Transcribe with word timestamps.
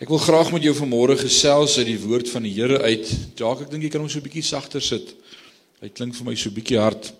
Ek 0.00 0.08
wil 0.08 0.16
graag 0.16 0.48
met 0.48 0.64
jou 0.64 0.72
vanmôre 0.72 1.12
gesels 1.20 1.74
uit 1.76 1.90
die 1.90 1.98
woord 2.00 2.30
van 2.32 2.46
die 2.46 2.54
Here 2.54 2.78
uit. 2.86 3.04
Jacques, 3.36 3.66
ek 3.66 3.72
dink 3.74 3.82
jy 3.84 3.90
kan 3.92 4.00
hom 4.00 4.08
so 4.08 4.16
'n 4.16 4.24
bietjie 4.24 4.42
sagter 4.48 4.80
sit. 4.80 5.12
Hy 5.82 5.90
klink 5.92 6.14
vir 6.16 6.24
my 6.24 6.34
so 6.34 6.48
'n 6.48 6.56
bietjie 6.56 6.80
hard. 6.80 7.12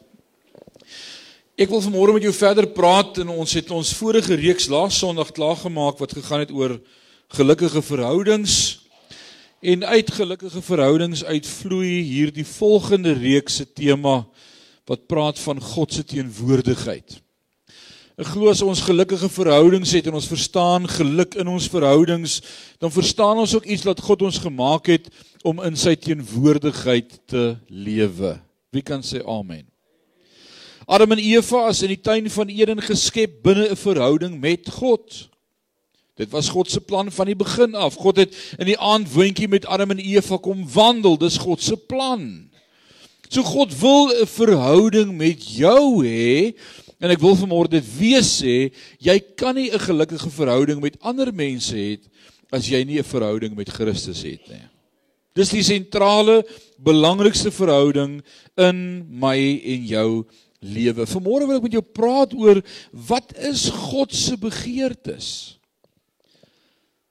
Ek 1.59 1.69
wil 1.69 1.83
vanmôre 1.83 2.15
met 2.15 2.23
jou 2.23 2.33
verder 2.33 2.67
praat 2.67 3.19
en 3.19 3.29
ons 3.29 3.53
het 3.53 3.71
ons 3.71 3.93
vorige 3.93 4.33
reeks 4.35 4.69
laas 4.69 4.97
Sondag 4.97 5.33
klaar 5.33 5.57
gemaak 5.57 5.99
wat 5.99 6.13
gegaan 6.17 6.41
het 6.41 6.51
oor 6.51 6.81
gelukkige 7.29 7.83
verhoudings. 7.83 8.81
En 9.61 9.85
uit 9.85 10.11
gelukkige 10.11 10.63
verhoudings 10.63 11.23
uitvloei 11.23 12.01
hierdie 12.01 12.47
volgende 12.47 13.13
reeks 13.13 13.57
se 13.57 13.67
tema 13.67 14.27
wat 14.87 15.07
praat 15.07 15.39
van 15.39 15.61
God 15.61 15.93
se 15.93 16.03
teenwoordigheid. 16.03 17.21
Ek 18.21 18.35
glo 18.35 18.51
as 18.53 18.61
ons 18.61 18.83
gelukkige 18.85 19.31
verhoudings 19.33 19.95
het 19.97 20.11
en 20.11 20.19
ons 20.19 20.27
verstaan 20.29 20.85
geluk 20.93 21.39
in 21.41 21.49
ons 21.49 21.71
verhoudings, 21.73 22.35
dan 22.77 22.93
verstaan 22.93 23.39
ons 23.41 23.55
ook 23.57 23.65
iets 23.65 23.87
wat 23.89 24.03
God 24.05 24.27
ons 24.29 24.41
gemaak 24.45 24.91
het 24.93 25.07
om 25.41 25.63
in 25.65 25.79
sy 25.81 25.95
teenwoordigheid 25.97 27.15
te 27.33 27.45
lewe. 27.73 28.35
Wie 28.77 28.85
kan 28.85 29.01
sê 29.01 29.23
amen? 29.25 29.65
Adam 30.85 31.17
en 31.17 31.23
Eva 31.25 31.63
is 31.71 31.81
in 31.87 31.95
die 31.95 32.03
tuin 32.11 32.29
van 32.29 32.53
Eden 32.53 32.85
geskep 32.85 33.41
binne 33.41 33.71
'n 33.73 33.81
verhouding 33.89 34.37
met 34.37 34.69
God. 34.69 35.31
Dit 36.21 36.29
was 36.29 36.53
God 36.53 36.69
se 36.69 36.81
plan 36.81 37.09
van 37.09 37.27
die 37.27 37.37
begin 37.37 37.75
af. 37.75 37.97
God 37.97 38.17
het 38.17 38.37
in 38.59 38.67
die 38.67 38.79
aand 38.79 39.09
windjie 39.15 39.49
met 39.49 39.65
Adam 39.65 39.97
en 39.97 39.99
Eva 39.99 40.37
kom 40.37 40.69
wandel. 40.69 41.17
Dis 41.17 41.39
God 41.39 41.63
se 41.63 41.77
plan. 41.77 42.51
So 43.31 43.43
God 43.43 43.73
wil 43.81 44.13
'n 44.13 44.27
verhouding 44.27 45.17
met 45.17 45.57
jou 45.57 46.05
hê 46.05 46.53
En 47.01 47.11
ek 47.11 47.23
wil 47.23 47.37
vanmôre 47.39 47.73
dit 47.73 47.87
weer 47.97 48.25
sê, 48.25 48.73
jy 49.01 49.17
kan 49.37 49.55
nie 49.57 49.71
'n 49.73 49.79
gelukkige 49.81 50.31
verhouding 50.31 50.81
met 50.81 51.01
ander 51.01 51.33
mense 51.33 51.73
hê 51.75 51.99
as 52.53 52.69
jy 52.69 52.85
nie 52.85 52.99
'n 52.99 53.05
verhouding 53.05 53.57
met 53.57 53.71
Christus 53.71 54.23
het 54.23 54.49
nie. 54.49 54.69
Dis 55.35 55.51
die 55.51 55.63
sentrale 55.63 56.45
belangrikste 56.79 57.51
verhouding 57.51 58.21
in 58.59 59.07
my 59.09 59.37
en 59.65 59.87
jou 59.87 60.27
lewe. 60.61 61.07
Vanmôre 61.07 61.47
wil 61.47 61.57
ek 61.57 61.63
met 61.63 61.73
jou 61.79 61.83
praat 61.83 62.35
oor 62.35 62.61
wat 62.93 63.33
is 63.39 63.71
God 63.71 64.13
se 64.13 64.37
begeertes? 64.37 65.57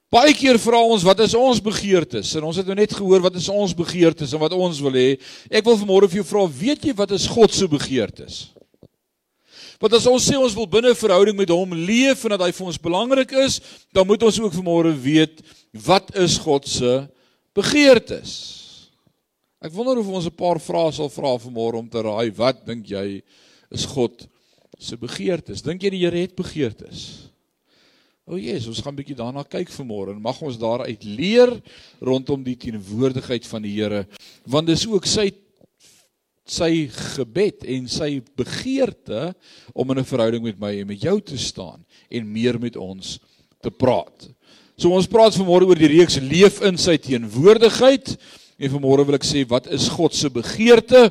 Baie 0.09 0.33
keer 0.33 0.57
vra 0.57 0.81
ons 0.81 1.03
wat 1.05 1.19
is 1.21 1.33
ons 1.33 1.61
begeertes? 1.61 2.35
En 2.35 2.43
ons 2.43 2.57
het 2.57 2.65
nou 2.65 2.75
net 2.75 2.93
gehoor 2.93 3.21
wat 3.21 3.35
is 3.35 3.49
ons 3.49 3.73
begeertes 3.73 4.33
en 4.33 4.39
wat 4.39 4.53
ons 4.53 4.81
wil 4.81 4.91
hê. 4.97 5.19
Ek 5.49 5.65
wil 5.65 5.77
vanmôre 5.77 6.09
vir 6.09 6.21
jou 6.21 6.29
vra, 6.31 6.47
weet 6.49 6.85
jy 6.85 6.93
wat 6.93 7.11
is 7.11 7.27
God 7.29 7.53
se 7.53 7.67
begeertes? 7.69 8.58
Want 9.79 9.95
as 9.95 10.07
ons 10.11 10.25
sê 10.27 10.35
ons 10.35 10.55
wil 10.55 10.67
binne 10.67 10.91
'n 10.91 10.95
verhouding 10.95 11.37
met 11.37 11.49
hom 11.49 11.71
leef 11.71 12.25
en 12.25 12.35
dat 12.35 12.41
hy 12.43 12.51
vir 12.51 12.67
ons 12.67 12.77
belangrik 12.77 13.31
is, 13.31 13.61
dan 13.93 14.05
moet 14.05 14.23
ons 14.23 14.39
ook 14.39 14.53
vanmôre 14.53 14.91
weet 14.91 15.39
wat 15.71 16.11
is 16.15 16.37
God 16.37 16.67
se 16.67 17.07
begeertes. 17.55 18.89
Ek 19.63 19.71
wonder 19.71 19.97
of 19.97 20.07
ons 20.07 20.25
'n 20.25 20.35
paar 20.35 20.59
vrae 20.59 20.91
sal 20.91 21.09
vra 21.09 21.37
vanmôre 21.39 21.79
om 21.79 21.87
te 21.87 22.01
raai 22.01 22.31
wat 22.35 22.65
dink 22.65 22.87
jy 22.87 23.23
is 23.71 23.85
God 23.85 24.27
se 24.77 24.97
begeertes? 24.97 25.61
Dink 25.61 25.81
jy 25.81 25.89
die 25.89 26.03
Here 26.03 26.17
het 26.17 26.35
begeertes? 26.35 27.29
O, 28.27 28.33
oh 28.33 28.37
Jesus, 28.37 28.67
ons 28.67 28.81
gaan 28.81 28.95
bietjie 28.95 29.15
daarna 29.15 29.43
kyk 29.43 29.69
vanmôre 29.69 30.11
en 30.11 30.21
mag 30.21 30.41
ons 30.41 30.57
daaruit 30.57 31.03
leer 31.03 31.49
rondom 31.99 32.43
die 32.43 32.55
teenwoordigheid 32.55 33.47
van 33.47 33.61
die 33.61 33.73
Here, 33.73 34.07
want 34.45 34.67
dis 34.67 34.85
ook 34.85 35.05
sy 35.05 35.31
sy 36.51 36.87
gebed 37.15 37.65
en 37.69 37.87
sy 37.91 38.19
begeerte 38.37 39.33
om 39.73 39.91
in 39.91 39.99
'n 39.99 40.11
verhouding 40.11 40.43
met 40.43 40.59
my 40.59 40.79
en 40.79 40.87
met 40.87 41.01
jou 41.01 41.19
te 41.21 41.37
staan 41.37 41.85
en 42.09 42.31
meer 42.31 42.59
met 42.59 42.75
ons 42.75 43.19
te 43.61 43.71
praat. 43.71 44.29
So 44.77 44.93
ons 44.95 45.07
praat 45.07 45.35
vanmôre 45.35 45.67
oor 45.67 45.75
die 45.75 45.91
reeks 45.91 46.19
leef 46.23 46.61
in 46.61 46.77
sy 46.77 46.97
teenwoordigheid 46.97 48.17
en 48.59 48.71
vanmôre 48.71 49.05
wil 49.05 49.15
ek 49.15 49.27
sê 49.27 49.43
wat 49.47 49.67
is 49.67 49.89
God 49.89 50.15
se 50.15 50.29
begeerte? 50.29 51.09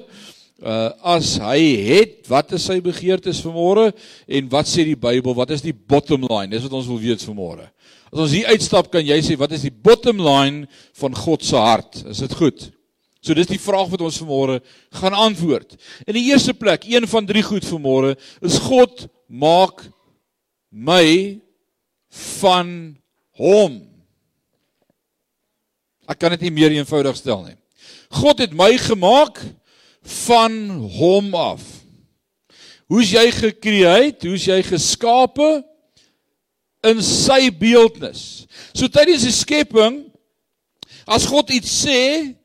Uh 0.58 0.90
as 1.02 1.36
hy 1.38 1.76
het, 1.86 2.26
wat 2.26 2.52
is 2.52 2.64
sy 2.66 2.80
begeertes 2.80 3.42
vanmôre 3.44 3.92
en 4.26 4.48
wat 4.48 4.66
sê 4.66 4.84
die 4.88 4.96
Bybel? 4.96 5.34
Wat 5.34 5.50
is 5.50 5.62
die 5.62 5.74
bottom 5.74 6.24
line? 6.26 6.50
Dis 6.50 6.64
wat 6.64 6.72
ons 6.72 6.88
wil 6.90 6.98
weet 6.98 7.22
vanmôre. 7.22 7.68
As 8.08 8.24
ons 8.24 8.32
hier 8.32 8.48
uitstap, 8.48 8.88
kan 8.90 9.04
jy 9.04 9.20
sê 9.22 9.36
wat 9.38 9.52
is 9.52 9.66
die 9.68 9.74
bottom 9.74 10.18
line 10.18 10.66
van 10.98 11.14
God 11.14 11.44
se 11.44 11.56
hart? 11.60 12.02
Is 12.08 12.24
dit 12.24 12.34
goed? 12.40 12.70
So 13.20 13.34
dis 13.34 13.50
die 13.50 13.60
vraag 13.60 13.90
wat 13.90 14.02
ons 14.06 14.18
vanmôre 14.22 14.60
gaan 15.00 15.16
antwoord. 15.16 15.74
In 16.06 16.14
die 16.14 16.28
eerste 16.30 16.54
plek, 16.54 16.86
een 16.86 17.06
van 17.10 17.26
drie 17.26 17.42
goed 17.42 17.66
vanmôre 17.66 18.14
is 18.44 18.60
God 18.62 19.08
maak 19.26 19.82
my 20.70 21.40
van 22.38 22.70
hom. 23.38 23.80
Ek 26.08 26.20
kan 26.22 26.32
dit 26.36 26.46
nie 26.46 26.54
meer 26.54 26.78
eenvoudig 26.78 27.18
stel 27.18 27.42
nie. 27.44 27.58
God 28.22 28.40
het 28.40 28.54
my 28.56 28.70
gemaak 28.80 29.42
van 30.24 30.54
hom 30.96 31.34
af. 31.36 31.64
Hoe's 32.88 33.10
jy 33.12 33.26
gekreëerd? 33.34 34.24
Hoe's 34.24 34.46
jy 34.48 34.62
geskape 34.64 35.58
in 36.88 37.02
sy 37.04 37.50
beeldnis? 37.52 38.46
So 38.72 38.88
tydens 38.88 39.26
die 39.26 39.34
skepping 39.34 40.06
as 41.08 41.26
God 41.28 41.52
iets 41.52 41.72
sê, 41.84 42.37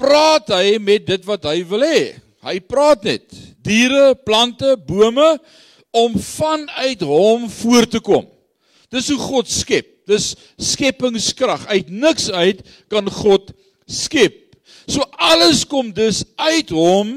praat 0.00 0.52
hy 0.54 0.78
met 0.82 1.06
dit 1.06 1.24
wat 1.28 1.46
hy 1.50 1.62
wil 1.68 1.84
hê. 1.86 2.12
Hy 2.42 2.58
praat 2.66 3.04
net 3.06 3.34
diere, 3.62 4.12
plante, 4.26 4.74
bome 4.86 5.36
om 5.94 6.14
vanuit 6.18 7.02
hom 7.06 7.48
voort 7.60 7.92
te 7.94 8.00
kom. 8.02 8.26
Dis 8.92 9.10
hoe 9.12 9.20
God 9.20 9.50
skep. 9.50 9.88
Dis 10.10 10.32
skepingskrag. 10.58 11.68
Uit 11.70 11.92
niks 11.94 12.28
uit 12.32 12.64
kan 12.90 13.06
God 13.22 13.52
skep. 13.86 14.34
So 14.90 15.06
alles 15.14 15.62
kom 15.68 15.92
dus 15.94 16.24
uit 16.36 16.72
hom 16.74 17.12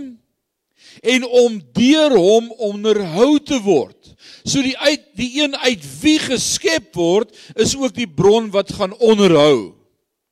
en 1.05 1.25
om 1.25 1.57
deur 1.75 2.13
hom 2.13 2.51
onderhou 2.69 3.37
te 3.41 3.57
word. 3.65 3.97
So 4.45 4.61
die 4.61 4.77
uit 4.77 5.09
die 5.17 5.31
een 5.41 5.57
uit 5.57 5.81
wie 6.01 6.19
geskep 6.21 6.93
word 6.95 7.33
is 7.57 7.73
ook 7.77 7.95
die 7.97 8.09
bron 8.09 8.51
wat 8.53 8.73
gaan 8.77 8.93
onderhou. 9.01 9.73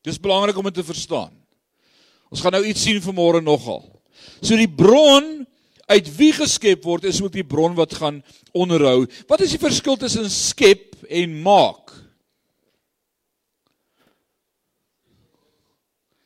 Dis 0.05 0.21
belangrik 0.21 0.57
om 0.57 0.69
dit 0.69 0.77
te 0.77 0.85
verstaan. 0.85 1.31
Ons 2.33 2.41
gaan 2.41 2.55
nou 2.55 2.63
iets 2.65 2.81
sien 2.81 2.97
vanmôre 2.97 3.43
nogal. 3.45 3.83
So 4.41 4.57
die 4.57 4.69
bron 4.69 5.43
uit 5.85 6.07
wie 6.17 6.31
geskep 6.33 6.81
word 6.87 7.05
is 7.05 7.19
ook 7.21 7.35
die 7.35 7.45
bron 7.45 7.75
wat 7.77 7.93
gaan 7.99 8.23
onderhou. 8.57 9.05
Wat 9.29 9.43
is 9.45 9.53
die 9.53 9.61
verskil 9.61 9.99
tussen 10.01 10.25
skep 10.33 10.97
en 11.13 11.35
maak? 11.45 11.93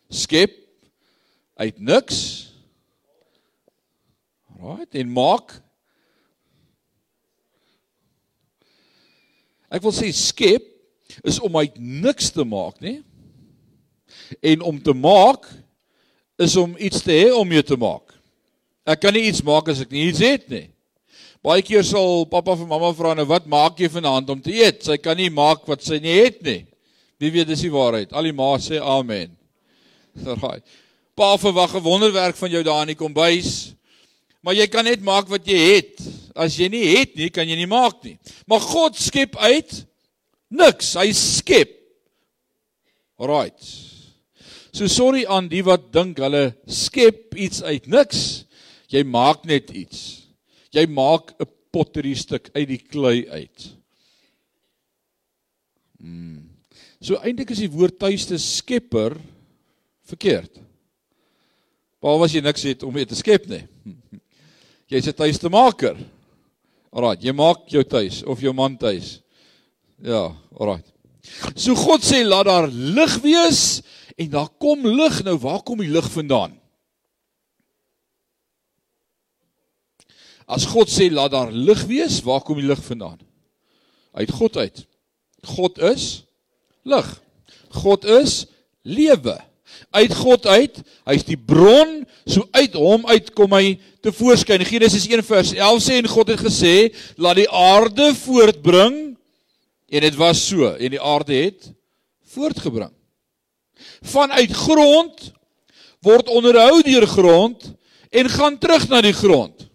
Skep 0.08 0.56
uit 1.60 1.84
niks. 1.84 2.22
Right, 4.58 4.96
en 4.96 5.12
maak 5.12 5.60
Ek 9.68 9.84
wil 9.84 9.92
sê 9.92 10.08
skep 10.16 10.64
is 11.28 11.42
om 11.44 11.58
uit 11.60 11.76
niks 11.76 12.30
te 12.32 12.46
maak, 12.48 12.78
nê? 12.80 13.02
En 14.40 14.64
om 14.64 14.78
te 14.80 14.96
maak 14.96 15.44
is 16.38 16.56
om 16.56 16.76
iets 16.78 17.02
te 17.02 17.12
hê 17.12 17.30
om 17.34 17.52
jou 17.52 17.64
te 17.66 17.78
maak. 17.80 18.14
Ek 18.88 19.02
kan 19.04 19.14
nie 19.14 19.28
iets 19.28 19.44
maak 19.44 19.70
as 19.72 19.82
ek 19.84 19.92
nie 19.92 20.08
iets 20.12 20.24
het 20.24 20.46
nie. 20.52 20.68
Baie 21.44 21.64
keer 21.66 21.84
sal 21.86 22.26
pappa 22.30 22.56
vir 22.58 22.70
mamma 22.70 22.94
vra 22.96 23.14
nou 23.18 23.26
wat 23.30 23.48
maak 23.50 23.80
jy 23.80 23.90
vanaand 23.92 24.30
om 24.34 24.42
te 24.42 24.54
eet? 24.56 24.82
Sy 24.86 24.98
kan 25.02 25.18
nie 25.20 25.30
maak 25.34 25.68
wat 25.70 25.84
sy 25.86 26.00
nie 26.04 26.16
het 26.22 26.42
nie. 26.46 26.62
Wie 27.22 27.32
weet 27.34 27.50
dis 27.50 27.66
die 27.66 27.74
waarheid. 27.74 28.14
Al 28.14 28.30
die 28.30 28.36
ma 28.36 28.54
sê 28.62 28.82
amen. 28.82 29.34
Raai. 30.26 30.62
Pa 31.18 31.36
verwag 31.38 31.76
'n 31.76 31.84
wonderwerk 31.84 32.36
van 32.38 32.52
jou 32.52 32.64
daar 32.64 32.82
in 32.82 32.94
die 32.94 33.02
kombuis. 33.02 33.74
Maar 34.42 34.54
jy 34.54 34.68
kan 34.68 34.86
net 34.86 35.02
maak 35.02 35.28
wat 35.28 35.46
jy 35.48 35.58
het. 35.58 36.02
As 36.36 36.58
jy 36.58 36.70
nie 36.70 36.86
het 36.98 37.16
nie, 37.16 37.30
kan 37.30 37.48
jy 37.48 37.56
nie 37.56 37.68
maak 37.68 38.04
nie. 38.04 38.18
Maar 38.46 38.60
God 38.60 38.96
skep 38.96 39.36
uit 39.36 39.86
niks. 40.50 40.94
Hy 40.94 41.12
skep. 41.12 41.74
Alrite. 43.18 43.97
So 44.78 44.86
sorry 44.86 45.24
aan 45.26 45.48
die 45.50 45.64
wat 45.66 45.88
dink 45.90 46.20
hulle 46.22 46.52
skep 46.70 47.34
iets 47.34 47.64
uit 47.66 47.88
niks. 47.90 48.20
Jy 48.94 49.02
maak 49.10 49.48
net 49.50 49.72
iets. 49.74 50.28
Jy 50.70 50.86
maak 50.86 51.34
'n 51.42 51.50
pottery 51.74 52.14
stuk 52.14 52.52
uit 52.54 52.68
die 52.68 52.78
klei 52.78 53.26
uit. 53.26 53.60
Hmm. 55.98 56.54
So 57.02 57.18
eintlik 57.18 57.50
is 57.50 57.64
die 57.66 57.74
woord 57.74 57.98
tuiste 57.98 58.38
skepper 58.38 59.18
verkeerd. 60.06 60.62
Behalwe 62.00 62.26
as 62.26 62.34
jy 62.38 62.42
niks 62.42 62.64
het 62.64 62.84
om 62.84 62.94
mee 62.94 63.06
te 63.06 63.18
skep 63.18 63.50
nie. 63.50 63.66
Jy's 64.94 65.08
'n 65.08 65.18
tuiste 65.18 65.50
maker. 65.50 65.98
Alraai, 66.94 67.18
jy 67.18 67.34
maak 67.34 67.66
jou 67.68 67.84
tuis 67.84 68.22
of 68.24 68.40
jou 68.42 68.54
man 68.54 68.78
tuis. 68.78 69.22
Ja, 70.06 70.38
alraai. 70.54 70.84
So 71.56 71.74
God 71.74 72.06
sê 72.06 72.22
laat 72.24 72.46
daar 72.46 72.70
lig 72.70 73.18
wees 73.26 73.82
en 74.18 74.30
daar 74.34 74.50
kom 74.58 74.86
lig 74.88 75.22
nou. 75.24 75.38
Waar 75.42 75.62
kom 75.62 75.82
die 75.82 75.92
lig 75.94 76.08
vandaan? 76.12 76.56
As 80.48 80.66
God 80.66 80.90
sê 80.90 81.10
laat 81.12 81.34
daar 81.36 81.52
lig 81.52 81.84
wees 81.90 82.22
waar 82.26 82.42
kom 82.42 82.60
die 82.60 82.68
lig 82.68 82.82
vandaan? 82.84 83.20
Uit 84.18 84.32
God 84.32 84.58
uit. 84.58 84.86
God 85.44 85.78
is 85.94 86.24
lig. 86.88 87.10
God 87.84 88.08
is 88.08 88.46
lewe. 88.82 89.36
Uit 89.92 90.14
God 90.16 90.48
uit, 90.48 90.80
hy's 91.06 91.26
die 91.28 91.38
bron, 91.38 92.00
so 92.26 92.48
uit 92.56 92.74
hom 92.80 93.04
uit 93.12 93.30
kom 93.36 93.54
hy 93.54 93.76
te 94.02 94.14
voorskyn. 94.16 94.64
Genesis 94.66 95.06
1 95.12 95.24
vers 95.28 95.52
11 95.54 95.84
sê 95.84 96.00
en 96.00 96.10
God 96.10 96.32
het 96.32 96.42
gesê, 96.48 96.76
laat 97.20 97.44
die 97.44 97.50
aarde 97.52 98.14
voortbring. 98.24 98.98
En 99.88 100.04
dit 100.04 100.16
was 100.20 100.42
so. 100.48 100.72
En 100.74 100.96
die 100.96 101.02
aarde 101.04 101.36
het 101.36 101.70
voortgebring. 102.34 102.97
Vanuit 104.02 104.54
grond 104.54 105.32
word 106.06 106.30
onderhou 106.30 106.82
deur 106.86 107.08
grond 107.08 107.74
en 108.10 108.30
gaan 108.30 108.58
terug 108.58 108.88
na 108.90 109.02
die 109.02 109.16
grond. 109.16 109.68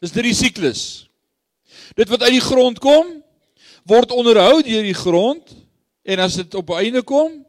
Dis 0.00 0.12
die 0.14 0.34
siklus. 0.34 0.82
Dit 1.98 2.08
wat 2.08 2.22
uit 2.22 2.38
die 2.38 2.44
grond 2.44 2.78
kom, 2.78 3.18
word 3.88 4.12
onderhou 4.14 4.60
deur 4.62 4.84
die 4.86 4.96
grond 4.96 5.54
en 6.06 6.22
as 6.22 6.38
dit 6.40 6.54
op 6.54 6.70
'n 6.70 6.84
einde 6.84 7.02
kom, 7.02 7.46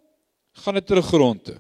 gaan 0.52 0.74
dit 0.74 0.88
terug 0.88 1.06
grond 1.06 1.44
toe. 1.44 1.60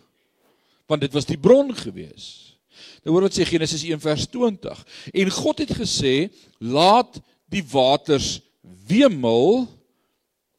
Want 0.87 1.01
dit 1.01 1.13
was 1.13 1.25
die 1.25 1.37
bron 1.37 1.75
gewees. 1.75 2.57
Nou 3.03 3.15
hoor 3.15 3.21
wat 3.21 3.37
sê 3.37 3.45
Genesis 3.45 3.83
1 3.83 3.99
vers 3.99 4.27
20. 4.27 4.85
En 5.13 5.29
God 5.29 5.57
het 5.57 5.73
gesê, 5.73 6.29
laat 6.59 7.19
die 7.45 7.63
waters 7.71 8.41
wemel 8.87 9.67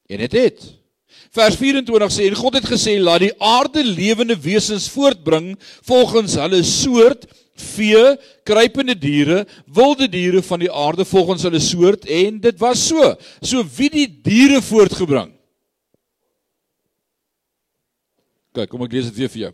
en 0.06 0.18
dit 0.18 0.32
het, 0.32 0.42
het. 0.42 0.81
Vers 1.32 1.56
24 1.56 2.12
sê 2.12 2.26
en 2.28 2.34
God 2.36 2.58
het 2.58 2.66
gesê 2.68 2.98
laat 3.00 3.22
die 3.24 3.32
aarde 3.40 3.80
lewende 3.86 4.34
wesens 4.36 4.90
voortbring 4.92 5.54
volgens 5.88 6.34
hulle 6.36 6.60
soort 6.68 7.24
vee, 7.56 8.02
kruipende 8.44 8.96
diere, 8.98 9.46
wilde 9.64 10.08
diere 10.12 10.42
van 10.44 10.60
die 10.60 10.68
aarde 10.68 11.06
volgens 11.08 11.46
hulle 11.48 11.60
soort 11.60 12.04
en 12.04 12.36
dit 12.42 12.60
was 12.60 12.84
so. 12.90 13.14
So 13.40 13.64
wie 13.78 13.88
die 13.92 14.06
diere 14.08 14.60
voortgebring. 14.64 15.32
Kyk, 18.52 18.68
kom 18.68 18.84
ek 18.84 18.92
lees 18.92 19.08
dit 19.08 19.22
weer 19.22 19.32
vir 19.32 19.44
jou. 19.46 19.52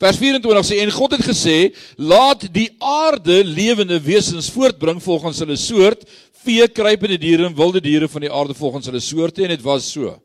Vers 0.00 0.16
24 0.16 0.64
sê 0.64 0.80
en 0.80 0.96
God 0.96 1.18
het 1.18 1.28
gesê, 1.28 1.56
laat 2.00 2.48
die 2.56 2.70
aarde 2.80 3.42
lewende 3.44 4.00
wesens 4.00 4.48
voortbring 4.52 5.00
volgens 5.04 5.44
hulle 5.44 5.60
soort, 5.60 6.08
vee, 6.42 6.64
kruipende 6.72 7.20
diere 7.20 7.50
en 7.50 7.56
wilde 7.56 7.84
diere 7.84 8.08
van 8.08 8.24
die 8.24 8.32
aarde 8.32 8.56
volgens 8.56 8.88
hulle 8.88 9.00
soorte 9.04 9.44
en 9.44 9.52
dit 9.52 9.64
was 9.64 9.92
so. 9.92 10.16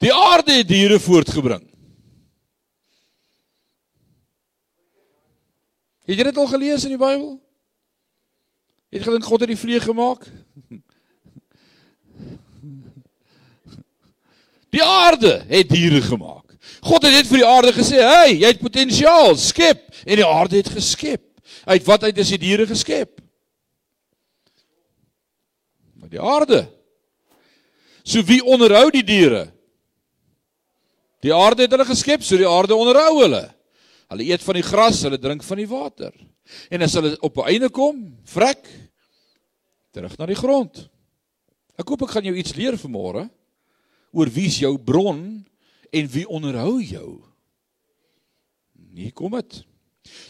Die 0.00 0.12
aarde 0.14 0.52
het 0.52 0.68
diere 0.68 0.96
voortgebring. 1.00 1.66
Het 6.08 6.16
jy 6.16 6.24
dit 6.30 6.38
al 6.40 6.48
gelees 6.48 6.86
in 6.88 6.94
die 6.94 7.00
Bybel? 7.00 7.34
Het 8.90 9.04
gedink 9.04 9.28
God 9.28 9.44
het 9.44 9.52
die 9.52 9.60
vlieg 9.60 9.84
gemaak? 9.84 10.24
Die 14.72 14.82
aarde 14.82 15.44
het 15.50 15.68
diere 15.68 16.00
gemaak. 16.02 16.56
God 16.80 17.04
het 17.04 17.12
net 17.12 17.28
vir 17.28 17.42
die 17.42 17.46
aarde 17.46 17.72
gesê, 17.76 18.00
"Hey, 18.00 18.34
jy 18.40 18.46
het 18.46 18.64
potensiaal, 18.64 19.36
skep." 19.36 19.84
En 20.06 20.16
die 20.16 20.26
aarde 20.26 20.56
het 20.56 20.68
geskep. 20.68 21.22
Uit 21.64 21.84
wat 21.84 22.02
uit 22.02 22.18
is 22.18 22.28
die 22.28 22.38
diere 22.38 22.66
geskep? 22.66 23.20
Uit 26.02 26.10
die 26.10 26.20
aarde. 26.20 26.68
So 28.02 28.22
wie 28.22 28.44
onderhou 28.44 28.90
die 28.90 29.04
diere? 29.04 29.59
Die 31.24 31.32
aarde 31.34 31.66
het 31.66 31.74
hulle 31.74 31.88
geskep, 31.88 32.24
so 32.24 32.38
die 32.40 32.48
aarde 32.48 32.76
onderhou 32.76 33.20
hulle. 33.22 33.44
Hulle 34.10 34.26
eet 34.26 34.44
van 34.44 34.58
die 34.58 34.66
gras, 34.66 35.02
hulle 35.06 35.20
drink 35.20 35.44
van 35.46 35.60
die 35.60 35.68
water. 35.70 36.14
En 36.72 36.82
as 36.82 36.96
hulle 36.98 37.16
op 37.20 37.36
'n 37.38 37.48
einde 37.52 37.68
kom, 37.70 38.16
vrek 38.24 38.64
terug 39.92 40.16
na 40.18 40.26
die 40.26 40.38
grond. 40.38 40.88
Ek 41.78 41.88
hoop 41.88 42.02
ek 42.02 42.10
gaan 42.10 42.24
jou 42.24 42.36
iets 42.36 42.54
leer 42.54 42.76
vanmôre 42.78 43.28
oor 44.12 44.26
wie 44.26 44.46
is 44.46 44.58
jou 44.58 44.76
bron 44.78 45.44
en 45.92 46.08
wie 46.08 46.26
onderhou 46.28 46.82
jou. 46.82 47.22
Nie 48.92 49.10
kom 49.10 49.30
dit. 49.30 49.64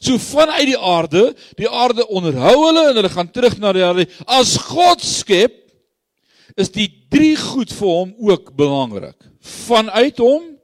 So 0.01 0.19
vanuit 0.19 0.67
die 0.67 0.79
aarde, 0.79 1.35
die 1.57 1.69
aarde 1.69 2.07
onderhou 2.09 2.67
hulle 2.67 2.91
en 2.91 2.97
hulle 2.97 3.13
gaan 3.13 3.31
terug 3.33 3.59
na 3.59 3.73
die 3.73 3.85
aarde. 3.85 4.07
As 4.27 4.57
God 4.57 5.01
skep, 5.01 5.57
is 6.57 6.69
die 6.75 6.89
drie 7.09 7.37
goed 7.37 7.73
vir 7.73 7.89
hom 7.89 8.15
ook 8.19 8.53
belangrik. 8.57 9.17
Vanuit 9.41 10.19
hom 10.19 10.60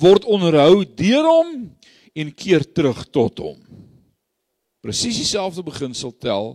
word 0.00 0.24
onderhou 0.28 0.84
deur 0.84 1.24
hom 1.24 1.52
en 2.16 2.32
keer 2.34 2.64
terug 2.72 3.04
tot 3.12 3.40
hom. 3.40 3.58
Presies 4.84 5.18
dieselfde 5.18 5.64
beginsel 5.66 6.12
tel. 6.20 6.54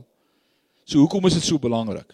So 0.86 1.02
hoekom 1.02 1.26
is 1.30 1.38
dit 1.40 1.48
so 1.50 1.62
belangrik? 1.62 2.14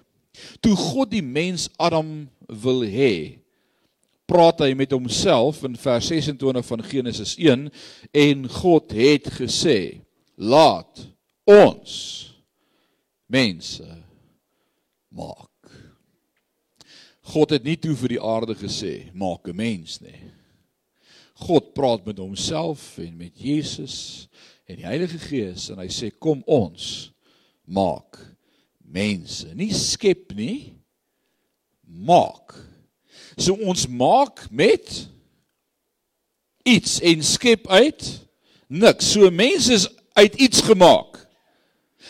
Toe 0.62 0.76
God 0.78 1.12
die 1.12 1.24
mens 1.24 1.68
Adam 1.82 2.28
wil 2.48 2.84
hê, 2.88 3.40
praat 4.28 4.62
hy 4.66 4.74
met 4.78 4.92
homself 4.92 5.64
in 5.68 5.78
vers 5.80 6.10
26 6.12 6.66
van 6.68 6.84
Genesis 6.86 7.36
1 7.40 7.68
en 8.12 8.48
God 8.60 8.92
het 8.96 9.30
gesê: 9.40 10.04
"Laat 10.36 11.08
ons 11.48 11.94
mense 13.28 13.88
maak." 15.10 15.52
God 17.28 17.50
het 17.56 17.64
nie 17.64 17.78
toe 17.80 17.96
vir 17.96 18.16
die 18.16 18.24
aarde 18.24 18.56
gesê: 18.56 19.12
"Maak 19.14 19.48
'n 19.48 19.56
mens 19.56 20.02
nie." 20.02 20.37
God 21.38 21.74
praat 21.78 22.06
met 22.06 22.18
homself 22.18 22.98
en 22.98 23.18
met 23.18 23.36
Jesus 23.38 24.28
en 24.66 24.80
die 24.80 24.88
Heilige 24.88 25.20
Gees 25.22 25.70
en 25.72 25.82
hy 25.82 25.90
sê 25.94 26.10
kom 26.12 26.42
ons 26.50 27.12
maak 27.68 28.18
mense. 28.88 29.46
Nie 29.54 29.74
skep 29.76 30.34
nie 30.38 30.74
maak. 31.86 32.56
So 33.38 33.54
ons 33.68 33.86
maak 33.88 34.48
met 34.50 35.06
iets 36.68 36.98
en 37.06 37.24
skep 37.24 37.68
uit 37.70 38.10
niks. 38.68 39.14
So 39.14 39.30
mense 39.32 39.74
is 39.74 39.88
uit 40.18 40.36
iets 40.42 40.64
gemaak. 40.66 41.22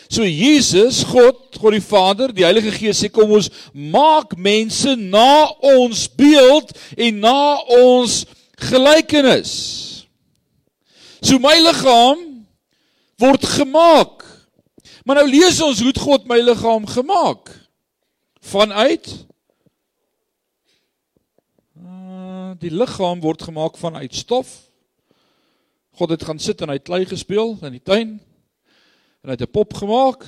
So 0.08 0.24
Jesus 0.24 1.02
God 1.04 1.58
God 1.60 1.76
die 1.76 1.84
Vader 1.84 2.32
die 2.32 2.46
Heilige 2.46 2.72
Gees 2.72 3.02
sê 3.02 3.10
kom 3.12 3.34
ons 3.36 3.50
maak 3.72 4.32
mense 4.40 4.96
na 4.96 5.50
ons 5.60 6.06
beeld 6.16 6.72
en 6.96 7.22
na 7.26 7.40
ons 7.76 8.22
gelykenis. 8.58 9.52
So 11.22 11.38
my 11.42 11.56
liggaam 11.62 12.46
word 13.18 13.46
gemaak. 13.56 14.22
Maar 15.04 15.22
nou 15.22 15.28
lees 15.30 15.60
ons 15.64 15.80
hoe 15.82 15.94
God 15.96 16.28
my 16.30 16.38
liggaam 16.42 16.86
gemaak. 16.86 17.50
Vanuit 18.48 19.08
uh, 21.80 22.52
die 22.60 22.72
liggaam 22.72 23.22
word 23.24 23.42
gemaak 23.42 23.78
vanuit 23.80 24.14
stof. 24.14 24.50
God 25.98 26.14
het 26.14 26.26
gaan 26.28 26.38
sit 26.38 26.60
en 26.62 26.70
hy 26.70 26.78
het 26.78 26.86
klei 26.86 27.02
gespeel 27.08 27.56
in 27.66 27.74
die 27.74 27.82
tuin 27.82 28.18
en 29.22 29.32
hy 29.32 29.34
het 29.34 29.48
'n 29.48 29.50
pop 29.50 29.74
gemaak. 29.74 30.26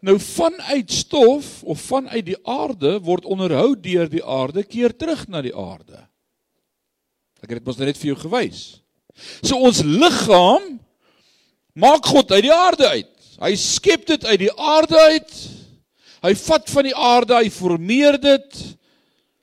Nou 0.00 0.18
vanuit 0.20 0.92
stof 0.92 1.64
of 1.64 1.80
vanuit 1.80 2.26
die 2.26 2.38
aarde 2.46 3.00
word 3.00 3.24
onderhou 3.24 3.74
deur 3.80 4.08
die 4.08 4.24
aarde 4.24 4.62
keer 4.62 4.96
terug 4.96 5.26
na 5.28 5.42
die 5.42 5.56
aarde. 5.56 6.07
Ek 7.48 7.54
het 7.54 7.62
dit 7.62 7.68
mos 7.70 7.78
net 7.80 7.96
vir 7.96 8.10
jou 8.10 8.18
gewys. 8.26 8.58
So 9.40 9.56
ons 9.64 9.78
liggaam 9.80 10.74
maak 11.72 12.04
God 12.04 12.34
uit 12.36 12.42
die 12.44 12.52
aarde 12.52 12.90
uit. 12.92 13.14
Hy 13.40 13.54
skep 13.56 14.04
dit 14.10 14.26
uit 14.28 14.42
die 14.42 14.50
aarde 14.52 15.00
uit. 15.14 15.32
Hy 16.26 16.34
vat 16.42 16.68
van 16.68 16.84
die 16.90 16.92
aarde, 16.92 17.38
hy 17.38 17.48
formeer 17.48 18.18
dit. 18.20 18.58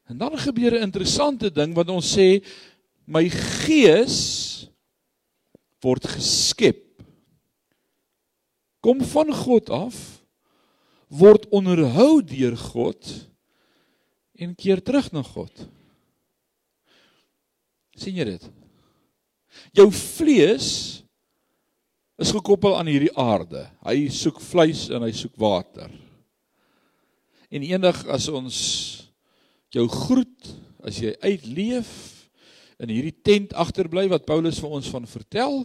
En 0.06 0.22
dan 0.22 0.38
gebeur 0.38 0.78
'n 0.78 0.86
interessante 0.86 1.50
ding 1.50 1.74
wat 1.74 1.90
ons 1.90 2.06
sê 2.06 2.46
my 3.08 3.26
gees 3.66 4.70
word 5.82 6.06
geskep. 6.06 7.02
Kom 8.86 9.02
van 9.02 9.34
God 9.34 9.70
af 9.70 10.22
word 11.10 11.50
onderhou 11.50 12.22
deur 12.22 12.54
God 12.54 13.02
en 14.38 14.54
keer 14.54 14.78
terug 14.78 15.10
na 15.12 15.24
God 15.24 15.52
sien 17.96 18.18
jy 18.18 18.28
dit? 18.28 18.48
Jou 19.76 19.88
vlees 19.94 20.70
is 22.22 22.32
gekoppel 22.32 22.76
aan 22.78 22.90
hierdie 22.92 23.14
aarde. 23.20 23.66
Hy 23.84 24.08
soek 24.14 24.40
vleis 24.44 24.88
en 24.94 25.04
hy 25.04 25.12
soek 25.16 25.36
water. 25.40 25.92
En 27.52 27.64
eendag 27.64 28.02
as 28.12 28.28
ons 28.32 28.58
jou 29.76 29.86
groet, 29.92 30.52
as 30.86 31.00
jy 31.02 31.14
uitleef 31.24 31.92
in 32.84 32.92
hierdie 32.92 33.16
tent 33.24 33.56
agterbly 33.56 34.08
wat 34.12 34.28
Paulus 34.28 34.60
vir 34.64 34.78
ons 34.80 34.90
van 34.92 35.08
vertel, 35.08 35.62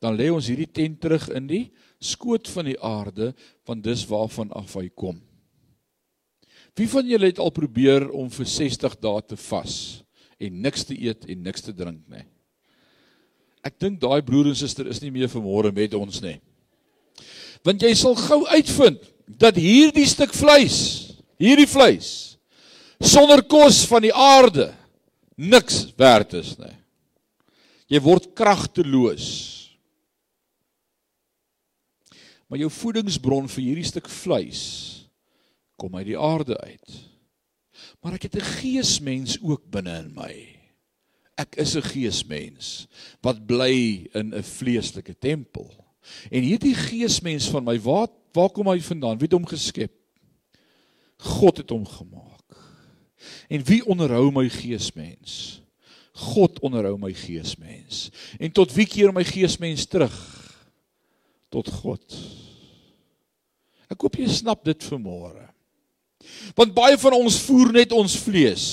dan 0.00 0.16
lê 0.16 0.30
ons 0.32 0.48
hierdie 0.48 0.68
tent 0.68 0.98
terug 1.00 1.28
in 1.32 1.48
die 1.48 1.64
skoot 2.04 2.48
van 2.52 2.68
die 2.68 2.78
aarde, 2.84 3.32
want 3.64 3.84
dis 3.84 4.04
waarvan 4.08 4.52
af 4.56 4.76
hy 4.76 4.90
kom. 4.92 5.20
Wie 6.74 6.88
van 6.90 7.06
julle 7.06 7.30
het 7.30 7.40
al 7.40 7.54
probeer 7.54 8.08
om 8.10 8.28
vir 8.34 8.48
60 8.50 8.96
dae 9.00 9.22
te 9.28 9.38
vas? 9.46 10.03
En 10.40 10.62
niks 10.64 10.86
te 10.88 10.96
eet 10.96 11.26
en 11.30 11.42
niks 11.42 11.64
te 11.64 11.74
drink 11.76 12.02
nie. 12.10 12.24
Ek 13.64 13.78
dink 13.80 14.00
daai 14.02 14.20
broer 14.24 14.50
en 14.50 14.58
suster 14.58 14.88
is 14.92 15.00
nie 15.00 15.12
meer 15.14 15.30
vanmôre 15.32 15.72
met 15.72 15.94
ons 15.96 16.20
nie. 16.24 16.36
Want 17.64 17.82
jy 17.82 17.94
sal 17.96 18.16
gou 18.18 18.42
uitvind 18.50 19.00
dat 19.40 19.56
hierdie 19.56 20.06
stuk 20.08 20.34
vleis, 20.36 21.16
hierdie 21.40 21.68
vleis 21.70 22.36
sonder 23.04 23.42
kos 23.48 23.82
van 23.88 24.04
die 24.04 24.14
aarde 24.14 24.70
niks 25.36 25.86
werd 25.98 26.36
is 26.38 26.54
nie. 26.60 26.72
Jy 27.90 28.00
word 28.04 28.30
kragteloos. 28.36 29.26
Maar 32.48 32.64
jou 32.64 32.70
voedingsbron 32.72 33.48
vir 33.50 33.64
hierdie 33.64 33.88
stuk 33.88 34.08
vleis 34.12 34.62
kom 35.80 35.96
uit 35.98 36.06
die 36.12 36.20
aarde 36.20 36.56
uit. 36.60 37.00
Maar 38.04 38.18
ek 38.18 38.28
het 38.28 38.36
'n 38.36 38.50
geesmens 38.60 39.38
ook 39.40 39.64
binne 39.72 39.96
in 40.04 40.12
my. 40.12 40.34
Ek 41.40 41.56
is 41.56 41.74
'n 41.74 41.82
geesmens 41.82 42.86
wat 43.20 43.46
bly 43.46 44.06
in 44.12 44.34
'n 44.34 44.42
vleeslike 44.42 45.18
tempel. 45.18 45.72
En 46.30 46.42
hierdie 46.42 46.74
geesmens 46.74 47.48
van 47.48 47.64
my, 47.64 47.80
waar 47.80 48.08
waar 48.34 48.50
kom 48.50 48.66
hy 48.66 48.80
vandaan? 48.80 49.18
Wie 49.18 49.28
het 49.30 49.32
hom 49.32 49.46
geskep? 49.46 49.92
God 51.16 51.56
het 51.56 51.70
hom 51.70 51.86
gemaak. 51.86 52.56
En 53.48 53.64
wie 53.64 53.86
onderhou 53.86 54.32
my 54.32 54.48
geesmens? 54.50 55.62
God 56.12 56.60
onderhou 56.60 56.98
my 56.98 57.12
geesmens. 57.14 58.10
En 58.38 58.52
tot 58.52 58.72
wie 58.74 58.86
keer 58.86 59.12
my 59.12 59.24
geesmens 59.24 59.86
terug? 59.86 60.14
Tot 61.48 61.70
God. 61.70 62.18
Ek 63.88 64.00
hoop 64.00 64.18
jy 64.18 64.28
snap 64.28 64.64
dit 64.64 64.84
vanmôre. 64.84 65.53
Want 66.54 66.74
baie 66.74 66.98
van 66.98 67.12
ons 67.12 67.38
voer 67.46 67.72
net 67.72 67.92
ons 67.92 68.16
vlees. 68.24 68.66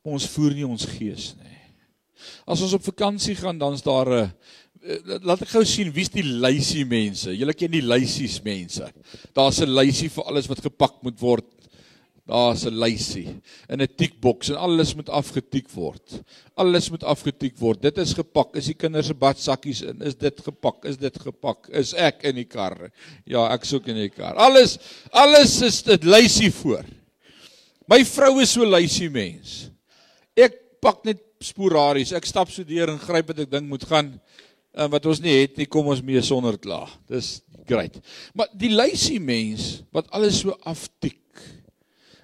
Maar 0.00 0.16
ons 0.16 0.28
voer 0.32 0.56
nie 0.56 0.66
ons 0.66 0.86
gees 0.96 1.34
nie. 1.36 1.46
As 2.50 2.60
ons 2.64 2.74
op 2.76 2.84
vakansie 2.84 3.36
gaan, 3.38 3.58
dan's 3.58 3.82
daar 3.82 4.08
'n 4.08 4.32
laat 5.28 5.42
ek 5.42 5.52
gou 5.52 5.64
sien 5.64 5.92
wie's 5.92 6.08
die 6.08 6.24
lysie 6.24 6.86
mense. 6.88 7.32
Julle 7.36 7.52
ken 7.54 7.70
die 7.70 7.84
lysies 7.84 8.40
mense. 8.44 8.86
Daar's 9.36 9.60
'n 9.60 9.68
lysie 9.68 10.08
vir 10.08 10.24
alles 10.24 10.48
wat 10.48 10.62
gepak 10.64 11.02
moet 11.02 11.20
word. 11.20 11.44
Daar's 12.30 12.62
'n 12.64 12.78
lysie 12.78 13.42
in 13.68 13.82
'n 13.82 13.94
tikboks 13.96 14.50
en 14.50 14.56
alles 14.56 14.94
moet 14.94 15.08
afgetik 15.08 15.68
word. 15.74 16.22
Alles 16.54 16.90
moet 16.90 17.04
afgetik 17.04 17.58
word. 17.58 17.82
Dit 17.82 17.98
is 17.98 18.12
gepak. 18.12 18.54
Is 18.56 18.66
die 18.66 18.74
kinders 18.74 19.06
se 19.06 19.14
badsakkies 19.14 19.82
in? 19.82 20.02
Is 20.02 20.14
dit 20.14 20.40
gepak? 20.40 20.84
Is 20.84 20.96
dit 20.96 21.18
gepak? 21.18 21.68
Is 21.68 21.92
ek 21.94 22.22
in 22.22 22.34
die 22.34 22.46
kar? 22.46 22.90
Ja, 23.26 23.48
ek 23.50 23.64
soek 23.64 23.88
in 23.88 23.96
die 23.96 24.08
kar. 24.14 24.34
Alles 24.34 24.78
alles 25.10 25.60
is 25.62 25.82
dit 25.82 26.04
lysie 26.04 26.52
voor. 26.52 26.84
My 27.88 28.04
vrou 28.04 28.40
is 28.40 28.52
so 28.52 28.64
lysie 28.64 29.10
mens. 29.10 29.70
Ek 30.36 30.54
pak 30.80 31.04
net 31.04 31.18
sporaries. 31.40 32.12
Ek 32.12 32.26
stap 32.26 32.50
so 32.50 32.62
deur 32.62 32.88
en 32.88 32.98
gryp 32.98 33.26
wat 33.26 33.38
ek 33.38 33.50
dink 33.50 33.66
moet 33.66 33.84
gaan 33.84 34.20
en 34.70 34.90
wat 34.90 35.06
ons 35.06 35.20
nie 35.20 35.34
het 35.40 35.56
nie, 35.58 35.66
kom 35.66 35.88
ons 35.90 36.02
mee 36.02 36.22
sonder 36.22 36.58
kla. 36.58 36.84
Dis 37.08 37.40
great. 37.66 37.98
Maar 38.34 38.46
die 38.54 38.70
lysie 38.70 39.18
mens 39.18 39.82
wat 39.90 40.06
alles 40.14 40.38
so 40.44 40.54
aftik 40.62 41.18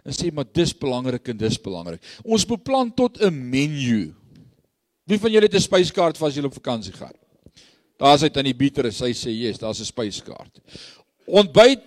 en 0.07 0.15
sê 0.15 0.31
maar 0.33 0.47
dis 0.55 0.73
belangrik 0.79 1.33
en 1.33 1.39
dis 1.41 1.59
belangrik. 1.63 2.03
Ons 2.25 2.47
beplan 2.47 2.93
tot 2.95 3.19
'n 3.21 3.35
menu. 3.35 4.15
Wie 5.07 5.19
van 5.19 5.31
julle 5.31 5.47
het 5.47 5.55
'n 5.55 5.61
spyskaart 5.61 6.23
as 6.23 6.35
julle 6.35 6.47
op 6.47 6.55
vakansie 6.55 6.93
gaan? 6.93 7.15
Daar's 7.99 8.23
hy 8.23 8.29
tannie 8.29 8.55
Bieter, 8.55 8.93
sy 8.93 9.13
sê 9.13 9.31
yes, 9.31 9.59
daar's 9.59 9.81
'n 9.81 9.85
spyskaart. 9.85 10.61
Ontbyt, 11.27 11.83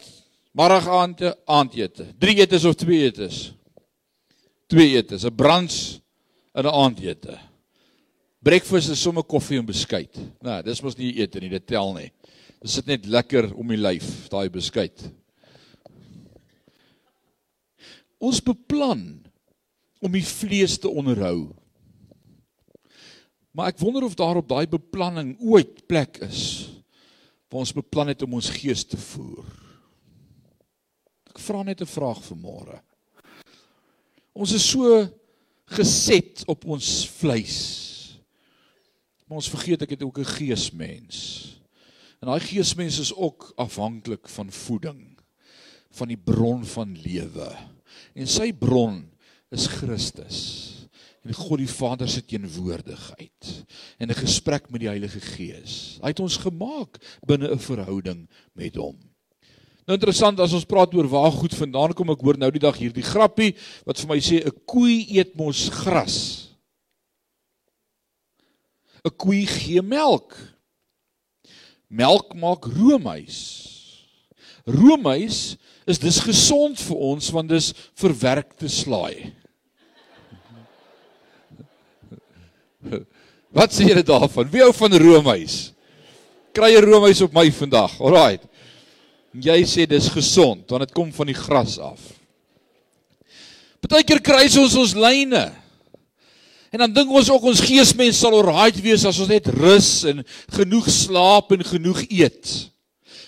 middaгаande, 0.52 1.38
aandete. 1.46 2.14
3 2.18 2.40
etes 2.40 2.66
of 2.66 2.76
2 2.76 3.06
etes? 3.06 3.54
2 4.68 4.98
etes, 4.98 5.24
'n 5.24 5.36
brunch 5.36 6.02
en 6.54 6.66
'n 6.66 6.74
aandete. 6.74 7.40
Breakfast 8.42 8.90
is 8.90 9.02
sommer 9.02 9.24
koffie 9.24 9.60
en 9.60 9.66
beskuit. 9.66 10.16
Nou, 10.42 10.62
dis 10.64 10.82
mos 10.82 10.96
nie 10.96 11.12
ete 11.20 11.40
nie, 11.40 11.50
dit 11.50 11.66
tel 11.68 11.94
nie. 11.94 12.12
Dit 12.62 12.72
sit 12.72 12.88
net 12.88 13.06
lekker 13.06 13.54
om 13.54 13.68
die 13.68 13.78
lyf, 13.78 14.30
daai 14.32 14.50
beskuit. 14.50 15.12
Ons 18.20 18.42
beplan 18.44 19.22
om 20.04 20.12
die 20.12 20.26
vlees 20.26 20.76
te 20.80 20.92
onderhou. 20.92 21.50
Maar 23.56 23.72
ek 23.72 23.80
wonder 23.82 24.04
of 24.06 24.16
daar 24.20 24.40
op 24.40 24.50
daai 24.50 24.68
beplanning 24.70 25.34
ooit 25.40 25.86
plek 25.88 26.20
is 26.28 26.44
waar 27.50 27.64
ons 27.64 27.74
beplan 27.74 28.12
het 28.12 28.22
om 28.22 28.36
ons 28.38 28.52
gees 28.54 28.84
te 28.86 28.98
voer. 29.00 29.48
Ek 31.32 31.40
vra 31.42 31.64
net 31.64 31.82
'n 31.82 31.90
vraag 31.90 32.22
vir 32.22 32.38
môre. 32.38 32.78
Ons 34.36 34.54
is 34.54 34.70
so 34.70 35.10
geset 35.66 36.44
op 36.48 36.66
ons 36.66 37.08
vleis. 37.08 38.20
Maar 39.28 39.42
ons 39.42 39.50
vergeet 39.50 39.82
ek 39.82 39.90
het 39.90 40.04
ook 40.04 40.20
'n 40.20 40.34
geesmens. 40.38 41.58
En 42.22 42.28
daai 42.28 42.40
geesmens 42.40 43.00
is 43.00 43.14
ook 43.14 43.54
afhanklik 43.58 44.30
van 44.30 44.52
voeding, 44.52 45.18
van 45.92 46.08
die 46.08 46.18
bron 46.18 46.66
van 46.66 46.98
lewe 46.98 47.79
en 48.16 48.28
sy 48.28 48.52
bron 48.52 49.04
is 49.52 49.68
Christus 49.68 50.40
en 51.26 51.36
God 51.36 51.60
die 51.62 51.70
Vader 51.70 52.10
se 52.10 52.24
teenwoordigheid 52.26 53.50
en 54.00 54.10
'n 54.10 54.22
gesprek 54.22 54.70
met 54.72 54.82
die 54.82 54.90
Heilige 54.90 55.20
Gees. 55.20 56.00
Hy 56.02 56.08
het 56.08 56.20
ons 56.20 56.38
gemaak 56.38 56.98
binne 57.28 57.52
'n 57.52 57.60
verhouding 57.60 58.30
met 58.54 58.76
hom. 58.76 58.98
Nou 59.86 59.98
interessant 59.98 60.40
as 60.40 60.54
ons 60.54 60.66
praat 60.66 60.94
oor 60.94 61.08
waar 61.08 61.32
goed 61.32 61.54
vandaan 61.54 61.94
kom, 61.94 62.10
ek 62.10 62.22
hoor 62.22 62.38
nou 62.38 62.52
die 62.52 62.62
dag 62.62 62.78
hierdie 62.78 63.04
grappie 63.04 63.56
wat 63.86 63.98
vir 63.98 64.08
my 64.08 64.20
sê 64.20 64.46
'n 64.46 64.52
koei 64.66 65.18
eet 65.18 65.36
mos 65.36 65.70
gras. 65.70 66.50
'n 69.04 69.16
Koei 69.18 69.46
gee 69.46 69.82
melk. 69.82 70.36
Melk 71.90 72.36
maak 72.36 72.66
roomys. 72.66 73.40
Roomys 74.66 75.58
is 75.90 76.02
dis 76.02 76.22
gesond 76.22 76.80
vir 76.86 77.04
ons 77.12 77.32
want 77.34 77.50
dis 77.50 77.72
verwerkte 77.98 78.70
slaai. 78.70 79.34
Wat 83.50 83.74
sê 83.74 83.90
julle 83.90 84.06
daarvan? 84.06 84.48
Wie 84.54 84.62
hou 84.62 84.72
van 84.78 84.94
roomys? 85.02 85.58
Kry 86.54 86.76
'n 86.78 86.86
roomys 86.86 87.22
op 87.22 87.34
my 87.34 87.50
vandag. 87.52 88.00
Alraai. 88.00 88.40
Jy 89.34 89.60
sê 89.66 89.88
dis 89.88 90.10
gesond 90.10 90.70
want 90.70 90.86
dit 90.86 90.94
kom 90.94 91.12
van 91.12 91.28
die 91.28 91.38
gras 91.38 91.78
af. 91.80 92.00
Partykeer 93.82 94.22
kry 94.22 94.46
ons 94.46 94.76
ons 94.76 94.94
lyne. 94.94 95.52
En 96.70 96.80
dan 96.80 96.94
dink 96.94 97.10
ons 97.10 97.30
ook 97.30 97.44
ons 97.50 97.62
geesmens 97.66 98.20
sal 98.20 98.36
alraai 98.38 98.82
wees 98.82 99.06
as 99.06 99.20
ons 99.20 99.30
net 99.30 99.48
rus 99.48 100.04
en 100.06 100.22
genoeg 100.54 100.90
slaap 100.90 101.52
en 101.52 101.64
genoeg 101.66 102.04
eet. 102.10 102.70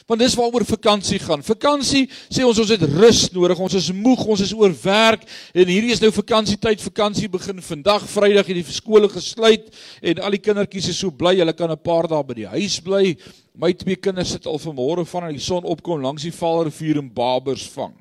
Want 0.09 0.21
dis 0.21 0.35
waaroor 0.35 0.65
vakansie 0.65 1.19
gaan. 1.21 1.43
Vakansie 1.45 2.07
sê 2.09 2.45
ons 2.47 2.57
ons 2.61 2.71
het 2.73 2.83
rus 2.95 3.25
nodig. 3.35 3.59
Ons 3.61 3.75
is 3.77 3.91
moeg, 3.93 4.23
ons 4.25 4.41
is 4.43 4.53
oorwerk 4.57 5.27
en 5.53 5.69
hierdie 5.69 5.93
is 5.93 6.01
nou 6.01 6.11
vakansietyd. 6.15 6.81
Vakansie 6.81 7.29
begin 7.31 7.61
vandag, 7.65 8.07
Vrydag 8.09 8.49
het 8.49 8.59
die 8.59 8.75
skole 8.75 9.09
gesluit 9.11 9.69
en 10.01 10.23
al 10.25 10.37
die 10.37 10.41
kindertjies 10.41 10.91
is 10.93 11.01
so 11.03 11.13
bly 11.13 11.35
hulle 11.37 11.53
kan 11.53 11.71
'n 11.71 11.77
paar 11.77 12.07
dae 12.07 12.23
by 12.23 12.33
die 12.33 12.47
huis 12.47 12.79
bly. 12.79 13.15
My 13.53 13.73
twee 13.73 13.95
kinders 13.95 14.31
sit 14.31 14.45
al 14.45 14.59
vanmôre 14.59 15.05
van 15.05 15.31
die 15.31 15.39
son 15.39 15.63
opkom 15.63 16.01
langs 16.01 16.23
die 16.23 16.31
Vaalrivier 16.31 16.97
en 16.97 17.09
babers 17.09 17.67
vang. 17.67 17.93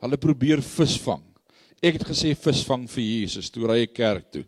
Hulle 0.00 0.16
probeer 0.16 0.62
vis 0.62 0.96
vang. 0.98 1.22
Ek 1.82 1.94
het 1.94 2.08
gesê 2.08 2.34
visvang 2.36 2.88
vir 2.88 3.04
Jesus 3.04 3.50
toe 3.50 3.66
ry 3.66 3.82
ek 3.82 3.94
kerk 3.94 4.30
toe. 4.32 4.44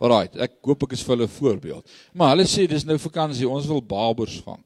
Alraai, 0.00 0.28
ek 0.38 0.52
hoop 0.62 0.84
ek 0.84 0.92
is 0.92 1.02
vir 1.02 1.16
hulle 1.16 1.26
'n 1.26 1.38
voorbeeld. 1.40 1.84
Maar 2.14 2.36
hulle 2.36 2.46
sê 2.46 2.68
dis 2.68 2.84
nou 2.84 2.98
vakansie, 2.98 3.48
ons 3.48 3.66
wil 3.66 3.82
babers 3.82 4.40
vang 4.44 4.62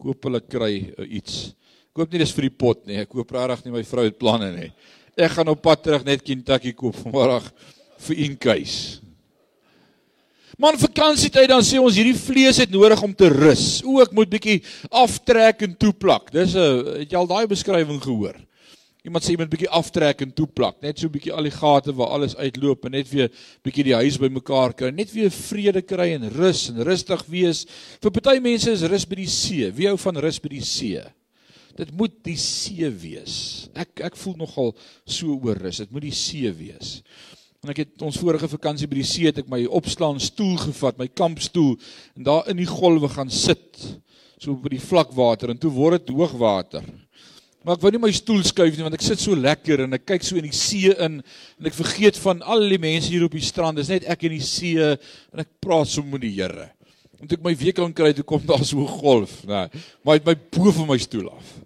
koop 0.00 0.28
hulle 0.28 0.42
kry 0.44 0.74
uh, 0.92 1.06
iets. 1.06 1.54
Ek 1.88 2.00
koop 2.00 2.12
nie 2.12 2.20
dis 2.20 2.34
vir 2.36 2.48
die 2.48 2.56
pot 2.64 2.84
nie. 2.86 3.00
Ek 3.02 3.10
koop 3.12 3.32
regtig 3.32 3.66
nie 3.66 3.76
my 3.78 3.82
vrou 3.88 4.04
het 4.06 4.18
planne 4.20 4.52
nie. 4.54 4.70
Ek 5.16 5.32
gaan 5.32 5.48
op 5.48 5.62
pad 5.64 5.82
terug 5.84 6.04
net 6.06 6.24
Kentucky 6.24 6.74
koop 6.76 6.96
vanmiddag 7.02 7.50
vir 8.06 8.24
in 8.26 8.36
case. 8.36 9.02
Man 10.56 10.78
vakansietyd 10.80 11.50
dan 11.52 11.64
sê 11.64 11.76
ons 11.76 11.96
hierdie 11.98 12.16
vlees 12.16 12.56
het 12.62 12.70
nodig 12.72 13.00
om 13.04 13.12
te 13.12 13.28
rus. 13.28 13.82
O, 13.84 13.98
ek 14.00 14.14
moet 14.16 14.30
bietjie 14.32 14.62
aftrek 14.88 15.66
en 15.66 15.74
toeplak. 15.76 16.30
Dis 16.32 16.56
'n 16.56 17.02
het 17.02 17.12
jy 17.12 17.18
al 17.18 17.28
daai 17.28 17.44
beskrywing 17.50 18.00
gehoor? 18.00 18.38
Iemand 19.06 19.22
sê 19.22 19.36
jy 19.36 19.38
moet 19.38 19.50
bietjie 19.52 19.70
aftrek 19.70 20.24
en 20.24 20.32
toeplak, 20.34 20.80
net 20.82 20.98
so 20.98 21.12
bietjie 21.12 21.30
al 21.30 21.46
die 21.46 21.54
gate 21.54 21.92
waar 21.94 22.16
alles 22.16 22.32
uitloop 22.34 22.88
en 22.88 22.96
net 22.96 23.06
weer 23.12 23.28
bietjie 23.62 23.84
die 23.86 23.94
huis 23.94 24.16
bymekaar 24.18 24.74
kry, 24.74 24.90
net 24.90 25.12
weer 25.14 25.30
vrede 25.30 25.82
kry 25.86 26.08
en 26.16 26.26
rus 26.34 26.64
en 26.72 26.82
rustig 26.88 27.22
wees. 27.30 27.60
Vir 28.02 28.14
party 28.16 28.40
mense 28.42 28.74
is 28.74 28.82
rus 28.90 29.06
by 29.06 29.20
die 29.20 29.28
see. 29.30 29.70
Wie 29.76 29.86
hou 29.86 29.94
van 30.02 30.18
rus 30.24 30.40
by 30.42 30.50
die 30.56 30.64
see? 30.66 31.04
Dit 31.78 31.94
moet 31.94 32.18
die 32.26 32.34
see 32.40 32.90
wees. 32.98 33.36
Ek 33.78 34.02
ek 34.08 34.18
voel 34.18 34.40
nogal 34.42 34.74
so 35.04 35.38
oor 35.38 35.62
rus. 35.62 35.84
Dit 35.84 35.94
moet 35.94 36.08
die 36.08 36.16
see 36.16 36.50
wees. 36.58 36.98
En 37.62 37.70
ek 37.70 37.84
het 37.84 38.02
ons 38.02 38.18
vorige 38.18 38.50
vakansie 38.50 38.90
by 38.90 39.04
die 39.04 39.06
see 39.06 39.30
het 39.30 39.38
ek 39.44 39.52
my 39.52 39.62
opslaan 39.70 40.18
stoel 40.22 40.56
gevat, 40.66 40.98
my 40.98 41.06
kampstoel 41.06 41.76
en 42.18 42.26
daar 42.26 42.50
in 42.50 42.58
die 42.58 42.70
golwe 42.70 43.10
gaan 43.14 43.30
sit 43.30 43.86
so 44.42 44.58
by 44.58 44.74
die 44.74 44.82
vlakwater 44.82 45.54
en 45.54 45.62
toe 45.62 45.70
word 45.70 46.02
dit 46.02 46.16
hoogwater. 46.16 46.82
Maar 47.66 47.80
ek 47.80 47.82
wou 47.82 47.90
nie 47.90 47.98
my 47.98 48.12
stoel 48.14 48.44
skuif 48.46 48.76
nie 48.78 48.84
want 48.86 48.94
ek 48.94 49.02
sit 49.02 49.18
so 49.18 49.34
lekker 49.34 49.80
en 49.82 49.96
ek 49.96 50.04
kyk 50.06 50.22
so 50.22 50.38
in 50.38 50.44
die 50.46 50.54
see 50.54 50.92
in 50.92 51.16
en 51.18 51.66
ek 51.66 51.74
vergeet 51.74 52.14
van 52.22 52.38
al 52.46 52.62
die 52.70 52.78
mense 52.78 53.10
hier 53.10 53.24
op 53.26 53.34
die 53.34 53.42
strand. 53.42 53.80
Dis 53.80 53.90
net 53.90 54.06
ek 54.06 54.22
in 54.28 54.36
die 54.36 54.44
see 54.46 54.78
en 54.78 55.42
ek 55.42 55.50
praat 55.66 55.90
so 55.90 56.06
met 56.06 56.22
die 56.22 56.30
Here. 56.36 56.68
En 57.18 57.26
toe 57.26 57.40
ek 57.40 57.42
my 57.42 57.56
week 57.58 57.80
aan 57.82 57.94
kry, 57.96 58.12
toe 58.14 58.22
kom 58.28 58.44
daar 58.46 58.62
so 58.62 58.78
'n 58.78 58.98
golf, 59.02 59.42
nê. 59.50 59.66
Maar 60.04 60.14
hy 60.14 60.18
het 60.20 60.26
my 60.30 60.36
bo 60.54 60.70
van 60.70 60.86
my 60.86 60.98
stoel 60.98 61.26
af. 61.32 61.56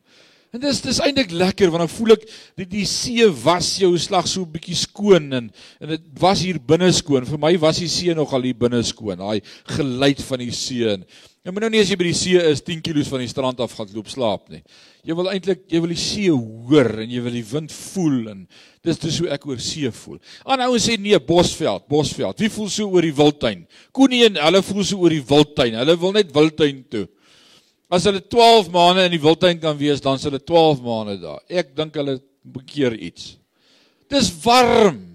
En 0.51 0.59
dis 0.59 0.81
dis 0.81 0.99
eintlik 1.05 1.31
lekker 1.31 1.71
want 1.71 1.85
dan 1.85 1.93
voel 1.93 2.17
ek 2.17 2.25
die 2.59 2.67
die 2.81 2.87
see 2.89 3.27
was 3.45 3.77
jou 3.79 3.93
slag 3.99 4.27
so 4.27 4.41
'n 4.43 4.53
bietjie 4.57 4.75
skoon 4.75 5.33
en 5.33 5.53
en 5.81 5.89
dit 5.89 6.03
was 6.19 6.41
hier 6.41 6.59
binne 6.59 6.91
skoon. 6.93 7.27
Vir 7.27 7.39
my 7.39 7.59
was 7.59 7.77
die 7.79 7.93
see 7.93 8.15
nog 8.15 8.33
al 8.33 8.43
hier 8.43 8.57
binne 8.57 8.83
skoon. 8.83 9.19
Daai 9.19 9.43
geluid 9.77 10.23
van 10.23 10.39
die 10.39 10.51
see. 10.51 10.89
En 10.89 11.05
jy 11.45 11.53
moet 11.53 11.65
nou 11.65 11.71
nie 11.73 11.83
as 11.83 11.91
jy 11.93 11.99
by 12.01 12.09
die 12.09 12.17
see 12.17 12.41
is 12.51 12.61
10 12.67 12.83
km 12.85 13.05
van 13.09 13.23
die 13.25 13.31
strand 13.31 13.63
af 13.65 13.77
gaan 13.77 13.93
loop 13.95 14.11
slaap 14.13 14.51
nie. 14.53 14.61
Jy 15.07 15.17
wil 15.17 15.31
eintlik 15.33 15.63
jy 15.73 15.81
wil 15.81 15.95
die 15.95 16.01
see 16.01 16.33
hoor 16.33 16.91
en 17.05 17.13
jy 17.13 17.23
wil 17.25 17.39
die 17.39 17.47
wind 17.53 17.73
voel 17.73 18.19
en 18.35 18.43
dis 18.85 19.01
dis 19.01 19.21
hoe 19.23 19.31
ek 19.33 19.47
oor 19.49 19.63
see 19.65 19.89
voel. 20.03 20.21
Aan 20.45 20.67
ouens 20.67 20.89
sê 20.89 20.99
nee, 21.01 21.19
Bosveld, 21.19 21.87
Bosveld. 21.89 22.41
Wie 22.41 22.53
voel 22.53 22.69
so 22.73 22.91
oor 22.91 23.09
die 23.09 23.17
Wildtuin? 23.17 23.65
Koenie 23.97 24.27
en 24.29 24.43
hulle 24.45 24.61
voel 24.67 24.85
so 24.85 25.01
oor 25.01 25.17
die 25.17 25.25
Wildtuin. 25.25 25.81
Hulle 25.81 25.97
wil 26.01 26.15
net 26.19 26.35
Wildtuin 26.37 26.85
toe. 26.93 27.07
As 27.91 28.07
hulle 28.07 28.23
12 28.23 28.69
maande 28.71 29.05
in 29.09 29.17
die 29.17 29.23
wildtuin 29.23 29.59
kan 29.59 29.75
wees, 29.79 29.99
dan 30.03 30.19
is 30.21 30.25
hulle 30.29 30.39
12 30.39 30.83
maande 30.85 31.17
daar. 31.19 31.41
Ek 31.51 31.73
dink 31.75 31.97
hulle 31.99 32.21
bekeer 32.47 32.95
iets. 32.95 33.33
Dis 34.11 34.31
warm. 34.45 35.09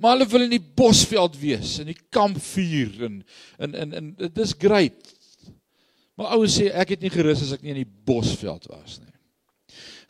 Maar 0.00 0.14
hulle 0.16 0.28
wil 0.32 0.44
in 0.46 0.52
die 0.54 0.64
bosveld 0.80 1.34
wees, 1.40 1.78
in 1.80 1.90
die 1.90 1.98
kampvuur 2.12 3.06
en 3.08 3.16
in 3.64 3.74
in 3.82 3.96
in 3.96 4.12
dit 4.20 4.38
is 4.44 4.54
great. 4.56 5.12
Maar 6.20 6.34
ouens 6.36 6.58
sê 6.58 6.68
ek 6.68 6.92
het 6.94 7.00
nie 7.00 7.12
gerus 7.12 7.46
as 7.46 7.54
ek 7.56 7.64
nie 7.64 7.72
in 7.72 7.80
die 7.80 7.88
bosveld 7.88 8.68
was 8.68 8.98
nie. 9.00 9.08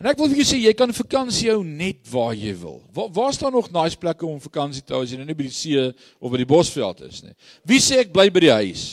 En 0.01 0.09
ek 0.11 0.19
wil 0.19 0.31
vir 0.33 0.41
jou 0.41 0.49
sê 0.49 0.59
jy 0.59 0.73
kan 0.75 0.91
vakansie 0.97 1.53
hou 1.53 1.61
net 1.63 2.01
waar 2.11 2.33
jy 2.35 2.57
wil. 2.59 2.81
Waar 2.97 3.13
waar 3.15 3.37
staan 3.37 3.55
nog 3.55 3.69
nice 3.71 4.01
plekke 4.01 4.27
om 4.27 4.41
vakansie 4.43 4.83
te 4.83 4.97
hou 4.97 5.05
as 5.05 5.13
jy 5.13 5.21
nou 5.21 5.29
nie 5.29 5.39
by 5.39 5.47
die 5.47 5.55
see 5.55 5.87
of 6.19 6.33
by 6.33 6.41
die 6.43 6.49
bosveld 6.51 7.05
is 7.07 7.23
nie. 7.23 7.37
Wie 7.63 7.79
sê 7.85 8.01
ek 8.03 8.11
bly 8.17 8.27
by 8.35 8.43
die 8.43 8.57
huis? 8.59 8.85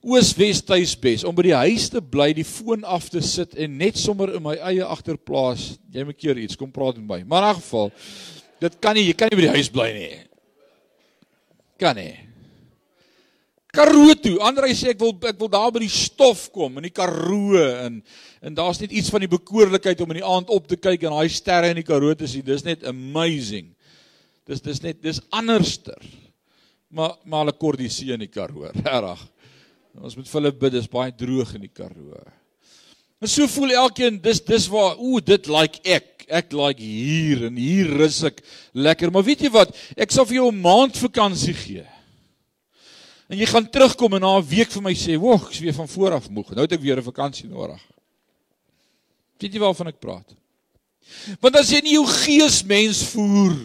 oos 0.00 0.30
wes 0.32 0.62
tuis 0.64 0.94
bes 0.96 1.26
om 1.28 1.34
by 1.36 1.44
die 1.50 1.58
huis 1.66 1.90
te 1.92 2.00
bly 2.00 2.30
die 2.32 2.46
foon 2.46 2.86
af 2.88 3.10
te 3.12 3.20
sit 3.24 3.52
en 3.60 3.74
net 3.82 3.98
sommer 4.00 4.32
in 4.32 4.42
my 4.46 4.54
eie 4.70 4.84
agterplaas 4.86 5.74
jy 5.92 6.06
moet 6.08 6.16
keer 6.16 6.40
iets 6.40 6.56
kom 6.56 6.70
praat 6.72 6.96
met 6.96 7.04
my 7.04 7.20
maar 7.28 7.44
in 7.44 7.50
'n 7.50 7.60
geval 7.60 7.92
dit 8.64 8.80
kan 8.80 8.96
nie 8.96 9.04
jy 9.04 9.12
kan 9.12 9.28
nie 9.28 9.36
by 9.36 9.44
die 9.44 9.56
huis 9.60 9.68
bly 9.68 9.92
nie 9.92 10.16
kan 11.76 11.96
nie 11.96 12.29
Karoo 13.72 14.14
toe 14.18 14.36
Andre 14.42 14.72
sê 14.74 14.94
ek 14.94 15.00
wil 15.00 15.14
ek 15.30 15.38
wil 15.38 15.50
daar 15.52 15.70
by 15.74 15.84
die 15.84 15.92
stof 15.92 16.48
kom 16.54 16.78
in 16.78 16.88
die 16.88 16.94
Karoo 16.94 17.58
en 17.86 18.00
en 18.42 18.54
daar's 18.56 18.80
net 18.80 18.92
iets 18.92 19.10
van 19.12 19.20
die 19.20 19.30
bekoorlikheid 19.30 20.00
om 20.00 20.14
in 20.14 20.22
die 20.22 20.26
aand 20.26 20.50
op 20.50 20.66
te 20.66 20.76
kyk 20.76 21.04
en 21.04 21.16
daai 21.16 21.28
sterre 21.28 21.70
in 21.70 21.82
die 21.82 21.86
Karoo 21.86 22.14
te 22.14 22.28
sien 22.30 22.46
dis 22.46 22.64
net 22.64 22.84
amazing 22.84 23.70
dis 24.48 24.60
dis 24.64 24.82
net 24.82 25.02
dis 25.02 25.20
anderster 25.30 26.00
maar 26.90 27.18
maar 27.24 27.44
hulle 27.44 27.58
kort 27.58 27.78
die 27.78 27.92
see 27.92 28.10
in 28.12 28.26
die 28.26 28.32
Karoo 28.32 28.70
regtig 28.72 29.28
Ons 29.98 30.14
moet 30.14 30.28
vir 30.28 30.38
hulle 30.38 30.52
bid, 30.54 30.74
dis 30.76 30.90
baie 30.90 31.12
droog 31.14 31.56
in 31.56 31.64
die 31.66 31.72
Karoo. 31.74 32.20
En 33.20 33.28
so 33.28 33.48
voel 33.50 33.74
elkeen, 33.76 34.20
dis 34.22 34.40
dis 34.46 34.68
waar, 34.70 34.96
ooh, 35.02 35.18
dit 35.20 35.50
like 35.50 35.82
ek. 35.84 36.06
Ek 36.30 36.52
like 36.54 36.78
hier 36.78 37.48
en 37.48 37.56
hier 37.58 37.88
rus 37.98 38.20
ek 38.28 38.38
lekker. 38.78 39.10
Maar 39.10 39.24
weet 39.26 39.42
jy 39.42 39.50
wat? 39.50 39.72
Ek 39.98 40.12
sal 40.14 40.28
vir 40.28 40.36
jou 40.38 40.50
'n 40.52 40.62
maand 40.62 40.94
vakansie 40.94 41.54
gee. 41.58 41.82
En 43.30 43.38
jy 43.38 43.46
gaan 43.46 43.68
terugkom 43.70 44.16
en 44.18 44.24
na 44.24 44.38
'n 44.38 44.46
week 44.46 44.72
vir 44.74 44.82
my 44.82 44.94
sê, 44.94 45.14
"Wag, 45.16 45.48
ek's 45.48 45.60
weer 45.60 45.74
van 45.74 45.88
voor 45.88 46.12
af 46.12 46.28
moeg. 46.30 46.50
Nou 46.50 46.62
het 46.62 46.72
ek 46.72 46.80
weer 46.80 46.98
'n 46.98 47.02
vakansie 47.02 47.48
nodig." 47.48 47.80
Weet 49.38 49.52
jy 49.52 49.60
waarvan 49.60 49.86
ek 49.86 50.00
praat? 50.00 50.34
Want 51.40 51.56
as 51.56 51.70
jy 51.70 51.80
nie 51.80 51.92
jou 51.92 52.06
gees 52.06 52.62
mens 52.62 53.02
voer 53.02 53.56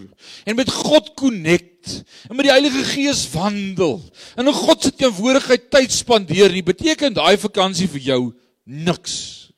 en 0.46 0.56
met 0.56 0.72
God 0.72 1.14
connect 1.14 2.04
en 2.30 2.36
met 2.36 2.46
die 2.46 2.52
Heilige 2.52 2.84
Gees 2.84 3.32
wandel 3.32 4.02
en 4.36 4.48
in 4.48 4.54
God 4.54 4.84
se 4.84 4.92
teenwoordigheid 4.92 5.70
tyd 5.70 5.92
spandeer, 5.92 6.52
nie 6.52 6.64
beteken 6.64 7.14
daai 7.14 7.38
vakansie 7.38 7.88
vir 7.88 8.00
jou 8.00 8.34
niks. 8.64 9.52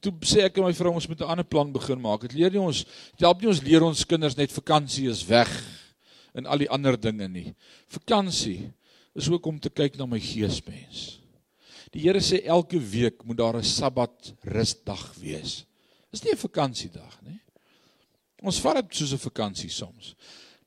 Toe 0.00 0.12
sê 0.20 0.44
ek 0.44 0.58
aan 0.58 0.64
my 0.64 0.72
vrou 0.72 0.94
ons 0.94 1.08
moet 1.08 1.20
'n 1.20 1.24
ander 1.24 1.44
plan 1.44 1.72
begin 1.72 2.00
maak. 2.00 2.20
Dit 2.20 2.32
leer 2.32 2.50
nie 2.50 2.60
ons, 2.60 2.84
dit 2.84 3.20
help 3.20 3.40
nie 3.40 3.48
ons 3.48 3.62
leer 3.62 3.82
ons 3.82 4.04
kinders 4.04 4.36
net 4.36 4.52
vakansie 4.52 5.08
is 5.08 5.26
weg 5.26 5.79
en 6.34 6.46
al 6.46 6.58
die 6.58 6.70
ander 6.70 6.96
dinge 7.00 7.28
nie. 7.28 7.54
Vakansie 7.88 8.72
is 9.14 9.28
ook 9.28 9.46
om 9.46 9.58
te 9.58 9.70
kyk 9.70 9.96
na 9.98 10.06
my 10.06 10.20
geesmens. 10.22 11.20
Die 11.90 12.04
Here 12.04 12.20
sê 12.22 12.44
elke 12.46 12.78
week 12.78 13.24
moet 13.24 13.36
daar 13.36 13.56
'n 13.56 13.64
Sabbat 13.64 14.34
rusdag 14.44 15.14
wees. 15.18 15.64
Dis 16.10 16.22
nie 16.22 16.32
'n 16.32 16.36
vakansiedag 16.36 17.22
nie. 17.22 17.40
Ons 18.42 18.60
vat 18.60 18.74
dit 18.76 18.94
soos 18.94 19.12
'n 19.12 19.18
vakansie 19.18 19.70
soms. 19.70 20.14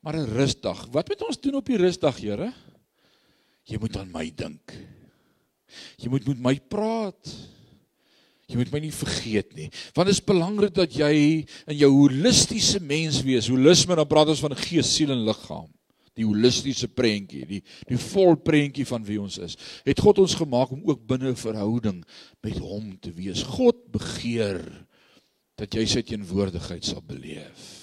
Maar 0.00 0.16
'n 0.16 0.34
rusdag. 0.36 0.86
Wat 0.92 1.08
moet 1.08 1.22
ons 1.22 1.40
doen 1.40 1.54
op 1.54 1.66
die 1.66 1.76
rusdag, 1.76 2.18
Here? 2.18 2.52
Jy 3.64 3.78
moet 3.78 3.96
aan 3.96 4.10
my 4.12 4.30
dink. 4.34 4.72
Jy 5.96 6.08
moet 6.08 6.26
met 6.26 6.38
my 6.38 6.60
praat. 6.60 7.53
Jy 8.48 8.58
moet 8.60 8.72
my 8.74 8.80
nie 8.84 8.92
vergeet 8.92 9.54
nie. 9.56 9.70
Want 9.96 10.10
dit 10.10 10.16
is 10.16 10.24
belangrik 10.24 10.74
dat 10.76 10.92
jy 10.92 11.14
in 11.70 11.78
jou 11.78 11.90
holistiese 11.94 12.80
mens 12.80 13.22
wees. 13.24 13.48
Holisme 13.48 13.96
dan 13.96 14.08
praat 14.08 14.34
ons 14.34 14.42
van 14.44 14.56
gees, 14.58 14.90
siel 14.92 15.14
en 15.14 15.24
liggaam 15.24 15.70
die 16.14 16.26
holistiese 16.26 16.88
prentjie, 16.94 17.42
die 17.48 17.60
die 17.88 17.98
vol 17.98 18.36
prentjie 18.38 18.86
van 18.86 19.02
wie 19.06 19.18
ons 19.20 19.38
is. 19.42 19.56
Het 19.86 19.98
God 20.02 20.20
ons 20.22 20.36
gemaak 20.38 20.70
om 20.74 20.84
ook 20.86 21.06
binne 21.10 21.32
'n 21.32 21.36
verhouding 21.36 22.04
met 22.42 22.58
hom 22.58 22.96
te 23.00 23.10
wees. 23.10 23.42
God 23.42 23.90
begeer 23.90 24.62
dat 25.56 25.74
jy 25.74 25.86
sy 25.86 26.02
teenwoordigheid 26.02 26.84
sal 26.84 27.02
beleef. 27.02 27.82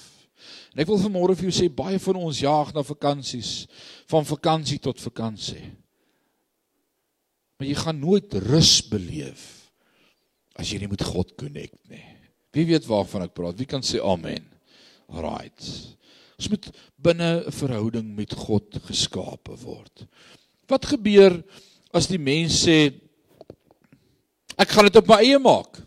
En 0.72 0.80
ek 0.80 0.86
wil 0.88 0.98
vanmôre 0.98 1.36
vir 1.36 1.50
jou 1.50 1.62
sê 1.62 1.68
baie 1.68 1.98
van 1.98 2.16
ons 2.16 2.40
jaag 2.40 2.72
na 2.72 2.82
vakansies, 2.82 3.66
van 4.06 4.24
vakansie 4.24 4.78
tot 4.78 5.00
vakansie. 5.00 5.70
Maar 7.58 7.68
jy 7.68 7.74
gaan 7.74 8.00
nooit 8.00 8.34
rus 8.34 8.80
beleef 8.88 9.61
as 10.58 10.70
jy 10.70 10.82
nie 10.82 10.90
met 10.92 11.04
God 11.04 11.34
connect 11.40 11.78
nie. 11.90 12.04
Wie 12.52 12.66
weet 12.68 12.86
waarvan 12.88 13.24
ek 13.24 13.34
praat? 13.36 13.56
Wie 13.56 13.68
kan 13.68 13.84
sê 13.84 14.00
amen? 14.04 14.44
Right. 15.12 15.60
Ons 16.38 16.50
moet 16.52 16.68
binne 16.96 17.44
'n 17.46 17.52
verhouding 17.52 18.14
met 18.16 18.32
God 18.34 18.66
geskape 18.88 19.56
word. 19.64 20.06
Wat 20.68 20.84
gebeur 20.86 21.42
as 21.92 22.06
die 22.06 22.18
mens 22.18 22.64
sê 22.66 22.92
ek 24.58 24.68
gaan 24.68 24.84
dit 24.84 24.96
op 24.96 25.08
my 25.08 25.20
eie 25.22 25.38
maak? 25.38 25.80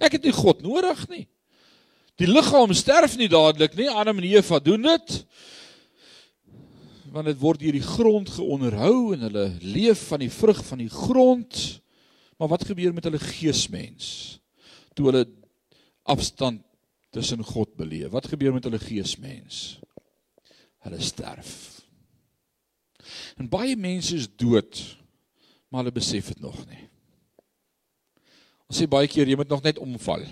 Ek 0.00 0.12
het 0.12 0.24
nie 0.24 0.34
God 0.34 0.62
nodig 0.62 1.08
nie. 1.08 1.26
Die 2.18 2.28
liggaam 2.28 2.72
sterf 2.74 3.16
nie 3.16 3.28
dadelik 3.28 3.74
nie. 3.74 3.88
Adam 3.88 4.18
en 4.18 4.24
Eva 4.24 4.58
doen 4.58 4.82
dit. 4.82 5.26
Want 7.12 7.26
dit 7.26 7.38
word 7.40 7.60
deur 7.60 7.72
die 7.72 7.86
grond 7.86 8.28
geonderhou 8.28 9.14
en 9.14 9.26
hulle 9.28 9.46
leef 9.60 10.08
van 10.10 10.20
die 10.20 10.30
vrug 10.30 10.60
van 10.64 10.78
die 10.78 10.90
grond. 10.92 11.80
Maar 12.36 12.48
wat 12.48 12.64
gebeur 12.66 12.94
met 12.94 13.04
hulle 13.04 13.20
geesmens? 13.22 14.38
Toe 14.94 15.08
hulle 15.10 15.26
afstand 16.02 16.62
tussen 17.12 17.44
God 17.44 17.74
beleef. 17.76 18.10
Wat 18.10 18.26
gebeur 18.26 18.52
met 18.52 18.64
hulle 18.64 18.80
geesmens? 18.80 19.78
Hulle 20.82 21.00
sterf. 21.00 21.82
En 23.36 23.48
baie 23.50 23.76
mense 23.76 24.16
is 24.16 24.28
dood, 24.36 24.80
maar 25.68 25.82
hulle 25.82 25.94
besef 25.94 26.32
dit 26.32 26.40
nog 26.40 26.58
nie. 26.68 26.86
Ons 28.70 28.80
sê 28.80 28.88
baie 28.88 29.08
keer 29.10 29.28
jy 29.28 29.36
moet 29.36 29.50
nog 29.52 29.64
net 29.64 29.80
omval. 29.82 30.24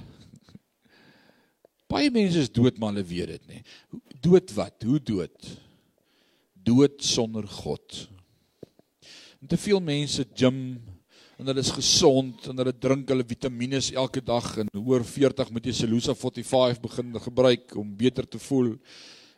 Baie 1.91 2.11
mense 2.15 2.39
is 2.41 2.53
dood, 2.53 2.79
maar 2.79 2.95
hulle 2.95 3.05
weet 3.05 3.35
dit 3.35 3.51
nie. 3.51 3.63
Dood 4.23 4.53
wat? 4.57 4.87
Hoe 4.87 5.01
dood? 5.03 5.51
Dood 6.55 7.03
sonder 7.05 7.49
God. 7.49 8.07
En 9.41 9.51
te 9.51 9.59
veel 9.61 9.81
mense 9.85 10.25
gym 10.37 10.79
en 11.41 11.49
hulle 11.49 11.63
is 11.65 11.73
gesond 11.73 12.51
en 12.51 12.59
hulle 12.61 12.73
drink 12.77 13.09
hulle 13.09 13.25
vitamiene 13.25 13.81
elke 13.97 14.21
dag 14.21 14.47
en 14.61 14.69
hoor 14.77 15.05
40 15.09 15.49
moet 15.55 15.71
jy 15.71 15.73
Celusa 15.79 16.13
45 16.13 16.83
begin 16.83 17.15
gebruik 17.25 17.73
om 17.81 17.95
beter 17.97 18.29
te 18.29 18.39
voel. 18.39 18.75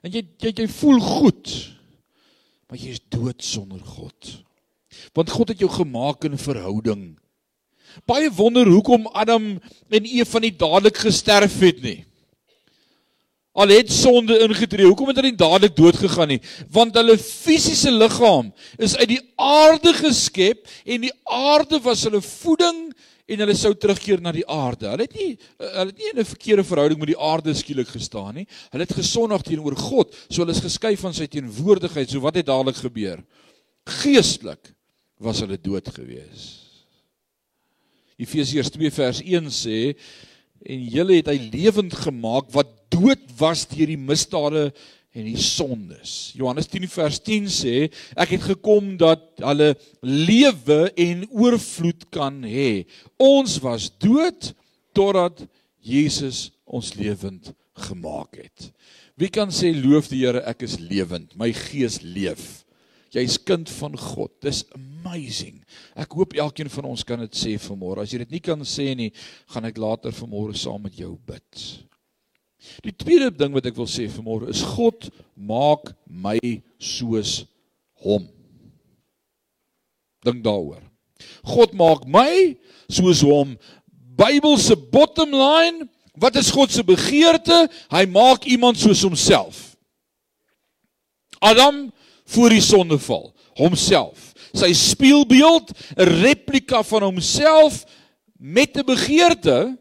En 0.03 0.11
jy 0.11 0.25
jy 0.43 0.51
jy 0.51 0.67
voel 0.81 0.99
goed. 0.99 1.53
Maar 2.67 2.81
jy 2.81 2.97
is 2.97 3.03
dood 3.13 3.45
sonder 3.45 3.83
God. 3.87 4.33
Want 5.15 5.31
God 5.31 5.53
het 5.55 5.63
jou 5.63 5.71
gemaak 5.71 6.25
in 6.27 6.35
'n 6.35 6.43
verhouding. 6.43 7.03
Baie 8.07 8.31
wonder 8.31 8.67
hoekom 8.67 9.07
Adam 9.13 9.61
en 9.91 10.05
Eva 10.05 10.39
nie 10.39 10.57
dadelik 10.57 10.97
gesterf 10.97 11.61
het 11.61 11.83
nie. 11.83 12.05
Al 13.53 13.69
het 13.69 13.91
sonde 13.93 14.39
ingetree, 14.47 14.87
hoekom 14.89 15.11
het 15.11 15.19
hulle 15.21 15.31
nie 15.35 15.37
dadelik 15.37 15.75
dood 15.77 15.99
gegaan 16.01 16.31
nie? 16.33 16.41
Want 16.73 16.97
hulle 16.97 17.19
fisiese 17.21 17.93
liggaam 17.93 18.49
is 18.81 18.95
uit 18.97 19.11
die 19.11 19.21
aarde 19.37 19.93
geskep 19.99 20.65
en 20.89 21.05
die 21.05 21.13
aarde 21.29 21.83
was 21.85 22.07
hulle 22.09 22.23
voeding 22.25 22.87
en 23.29 23.45
hulle 23.45 23.57
sou 23.57 23.75
terugkeer 23.77 24.23
na 24.25 24.33
die 24.33 24.47
aarde. 24.49 24.89
Hulle 24.89 25.05
het 25.05 25.19
nie 25.19 25.35
hulle 25.61 25.91
het 25.91 26.01
nie 26.01 26.11
in 26.15 26.23
'n 26.25 26.33
verkeerde 26.33 26.65
verhouding 26.65 26.99
met 27.01 27.13
die 27.13 27.21
aarde 27.21 27.55
skielik 27.55 27.93
gestaan 27.93 28.35
nie. 28.41 28.47
Hulle 28.73 28.89
het 28.89 28.97
gesondig 28.97 29.43
teenoor 29.43 29.77
God, 29.77 30.15
so 30.29 30.43
hulle 30.43 30.57
is 30.57 30.65
geskei 30.65 30.97
van 30.97 31.13
sy 31.13 31.27
teenwoordigheid. 31.27 32.11
So 32.11 32.21
wat 32.21 32.35
het 32.35 32.47
dadelik 32.47 32.77
gebeur? 32.77 33.23
Geestelik 33.85 34.73
was 35.21 35.41
hulle 35.41 35.61
dood 35.61 35.89
gewees. 35.89 36.63
Efesiërs 38.17 38.71
2 38.71 38.91
vers 38.91 39.21
1 39.21 39.51
sê 39.51 39.95
en 40.67 40.83
julle 40.95 41.19
het 41.21 41.31
hy 41.31 41.39
lewend 41.53 41.95
gemaak 42.05 42.51
wat 42.55 42.71
dood 42.93 43.23
was 43.39 43.65
deur 43.71 43.91
die 43.91 44.01
misdade 44.01 44.71
en 45.13 45.27
die 45.29 45.41
sondes. 45.41 46.33
Johannes 46.39 46.71
10 46.73 46.89
vers 46.93 47.19
10 47.21 47.49
sê 47.53 47.77
ek 48.17 48.37
het 48.37 48.47
gekom 48.55 48.95
dat 49.01 49.25
hulle 49.45 49.73
lewe 50.01 50.87
en 50.97 51.27
oorvloed 51.29 52.09
kan 52.15 52.41
hê. 52.49 52.85
Ons 53.21 53.59
was 53.65 53.91
dood 54.01 54.53
totdat 54.97 55.45
Jesus 55.83 56.51
ons 56.65 56.95
lewend 56.97 57.53
gemaak 57.89 58.39
het. 58.41 58.71
Wie 59.19 59.29
kan 59.33 59.53
sê 59.53 59.73
loof 59.77 60.09
die 60.09 60.23
Here 60.25 60.41
ek 60.49 60.65
is 60.65 60.79
lewend, 60.81 61.35
my 61.37 61.51
gees 61.53 62.01
leef. 62.03 62.62
Jy's 63.13 63.37
kind 63.45 63.69
van 63.77 63.97
God. 63.99 64.33
Dis 64.41 64.63
amazing. 64.73 65.61
Ek 65.99 66.15
hoop 66.17 66.33
elkeen 66.41 66.71
van 66.73 66.89
ons 66.89 67.05
kan 67.05 67.21
dit 67.21 67.37
sê 67.37 67.55
vanmôre. 67.61 68.07
As 68.07 68.13
jy 68.13 68.23
dit 68.25 68.39
nie 68.39 68.43
kan 68.45 68.61
sê 68.65 68.93
nie, 68.97 69.11
gaan 69.53 69.69
ek 69.69 69.81
later 69.81 70.15
vanmôre 70.17 70.57
saam 70.57 70.81
met 70.87 70.97
jou 70.97 71.13
bid. 71.29 71.65
Die 72.87 72.95
tweede 72.95 73.29
ding 73.35 73.53
wat 73.53 73.67
ek 73.69 73.77
wil 73.77 73.91
sê 73.91 74.07
vanmôre 74.09 74.49
is 74.53 74.63
God 74.65 75.11
maak 75.37 75.93
my 76.07 76.39
soos 76.81 77.43
hom. 78.01 78.25
Dink 80.25 80.41
daaroor. 80.47 80.81
God 81.45 81.75
maak 81.77 82.07
my 82.09 82.55
soos 82.89 83.21
hom. 83.27 83.59
Bybelse 84.17 84.77
bottom 84.93 85.35
line, 85.37 85.89
wat 86.17 86.37
is 86.41 86.53
God 86.55 86.73
se 86.73 86.85
begeerte? 86.87 87.67
Hy 87.93 88.05
maak 88.09 88.47
iemand 88.49 88.81
soos 88.81 89.05
homself. 89.05 89.73
Adam 91.43 91.91
voor 92.25 92.55
die 92.55 92.61
sondeval, 92.65 93.33
homself. 93.55 94.33
Sy 94.53 94.73
spieelbeeld, 94.77 95.73
'n 95.97 96.09
replika 96.23 96.83
van 96.83 97.03
homself 97.03 97.85
met 98.37 98.77
'n 98.77 98.85
begeerte. 98.85 99.79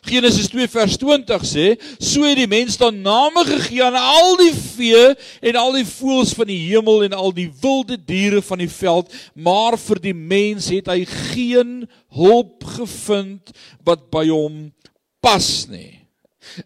Genesis 0.00 0.48
2 0.48 0.68
vers 0.68 0.96
20 0.96 1.44
sê, 1.44 1.76
so 1.98 2.24
het 2.24 2.36
die 2.36 2.48
mens 2.48 2.76
dan 2.80 3.02
name 3.02 3.44
gegee 3.44 3.84
aan 3.84 3.94
al 3.94 4.36
die 4.40 4.54
vee 4.54 5.14
en 5.40 5.56
al 5.56 5.72
die 5.76 5.84
voëls 5.84 6.32
van 6.32 6.46
die 6.46 6.58
hemel 6.70 7.04
en 7.04 7.12
al 7.12 7.34
die 7.36 7.50
wilde 7.60 7.98
diere 8.04 8.40
van 8.42 8.58
die 8.58 8.70
veld, 8.70 9.12
maar 9.34 9.76
vir 9.78 10.00
die 10.00 10.14
mens 10.14 10.70
het 10.72 10.86
hy 10.86 11.04
geen 11.04 11.88
hulp 12.16 12.64
gevind 12.64 13.52
wat 13.84 14.08
by 14.10 14.26
hom 14.28 14.72
pas 15.20 15.66
nie. 15.68 15.99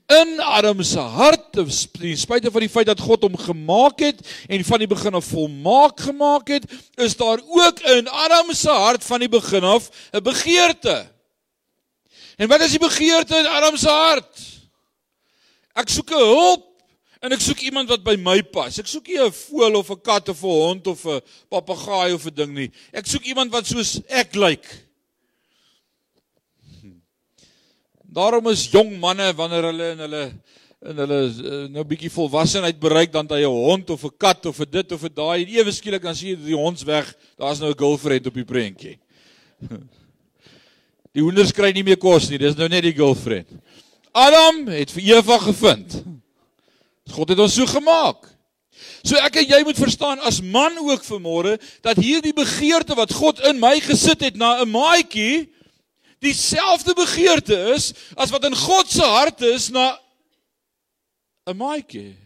In 0.07 0.41
Adam 0.41 0.83
se 0.83 1.01
hart, 1.01 1.53
ten 1.53 1.71
spyte 2.17 2.51
van 2.51 2.63
die 2.63 2.71
feit 2.71 2.87
dat 2.87 3.01
God 3.03 3.27
hom 3.27 3.35
gemaak 3.37 3.99
het 4.05 4.21
en 4.47 4.63
van 4.65 4.79
die 4.79 4.89
begin 4.89 5.19
af 5.19 5.27
volmaak 5.33 6.01
gemaak 6.01 6.49
het, 6.49 6.69
is 6.95 7.17
daar 7.19 7.43
ook 7.43 7.81
in 7.81 8.09
Adam 8.09 8.53
se 8.55 8.71
hart 8.71 9.05
van 9.05 9.25
die 9.25 9.29
begin 9.29 9.65
af 9.67 9.91
'n 10.13 10.23
begeerte. 10.23 11.11
En 12.37 12.49
wat 12.49 12.61
is 12.61 12.71
die 12.71 12.79
begeerte 12.79 13.37
in 13.37 13.47
Adam 13.47 13.77
se 13.77 13.89
hart? 13.89 14.39
Ek 15.75 15.89
soek 15.89 16.11
'n 16.11 16.23
hulp 16.23 16.71
en 17.21 17.33
ek 17.33 17.41
soek 17.41 17.59
iemand 17.59 17.89
wat 17.89 18.05
by 18.05 18.15
my 18.17 18.43
pas. 18.43 18.79
Ek 18.79 18.87
soek 18.87 19.07
nie 19.07 19.19
'n 19.19 19.33
voël 19.33 19.75
of 19.75 19.91
'n 19.91 20.01
kat 20.01 20.29
of 20.29 20.43
'n 20.43 20.47
hond 20.47 20.87
of 20.87 21.05
'n 21.05 21.21
papegaai 21.49 22.13
of 22.13 22.27
'n 22.27 22.35
ding 22.35 22.55
nie. 22.55 22.71
Ek 22.93 23.07
soek 23.07 23.23
iemand 23.25 23.51
wat 23.51 23.67
soos 23.67 24.01
ek 24.09 24.35
lyk. 24.35 24.63
Like. 24.63 24.84
Daarom 28.15 28.47
is 28.53 28.69
jong 28.71 28.93
manne 29.03 29.33
wanneer 29.35 29.73
hulle 29.73 29.87
in 29.95 30.03
hulle 30.05 30.25
in 30.85 30.99
hulle 31.01 31.19
eh, 31.25 31.63
nou 31.73 31.83
bietjie 31.89 32.11
volwassenheid 32.13 32.77
bereik 32.79 33.11
dan 33.11 33.27
hy 33.27 33.41
'n 33.43 33.51
hond 33.51 33.91
of 33.91 34.05
'n 34.05 34.15
kat 34.19 34.47
of 34.47 34.61
'n 34.61 34.71
dit 34.71 34.93
of 34.93 35.03
'n 35.03 35.15
daai 35.15 35.43
en 35.43 35.55
ewe 35.57 35.73
skielik 35.73 36.03
dan 36.03 36.15
sien 36.15 36.37
jy 36.37 36.53
die 36.53 36.55
honds 36.57 36.85
weg, 36.85 37.15
daar's 37.39 37.59
nou 37.59 37.71
'n 37.73 37.79
girlfriend 37.79 38.27
op 38.27 38.35
die 38.35 38.45
prentjie. 38.45 38.99
Die 41.15 41.23
hoenders 41.23 41.53
kry 41.55 41.71
nie 41.71 41.85
meer 41.85 41.97
kos 41.97 42.29
nie, 42.29 42.39
dis 42.39 42.57
nou 42.57 42.67
net 42.67 42.83
die 42.83 42.93
girlfriend. 42.93 43.47
Adam 44.13 44.67
het 44.67 44.91
vir 44.91 45.15
Eva 45.15 45.39
gevind. 45.39 46.03
God 47.15 47.29
het 47.29 47.39
ons 47.39 47.55
so 47.55 47.67
gemaak. 47.67 48.27
So 49.07 49.15
ek 49.23 49.37
en 49.37 49.47
jy 49.47 49.63
moet 49.63 49.79
verstaan 49.79 50.19
as 50.27 50.43
man 50.43 50.75
ook 50.75 51.05
vanmôre 51.07 51.55
dat 51.87 52.03
hierdie 52.03 52.35
begeerte 52.35 52.97
wat 52.99 53.15
God 53.15 53.39
in 53.47 53.61
my 53.63 53.79
gesit 53.79 54.27
het 54.27 54.35
na 54.35 54.59
'n 54.63 54.71
maatjie 54.71 55.54
dieselfde 56.25 56.95
begeerte 56.97 57.57
is 57.75 57.93
as 58.17 58.33
wat 58.35 58.47
in 58.49 58.57
God 58.57 58.91
se 58.91 59.05
hart 59.05 59.45
is 59.47 59.71
na 59.71 59.99
'n 61.47 61.57
maatjie. 61.57 62.17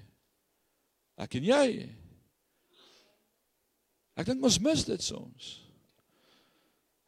Ek 1.19 1.35
en 1.35 1.45
jy. 1.45 1.89
Ek 4.19 4.27
dink 4.27 4.43
ons 4.45 4.61
mis 4.63 4.85
dit 4.85 5.03
soms. 5.03 5.49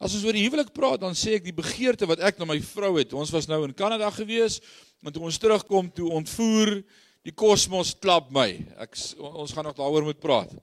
As 0.01 0.15
ons 0.17 0.25
oor 0.25 0.33
die 0.33 0.47
huwelik 0.47 0.73
praat, 0.73 1.03
dan 1.03 1.17
sê 1.19 1.37
ek 1.37 1.45
die 1.45 1.55
begeerte 1.55 2.09
wat 2.09 2.23
ek 2.25 2.39
na 2.41 2.47
my 2.49 2.57
vrou 2.65 2.95
het. 2.97 3.13
Ons 3.13 3.33
was 3.35 3.47
nou 3.51 3.65
in 3.67 3.75
Kanada 3.77 4.09
gewees, 4.15 4.61
want 5.05 5.15
toe 5.15 5.27
ons 5.29 5.39
terugkom 5.39 5.91
toe 5.93 6.09
ontvoer 6.17 6.79
die 7.27 7.35
kosmos 7.37 7.93
klap 8.01 8.31
my. 8.33 8.49
Ek 8.81 8.97
ons 9.19 9.53
gaan 9.53 9.69
nog 9.69 9.77
daaroor 9.77 10.07
moet 10.09 10.23
praat. 10.23 10.55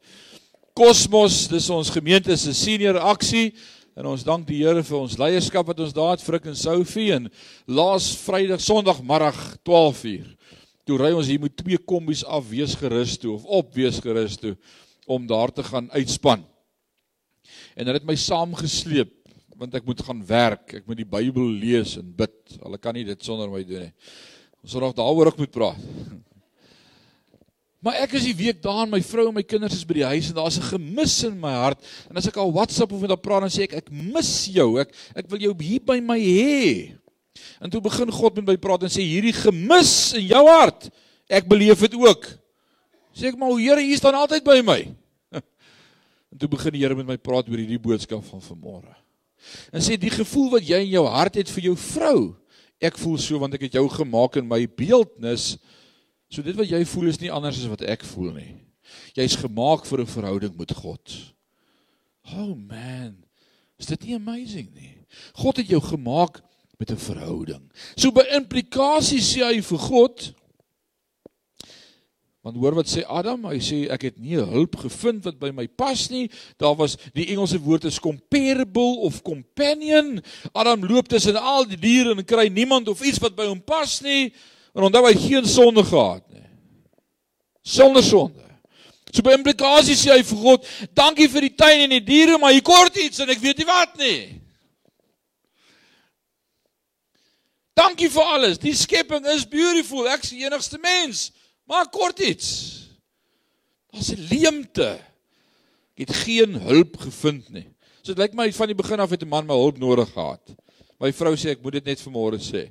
Kosmos, 0.77 1.45
dis 1.51 1.69
ons 1.73 1.93
gemeente 1.93 2.33
se 2.37 2.53
senior 2.57 2.97
aksie. 3.13 3.51
En 3.97 4.05
ons 4.05 4.21
dank 4.21 4.43
die 4.45 4.59
Here 4.61 4.83
vir 4.85 4.95
ons 4.99 5.15
leierskap 5.17 5.71
wat 5.71 5.79
ons 5.81 5.93
daar 5.95 6.11
het 6.13 6.21
Frik 6.21 6.43
en 6.45 6.57
Sophie 6.57 7.07
en 7.15 7.23
laas 7.65 8.11
Vrydag 8.21 8.61
Sondagmiddag 8.61 9.39
12uur. 9.65 10.27
Toe 10.85 10.99
ry 11.01 11.09
ons 11.17 11.31
hier 11.31 11.41
met 11.41 11.55
twee 11.57 11.79
kombies 11.81 12.21
af 12.21 12.45
wees 12.51 12.75
gerus 12.77 13.15
toe 13.17 13.33
of 13.33 13.47
op 13.57 13.73
wees 13.73 13.97
gerus 14.03 14.37
toe 14.37 14.53
om 15.09 15.25
daar 15.25 15.49
te 15.49 15.65
gaan 15.65 15.89
uitspan. 15.97 16.45
En 17.73 17.89
hulle 17.89 17.97
het 17.97 18.05
my 18.05 18.13
saamgesleep 18.21 19.15
want 19.57 19.73
ek 19.73 19.89
moet 19.89 20.05
gaan 20.05 20.21
werk. 20.29 20.77
Ek 20.77 20.85
moet 20.85 21.01
die 21.01 21.09
Bybel 21.17 21.49
lees 21.57 21.95
en 21.97 22.13
bid. 22.19 22.37
Hulle 22.61 22.77
kan 22.77 22.93
nie 22.93 23.07
dit 23.07 23.25
sonder 23.25 23.49
my 23.49 23.63
doen 23.65 23.87
nie. 23.87 23.93
Ons 24.61 24.75
sal 24.75 24.85
nog 24.85 24.93
daaroor 24.93 25.31
ook 25.31 25.41
moet 25.41 25.57
praat. 25.57 25.81
Maar 27.83 27.99
ek 28.01 28.15
is 28.17 28.25
die 28.25 28.37
week 28.37 28.61
daar 28.63 28.85
en 28.87 28.93
my 28.95 29.01
vrou 29.05 29.27
en 29.29 29.35
my 29.37 29.43
kinders 29.45 29.75
is 29.77 29.85
by 29.85 29.99
die 29.99 30.07
huis 30.07 30.31
en 30.31 30.37
daar's 30.39 30.57
'n 30.57 30.69
gemis 30.71 31.23
in 31.23 31.39
my 31.39 31.53
hart. 31.53 31.83
En 32.09 32.17
as 32.17 32.27
ek 32.27 32.37
al 32.37 32.51
WhatsApp 32.51 32.91
of 32.91 33.01
met 33.01 33.09
haar 33.09 33.21
praat 33.21 33.41
dan 33.41 33.53
sê 33.53 33.63
ek 33.63 33.73
ek 33.73 33.91
mis 33.91 34.49
jou. 34.49 34.79
Ek 34.79 34.89
ek 35.15 35.29
wil 35.29 35.39
jou 35.39 35.53
hier 35.59 35.79
by 35.79 35.99
my 35.99 36.19
hê. 36.19 36.97
En 37.61 37.69
toe 37.69 37.81
begin 37.81 38.11
God 38.11 38.35
met 38.35 38.45
my 38.45 38.57
praat 38.57 38.83
en 38.83 38.89
sê 38.89 39.01
hierdie 39.05 39.33
gemis 39.33 40.13
in 40.13 40.27
jou 40.27 40.43
hart, 40.47 40.89
ek 41.29 41.47
beleef 41.47 41.79
dit 41.85 41.93
ook. 41.93 42.25
Sê 43.13 43.29
ek 43.31 43.37
maar 43.37 43.49
o 43.49 43.57
Here, 43.57 43.81
U 43.81 43.95
staan 43.97 44.15
altyd 44.15 44.43
by 44.43 44.61
my. 44.61 44.81
En 46.31 46.37
toe 46.37 46.49
begin 46.49 46.73
die 46.75 46.81
Here 46.83 46.95
met 46.95 47.07
my 47.07 47.17
praat 47.17 47.47
oor 47.49 47.57
hierdie 47.57 47.79
boodskap 47.79 48.23
van 48.25 48.41
vanmôre. 48.41 48.93
En 49.71 49.81
sê 49.81 49.95
die 49.97 50.11
gevoel 50.11 50.51
wat 50.57 50.65
jy 50.67 50.81
in 50.83 50.91
jou 50.97 51.05
hart 51.07 51.39
het 51.39 51.49
vir 51.49 51.69
jou 51.69 51.75
vrou, 51.79 52.19
ek 52.83 52.97
voel 52.99 53.17
so 53.21 53.39
want 53.39 53.55
ek 53.57 53.67
het 53.67 53.77
jou 53.79 53.85
gemaak 53.89 54.37
in 54.41 54.45
my 54.49 54.59
beeldnis. 54.67 55.55
So 56.29 56.43
dit 56.43 56.55
wat 56.55 56.69
jy 56.69 56.83
voel 56.85 57.11
is 57.11 57.19
nie 57.19 57.31
anders 57.31 57.59
as 57.61 57.69
wat 57.71 57.85
ek 57.87 58.03
voel 58.03 58.33
nie. 58.35 58.51
Jy's 59.15 59.35
gemaak 59.39 59.85
vir 59.85 60.01
'n 60.01 60.07
verhouding 60.07 60.57
met 60.57 60.71
God. 60.71 61.33
Oh 62.35 62.55
man. 62.55 63.23
Is 63.79 63.85
dit 63.85 64.03
nie 64.03 64.15
amazing 64.15 64.73
nie? 64.73 65.05
God 65.33 65.57
het 65.57 65.67
jou 65.67 65.81
gemaak 65.81 66.41
met 66.79 66.91
'n 66.91 66.97
verhouding. 66.97 67.71
So 67.95 68.11
by 68.11 68.25
implikasie 68.35 69.21
sê 69.21 69.43
hy 69.43 69.61
vir 69.61 69.79
God 69.79 70.33
Want 72.47 72.61
hoor 72.63 72.77
wat 72.77 72.87
sê 72.87 73.01
Adam? 73.11 73.41
Hy 73.51 73.57
sê 73.59 73.77
ek 73.91 74.05
het 74.07 74.19
nie 74.23 74.37
hulp 74.39 74.77
gevind 74.79 75.25
wat 75.27 75.35
by 75.35 75.49
my 75.51 75.65
pas 75.67 76.05
nie. 76.07 76.29
Daar 76.55 76.77
was 76.79 76.93
die 77.11 77.25
Engelse 77.33 77.59
woord 77.59 77.89
is 77.89 77.99
comparable 77.99 79.01
of 79.03 79.19
companion. 79.19 80.21
Adam 80.55 80.85
loop 80.87 81.09
tussen 81.11 81.35
al 81.35 81.67
die 81.67 81.79
diere 81.81 82.13
en 82.15 82.23
kry 82.23 82.47
niemand 82.47 82.87
of 82.87 83.03
iets 83.03 83.19
wat 83.19 83.35
by 83.35 83.49
hom 83.49 83.59
pas 83.59 83.97
nie. 84.05 84.31
En 84.77 84.85
onthou 84.85 85.07
hy 85.07 85.15
geen 85.17 85.47
sonde 85.49 85.81
gehad 85.83 86.21
nie. 86.29 86.45
Sonder 87.65 88.03
sonde. 88.05 88.43
So 89.09 89.23
by 89.25 89.33
implikasie 89.33 89.95
sê 89.97 90.11
hy 90.13 90.23
vir 90.27 90.41
God, 90.43 90.67
dankie 90.93 91.25
vir 91.31 91.47
die 91.47 91.55
tuin 91.57 91.85
en 91.87 91.95
die 91.95 92.03
diere, 92.03 92.37
maar 92.37 92.53
hier 92.53 92.65
kort 92.65 92.99
iets 93.01 93.23
en 93.23 93.31
ek 93.33 93.41
weet 93.41 93.63
nie 93.63 93.67
wat 93.69 93.95
nie. 93.97 94.19
Dankie 97.77 98.09
vir 98.13 98.29
alles. 98.35 98.59
Die 98.61 98.75
skepping 98.77 99.25
is 99.33 99.45
beautiful. 99.49 100.05
Ek 100.09 100.25
is 100.25 100.33
die 100.33 100.45
enigste 100.45 100.79
mens, 100.81 101.27
maar 101.69 101.89
kort 101.93 102.21
iets. 102.25 102.49
Daar's 103.93 104.13
'n 104.13 104.27
leemte. 104.29 104.99
Ek 105.97 106.05
het 106.05 106.15
geen 106.25 106.53
hulp 106.53 106.97
gevind 107.01 107.49
nie. 107.49 107.67
So 108.03 108.13
dit 108.13 108.21
lyk 108.21 108.33
my 108.33 108.51
van 108.51 108.67
die 108.67 108.77
begin 108.77 108.99
af 108.99 109.09
het 109.09 109.23
'n 109.23 109.29
man 109.29 109.45
my 109.45 109.53
hulp 109.53 109.77
nodig 109.77 110.13
gehad. 110.13 110.41
My 110.99 111.11
vrou 111.11 111.33
sê 111.35 111.49
ek 111.49 111.63
moet 111.63 111.73
dit 111.73 111.85
net 111.85 112.01
vanmôre 112.01 112.37
sê. 112.37 112.69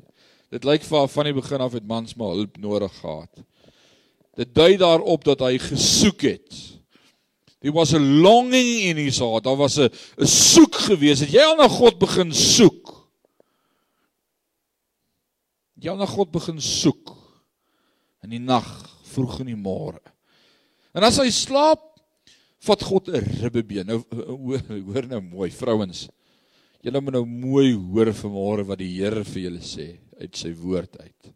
Dit 0.57 0.64
lyk 0.64 0.87
vir 0.88 1.03
haar 1.03 1.11
van 1.12 1.29
die 1.29 1.37
begin 1.37 1.61
af 1.61 1.75
het 1.77 1.85
mans 1.85 2.14
maar 2.16 2.33
hulp 2.33 2.57
nodig 2.62 2.95
gehad. 3.03 3.42
Dit 4.40 4.55
dui 4.57 4.79
daarop 4.81 5.25
dat 5.27 5.42
hy 5.45 5.59
gesoek 5.61 6.25
het. 6.25 6.61
There 7.61 7.75
was 7.77 7.92
a 7.97 8.01
longing 8.01 8.87
in 8.88 9.01
his 9.01 9.19
heart. 9.21 9.45
Daar 9.45 9.57
was 9.57 9.77
'n 9.77 9.90
'n 10.16 10.27
soek 10.27 10.75
gewees. 10.88 11.21
Het 11.21 11.33
jy 11.33 11.45
al 11.45 11.57
na 11.57 11.69
God 11.69 11.99
begin 11.99 12.33
soek? 12.33 13.09
Jy 15.77 15.90
al 15.90 15.97
na 15.97 16.07
God 16.07 16.31
begin 16.33 16.61
soek 16.61 17.16
in 18.23 18.31
die 18.31 18.40
nag, 18.40 18.88
vroeg 19.12 19.40
in 19.40 19.47
die 19.47 19.57
môre. 19.57 20.01
En 20.95 21.05
as 21.05 21.19
hy 21.19 21.31
slaap, 21.31 22.01
vat 22.61 22.83
God 22.83 23.09
'n 23.09 23.21
ribbebeen. 23.42 23.87
Nou 23.87 24.05
hoor, 24.87 25.07
nou 25.07 25.21
mooi 25.21 25.51
vrouens. 25.51 26.09
Julle 26.81 27.01
moet 27.01 27.12
nou 27.12 27.27
mooi 27.27 27.73
hoor 27.75 28.12
vanmôre 28.12 28.64
wat 28.64 28.79
die 28.79 28.97
Here 28.97 29.25
vir 29.25 29.42
julle 29.42 29.61
sê 29.61 30.06
uit 30.20 30.37
sy 30.37 30.52
woord 30.55 30.98
uit. 31.00 31.33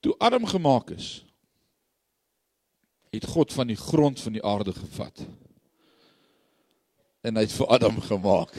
Toe 0.00 0.14
Adam 0.18 0.46
gemaak 0.46 0.90
is, 0.94 1.24
het 3.10 3.26
God 3.26 3.52
van 3.52 3.70
die 3.70 3.78
grond 3.78 4.20
van 4.20 4.36
die 4.36 4.44
aarde 4.44 4.74
gevat. 4.76 5.24
En 7.26 7.38
hy 7.38 7.46
het 7.46 7.54
vir 7.56 7.70
Adam 7.74 8.00
gemaak. 8.00 8.52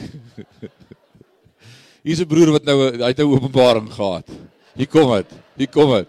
Hier's 2.06 2.20
'n 2.20 2.28
broer 2.28 2.52
wat 2.56 2.64
nou 2.64 2.76
hy 2.90 3.10
het 3.10 3.20
'n 3.20 3.30
openbaring 3.30 3.92
gehad. 3.92 4.28
Hier 4.74 4.88
kom 4.88 5.14
dit. 5.14 5.30
Hier 5.56 5.68
kom 5.68 5.94
dit. 5.94 6.08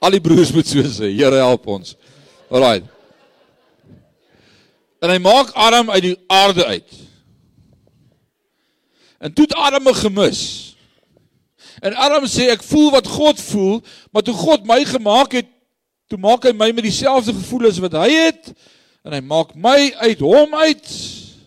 Al 0.00 0.10
die 0.10 0.20
broers 0.20 0.52
moet 0.52 0.66
so 0.66 0.82
sê, 0.82 1.12
Here 1.12 1.36
help 1.36 1.66
ons. 1.66 1.96
Alraai. 2.50 2.82
En 5.00 5.10
hy 5.10 5.18
maak 5.18 5.52
Adam 5.54 5.90
uit 5.90 6.02
die 6.02 6.16
aarde 6.26 6.64
uit. 6.66 7.09
En 9.20 9.32
toe 9.36 9.44
het 9.44 9.54
Adam 9.54 9.86
hom 9.90 9.94
gemis. 9.94 10.42
En 11.84 11.94
Adam 11.94 12.24
sê 12.28 12.48
ek 12.52 12.64
voel 12.64 12.90
wat 12.96 13.08
God 13.08 13.40
voel, 13.40 13.80
maar 14.12 14.24
toe 14.24 14.34
God 14.36 14.64
my 14.68 14.80
gemaak 14.88 15.36
het, 15.36 15.48
toe 16.08 16.18
maak 16.20 16.44
hy 16.48 16.52
my 16.56 16.70
met 16.74 16.86
dieselfde 16.88 17.34
gevoel 17.36 17.68
as 17.68 17.80
wat 17.84 17.94
hy 18.00 18.08
het 18.10 18.52
en 19.06 19.14
hy 19.14 19.20
maak 19.24 19.52
my 19.56 19.92
uit 20.02 20.22
hom 20.24 20.56
uit 20.56 20.88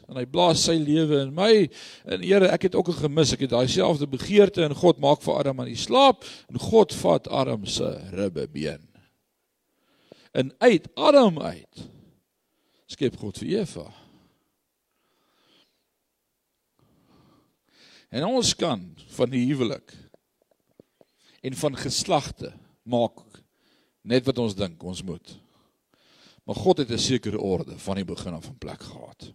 en 0.09 0.19
hy 0.21 0.25
blaas 0.29 0.61
sy 0.67 0.75
lewe 0.77 1.23
in 1.25 1.33
my. 1.33 1.51
En 2.05 2.21
Here, 2.21 2.51
ek 2.53 2.69
het 2.69 2.75
ook 2.77 2.89
'n 2.93 3.01
gemis. 3.07 3.33
Ek 3.33 3.45
het 3.45 3.49
daai 3.49 3.67
selfde 3.67 4.07
begeerte 4.07 4.63
en 4.63 4.75
God 4.75 4.99
maak 4.99 5.21
vir 5.21 5.33
Adam 5.39 5.59
aan 5.59 5.73
die 5.73 5.75
slaap 5.75 6.23
en 6.49 6.59
God 6.59 6.93
vat 6.93 7.27
Adam 7.27 7.65
se 7.65 7.89
ribbebeen. 8.11 8.81
En 10.33 10.53
uit 10.59 10.87
Adam 10.95 11.39
uit 11.41 11.89
skep 12.85 13.17
God 13.17 13.37
vir 13.37 13.59
Eva. 13.59 14.02
En 18.13 18.25
ons 18.29 18.55
kan 18.55 18.81
van 19.17 19.31
die 19.33 19.41
huwelik 19.47 19.95
en 21.41 21.55
van 21.57 21.77
geslagte 21.81 22.51
maak 22.85 23.23
net 24.05 24.27
wat 24.27 24.37
ons 24.43 24.55
dink 24.55 24.83
ons 24.85 25.01
moet. 25.03 25.31
Maar 26.45 26.59
God 26.61 26.83
het 26.83 26.91
'n 26.91 27.01
sekere 27.01 27.39
orde 27.39 27.79
van 27.79 27.95
die 27.95 28.05
begin 28.05 28.33
af 28.33 28.45
van 28.45 28.57
plek 28.57 28.83
gehad 28.83 29.33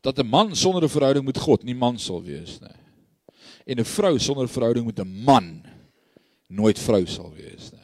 dat 0.00 0.18
'n 0.18 0.26
man 0.26 0.56
sonder 0.56 0.82
'n 0.82 0.88
verhouding 0.88 1.24
met 1.24 1.38
God 1.38 1.62
nie 1.62 1.74
man 1.74 1.98
sal 1.98 2.22
wees 2.22 2.60
nie. 2.60 2.78
En 3.66 3.78
'n 3.78 3.84
vrou 3.84 4.18
sonder 4.18 4.44
'n 4.44 4.48
verhouding 4.48 4.86
met 4.86 4.98
'n 4.98 5.22
man 5.24 5.62
nooit 6.46 6.78
vrou 6.78 7.06
sal 7.06 7.32
wees 7.32 7.70
nie. 7.70 7.80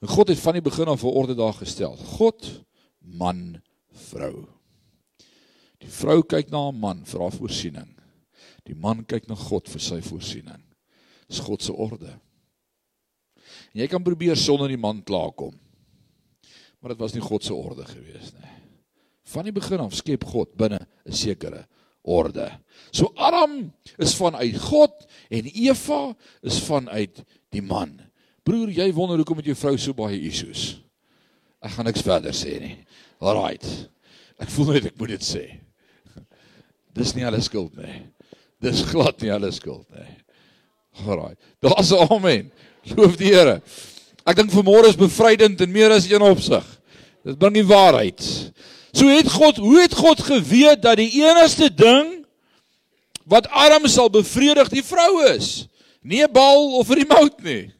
En 0.00 0.08
God 0.08 0.28
het 0.28 0.38
van 0.38 0.52
die 0.52 0.62
begin 0.62 0.86
af 0.86 1.02
'n 1.02 1.06
orde 1.06 1.34
daar 1.34 1.54
gestel. 1.54 1.96
God, 1.96 2.64
man, 2.98 3.62
vrou. 3.90 4.46
Die 5.78 5.90
vrou 5.90 6.22
kyk 6.22 6.50
na 6.50 6.68
'n 6.68 6.78
man 6.78 7.06
vir 7.06 7.20
haar 7.20 7.32
voorsiening. 7.32 8.01
Die 8.68 8.76
man 8.78 9.02
kyk 9.08 9.28
na 9.28 9.36
God 9.38 9.68
vir 9.70 9.82
sy 9.82 10.00
voorsiening. 10.04 10.62
Dis 11.28 11.42
God 11.42 11.64
se 11.64 11.72
orde. 11.72 12.12
En 13.72 13.82
jy 13.82 13.88
kan 13.90 14.04
probeer 14.04 14.38
sonder 14.38 14.70
die 14.70 14.80
man 14.80 15.02
klaarkom. 15.06 15.54
Maar 16.82 16.94
dit 16.94 17.02
was 17.02 17.14
nie 17.14 17.24
God 17.24 17.44
se 17.46 17.54
orde 17.54 17.86
gewees 17.88 18.32
nie. 18.34 18.50
Van 19.32 19.46
die 19.46 19.54
begin 19.54 19.80
af 19.84 19.94
skep 19.96 20.24
God 20.28 20.56
binne 20.58 20.80
'n 21.06 21.12
sekere 21.12 21.66
orde. 22.02 22.50
So 22.90 23.12
Adam 23.16 23.72
is 23.98 24.14
vanuit 24.14 24.58
God 24.58 25.06
en 25.30 25.46
Eva 25.46 26.16
is 26.42 26.58
vanuit 26.58 27.24
die 27.50 27.62
man. 27.62 28.00
Broer, 28.42 28.70
jy 28.70 28.92
wonder 28.92 29.16
hoekom 29.16 29.36
met 29.36 29.46
jou 29.46 29.54
vrou 29.54 29.76
so 29.78 29.94
baie 29.94 30.18
issues. 30.20 30.82
Ek 31.62 31.70
gaan 31.70 31.86
niks 31.86 32.02
verder 32.02 32.34
sê 32.34 32.58
nie. 32.60 32.76
Alraight. 33.22 33.88
Ek 34.42 34.50
voel 34.50 34.74
net 34.74 34.86
ek 34.90 34.98
moet 34.98 35.14
dit 35.14 35.22
sê. 35.22 35.44
Dis 36.92 37.14
nie 37.14 37.24
alles 37.24 37.46
skuld 37.46 37.76
nie. 37.78 38.02
Dis 38.62 38.84
glad 38.86 39.20
nie 39.20 39.32
alles 39.34 39.58
skuld 39.58 39.86
nie. 39.90 40.06
Alraight. 41.06 41.38
Daar's 41.60 41.90
'n 41.90 42.06
amen. 42.10 42.52
Loof 42.96 43.16
die 43.16 43.34
Here. 43.34 43.62
Ek 44.24 44.36
dink 44.36 44.50
vanmôre 44.50 44.88
is 44.88 44.96
bevrydend 44.96 45.60
en 45.60 45.72
meer 45.72 45.90
as 45.90 46.10
een 46.10 46.22
opsig. 46.22 46.64
Dit 47.24 47.38
bring 47.38 47.54
die 47.54 47.66
waarheid. 47.66 48.22
So 48.92 49.08
het 49.08 49.30
God, 49.30 49.56
hoe 49.56 49.80
het 49.80 49.94
God 49.94 50.20
geweet 50.20 50.82
dat 50.82 50.96
die 50.96 51.22
enigste 51.22 51.74
ding 51.74 52.26
wat 53.24 53.48
Adam 53.48 53.86
sal 53.86 54.10
bevredig 54.10 54.68
die 54.68 54.84
vrou 54.84 55.24
is? 55.26 55.66
Nie 56.02 56.22
'n 56.22 56.32
bal 56.32 56.78
of 56.78 56.90
'n 56.90 56.98
remote 57.02 57.42
nie. 57.42 57.72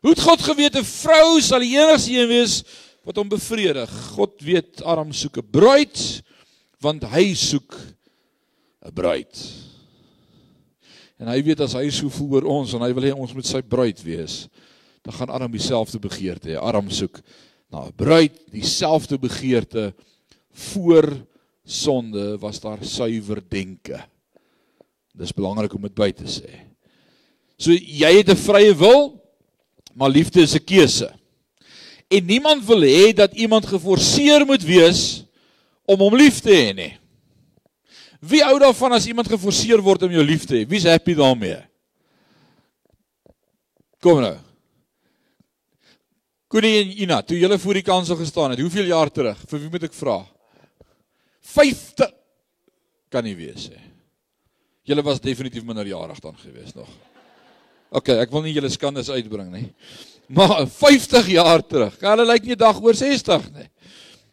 Hoe 0.00 0.10
het 0.10 0.20
God 0.20 0.42
geweet 0.42 0.76
'n 0.76 0.84
vrou 0.84 1.40
sal 1.40 1.60
die 1.60 1.78
enigste 1.78 2.10
een 2.18 2.28
wees 2.28 2.62
wat 3.04 3.16
hom 3.16 3.28
bevredig? 3.28 3.90
God 4.14 4.40
weet 4.40 4.82
Adam 4.82 5.12
soek 5.12 5.36
'n 5.36 5.50
bruid 5.50 6.22
want 6.82 7.04
hy 7.14 7.34
soek 7.38 7.76
'n 8.82 8.92
bruid. 8.92 9.38
En 11.22 11.30
hy 11.30 11.38
weet 11.46 11.60
as 11.62 11.76
hy 11.78 11.86
so 11.94 12.10
voel 12.10 12.40
oor 12.40 12.48
ons 12.50 12.74
en 12.74 12.82
hy 12.82 12.90
wil 12.92 13.06
hê 13.06 13.12
ons 13.14 13.34
moet 13.34 13.46
sy 13.46 13.62
bruid 13.62 14.00
wees, 14.02 14.48
dan 15.06 15.14
gaan 15.14 15.30
Adam 15.30 15.52
dieselfde 15.54 16.00
begeerte 16.02 16.50
hê. 16.50 16.58
Adam 16.58 16.90
soek 16.90 17.20
na 17.70 17.86
'n 17.86 17.94
bruid 17.94 18.34
dieselfde 18.50 19.18
begeerte 19.18 19.94
voor 20.50 21.14
sonde 21.64 22.38
was 22.38 22.60
daar 22.60 22.82
suiwer 22.84 23.40
denke. 23.48 24.02
Dis 25.14 25.32
belangrik 25.32 25.74
om 25.74 25.82
dit 25.82 25.94
by 25.94 26.10
te 26.10 26.26
sê. 26.26 26.50
So 27.56 27.70
jy 27.70 28.18
het 28.18 28.28
'n 28.28 28.36
vrye 28.36 28.74
wil, 28.74 29.22
maar 29.94 30.10
liefde 30.10 30.42
is 30.42 30.54
'n 30.54 30.64
keuse. 30.64 31.14
En 32.10 32.26
niemand 32.26 32.66
wil 32.66 32.82
hê 32.82 33.14
dat 33.14 33.34
iemand 33.34 33.66
geforseer 33.66 34.44
moet 34.44 34.62
wees 34.62 35.21
om 35.86 36.04
hom 36.04 36.16
lief 36.16 36.40
te 36.44 36.52
hê 36.54 36.70
nie. 36.76 36.92
Wie 38.22 38.42
hou 38.44 38.54
daarvan 38.62 38.94
as 38.94 39.08
iemand 39.10 39.30
geforseer 39.30 39.82
word 39.82 40.06
om 40.06 40.14
jou 40.14 40.24
lief 40.24 40.46
te 40.46 40.60
hê? 40.60 40.66
Wie's 40.68 40.86
happy 40.86 41.16
daarmee? 41.18 41.58
Kom 44.02 44.22
nou. 44.22 44.36
Koenie 46.52 46.74
en 46.82 46.92
Ina, 47.06 47.22
toe 47.24 47.38
julle 47.40 47.56
voor 47.58 47.80
die 47.80 47.86
kansel 47.86 48.18
gestaan 48.18 48.52
het, 48.52 48.60
hoeveel 48.60 48.90
jaar 48.90 49.10
terug? 49.10 49.38
Vir 49.48 49.62
wie 49.62 49.70
moet 49.72 49.86
ek 49.88 49.96
vra? 49.96 50.18
50 51.54 52.12
kan 53.12 53.24
nie 53.26 53.34
wees 53.38 53.70
hè. 53.72 53.80
Julle 54.86 55.04
was 55.06 55.22
definitief 55.22 55.64
minderjarig 55.64 56.18
dan 56.22 56.36
gewees 56.36 56.74
nog. 56.74 56.90
OK, 57.92 58.08
ek 58.22 58.32
wil 58.32 58.42
nie 58.46 58.54
julle 58.56 58.70
skandes 58.72 59.10
uitbring 59.12 59.50
nie. 59.52 59.68
Maar 60.32 60.64
50 60.66 61.28
jaar 61.34 61.62
terug. 61.66 61.98
Hulle 62.00 62.26
lyk 62.26 62.46
nie 62.48 62.58
dag 62.58 62.78
oor 62.82 62.96
60 62.96 63.48
nie. 63.54 63.68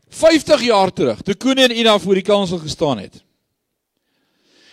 50 0.09 0.61
jaar 0.65 0.91
terug, 0.93 1.21
toe 1.21 1.35
Koenie 1.37 1.67
en 1.67 1.75
Ina 1.77 1.99
voor 1.99 2.17
die 2.17 2.25
kansel 2.25 2.57
gestaan 2.57 3.03
het. 3.03 3.19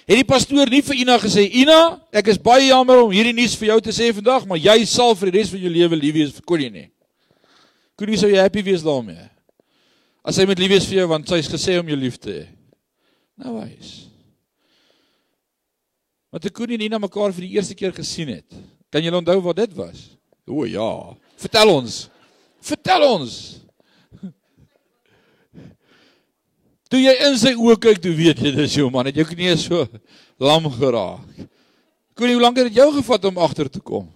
Het 0.06 0.20
die 0.20 0.26
pastoor 0.26 0.70
nie 0.70 0.82
vir 0.86 0.94
Ina 1.02 1.18
gesê, 1.18 1.44
"Ina, 1.50 2.00
ek 2.12 2.28
is 2.28 2.38
baie 2.38 2.66
jammer 2.66 3.02
om 3.02 3.10
hierdie 3.10 3.34
nuus 3.34 3.56
vir 3.56 3.68
jou 3.68 3.80
te 3.80 3.90
sê 3.90 4.14
vandag, 4.14 4.46
maar 4.46 4.58
jy 4.58 4.84
sal 4.86 5.14
vir 5.14 5.30
die 5.30 5.38
res 5.38 5.50
van 5.50 5.60
jou 5.60 5.70
lewe 5.70 5.96
lief 5.96 6.14
wees 6.14 6.32
vir 6.32 6.42
Koenie 6.42 6.70
nie." 6.70 6.90
Koenie 7.98 8.16
sou 8.16 8.30
jy 8.30 8.36
happy 8.36 8.62
wees 8.62 8.82
daarmee. 8.82 9.28
As 10.24 10.36
hy 10.36 10.46
met 10.46 10.58
lief 10.58 10.70
wees 10.70 10.86
vir 10.86 10.98
jou 10.98 11.08
want 11.08 11.28
sy's 11.28 11.48
gesê 11.48 11.78
om 11.80 11.88
jou 11.88 11.96
lief 11.96 12.18
te 12.18 12.30
hê. 12.30 12.46
Nou 13.36 13.60
hy's. 13.60 14.08
Wat 16.32 16.44
ek 16.44 16.54
Koenie 16.54 16.74
en 16.74 16.80
Nina 16.80 16.98
mekaar 16.98 17.32
vir 17.32 17.46
die 17.46 17.56
eerste 17.56 17.74
keer 17.74 17.92
gesien 17.92 18.28
het. 18.28 18.46
Kan 18.90 19.02
julle 19.02 19.16
onthou 19.16 19.40
wat 19.40 19.56
dit 19.56 19.72
was? 19.74 20.16
O 20.46 20.64
ja. 20.64 21.16
Vertel 21.36 21.68
ons. 21.68 22.08
Vertel 22.60 23.02
ons. 23.02 23.65
Toe 26.88 27.00
jy 27.02 27.14
in 27.26 27.38
sy 27.38 27.54
oë 27.54 27.78
kyk, 27.82 28.02
toe 28.02 28.14
weet 28.14 28.38
jy 28.38 28.52
dis 28.54 28.76
jou 28.78 28.90
man. 28.90 29.06
Het 29.06 29.22
jou 29.22 29.26
knie 29.26 29.56
so 29.58 29.86
lam 30.38 30.70
geraak. 30.70 31.46
Koenie, 32.16 32.36
hoe 32.36 32.42
lank 32.42 32.56
het 32.56 32.70
dit 32.70 32.78
jou 32.78 32.92
gevat 32.94 33.24
om 33.28 33.38
agter 33.38 33.68
te 33.68 33.80
kom? 33.80 34.06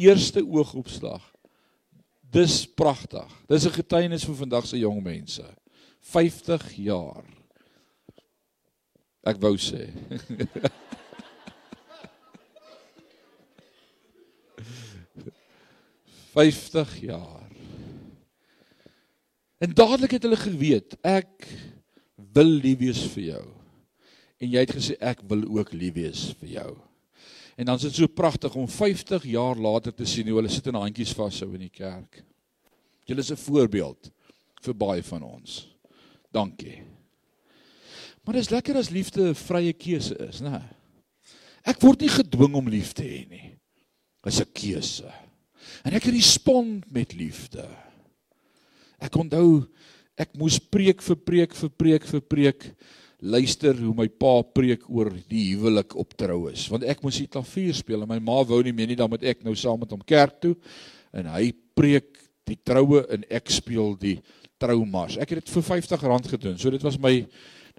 eerste 0.00 0.46
oogopslag. 0.46 1.34
Dis 2.20 2.74
pragtig. 2.74 3.32
Dis 3.46 3.66
'n 3.66 3.72
getuienis 3.72 4.24
vir 4.24 4.34
vandag 4.34 4.66
se 4.66 4.78
jong 4.78 5.02
mense. 5.02 5.54
50 6.00 6.74
jaar. 6.74 7.24
Ek 9.22 9.36
wou 9.40 9.56
sê. 9.56 9.90
Vyftig 16.34 17.00
jaar. 17.00 17.39
En 19.60 19.74
dadelik 19.76 20.16
het 20.16 20.24
hulle 20.24 20.40
geweet 20.40 20.96
ek 21.04 21.48
wil 22.32 22.48
lief 22.62 22.78
wees 22.80 23.02
vir 23.12 23.24
jou. 23.26 23.42
En 24.40 24.48
jy 24.48 24.62
het 24.64 24.72
gesê 24.72 24.96
ek 25.04 25.20
wil 25.28 25.44
ook 25.58 25.74
lief 25.76 25.98
wees 25.98 26.22
vir 26.40 26.54
jou. 26.54 26.70
En 27.60 27.68
dan 27.68 27.76
is 27.76 27.90
dit 27.90 27.98
so 28.00 28.08
pragtig 28.08 28.54
om 28.56 28.68
50 28.68 29.26
jaar 29.28 29.58
later 29.60 29.92
te 29.92 30.06
sien 30.08 30.28
hoe 30.30 30.38
hulle 30.38 30.52
sit 30.52 30.70
in 30.70 30.78
handjies 30.80 31.12
vashou 31.16 31.50
in 31.52 31.66
die 31.66 31.74
kerk. 31.74 32.22
Julle 33.04 33.20
is 33.20 33.32
'n 33.32 33.36
voorbeeld 33.36 34.10
vir 34.62 34.74
baie 34.74 35.02
van 35.02 35.22
ons. 35.22 35.68
Dankie. 36.32 36.82
Maar 38.24 38.34
dit 38.34 38.42
is 38.42 38.50
lekker 38.50 38.76
as 38.76 38.88
liefde 38.88 39.28
'n 39.28 39.34
vrye 39.34 39.72
keuse 39.72 40.16
is, 40.28 40.40
né? 40.40 40.62
Ek 41.64 41.80
word 41.80 42.00
nie 42.00 42.08
gedwing 42.08 42.54
om 42.54 42.68
lief 42.68 42.92
te 42.92 43.02
hê 43.02 43.28
nie. 43.28 43.58
Dit 44.22 44.32
is 44.32 44.40
'n 44.40 44.52
keuse. 44.52 45.12
En 45.84 45.92
ek 45.92 46.04
respond 46.04 46.90
met 46.92 47.12
liefde. 47.12 47.68
Ek 49.00 49.16
onthou 49.16 49.64
ek 50.20 50.34
moes 50.38 50.58
preek 50.60 51.00
vir 51.02 51.18
preek 51.24 51.54
vir 51.56 51.70
preek 51.80 52.08
vir 52.10 52.20
preek 52.20 52.66
luister 53.20 53.76
hoe 53.76 53.92
my 53.96 54.06
pa 54.08 54.40
preek 54.44 54.86
oor 54.88 55.10
die 55.28 55.50
huwelik 55.52 55.92
op 56.00 56.14
troues, 56.16 56.64
want 56.72 56.86
ek 56.88 57.02
moes 57.04 57.18
die 57.20 57.28
klavier 57.28 57.76
speel 57.76 58.04
en 58.04 58.08
my 58.08 58.16
ma 58.24 58.38
wou 58.48 58.62
nie 58.64 58.72
meer 58.72 58.88
nie 58.88 58.96
dan 58.96 59.10
moet 59.12 59.26
ek 59.28 59.44
nou 59.44 59.52
saam 59.56 59.80
met 59.82 59.92
hom 59.92 60.00
kerk 60.08 60.38
toe 60.40 60.54
en 61.16 61.28
hy 61.34 61.50
preek 61.76 62.16
die 62.48 62.58
troue 62.66 63.04
en 63.12 63.24
ek 63.30 63.52
speel 63.52 63.94
die 64.00 64.18
troumars. 64.60 65.16
Ek 65.20 65.32
het 65.32 65.42
dit 65.42 65.52
vir 65.54 65.64
R50 65.64 66.32
gedoen. 66.34 66.58
So 66.60 66.72
dit 66.72 66.84
was 66.84 66.98
my 67.00 67.14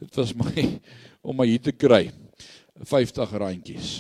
dit 0.02 0.18
was 0.18 0.34
my 0.38 0.66
om 1.28 1.38
my 1.38 1.48
hier 1.50 1.62
te 1.62 1.76
kry. 1.76 2.08
R50 2.82 3.38
randjies. 3.38 3.92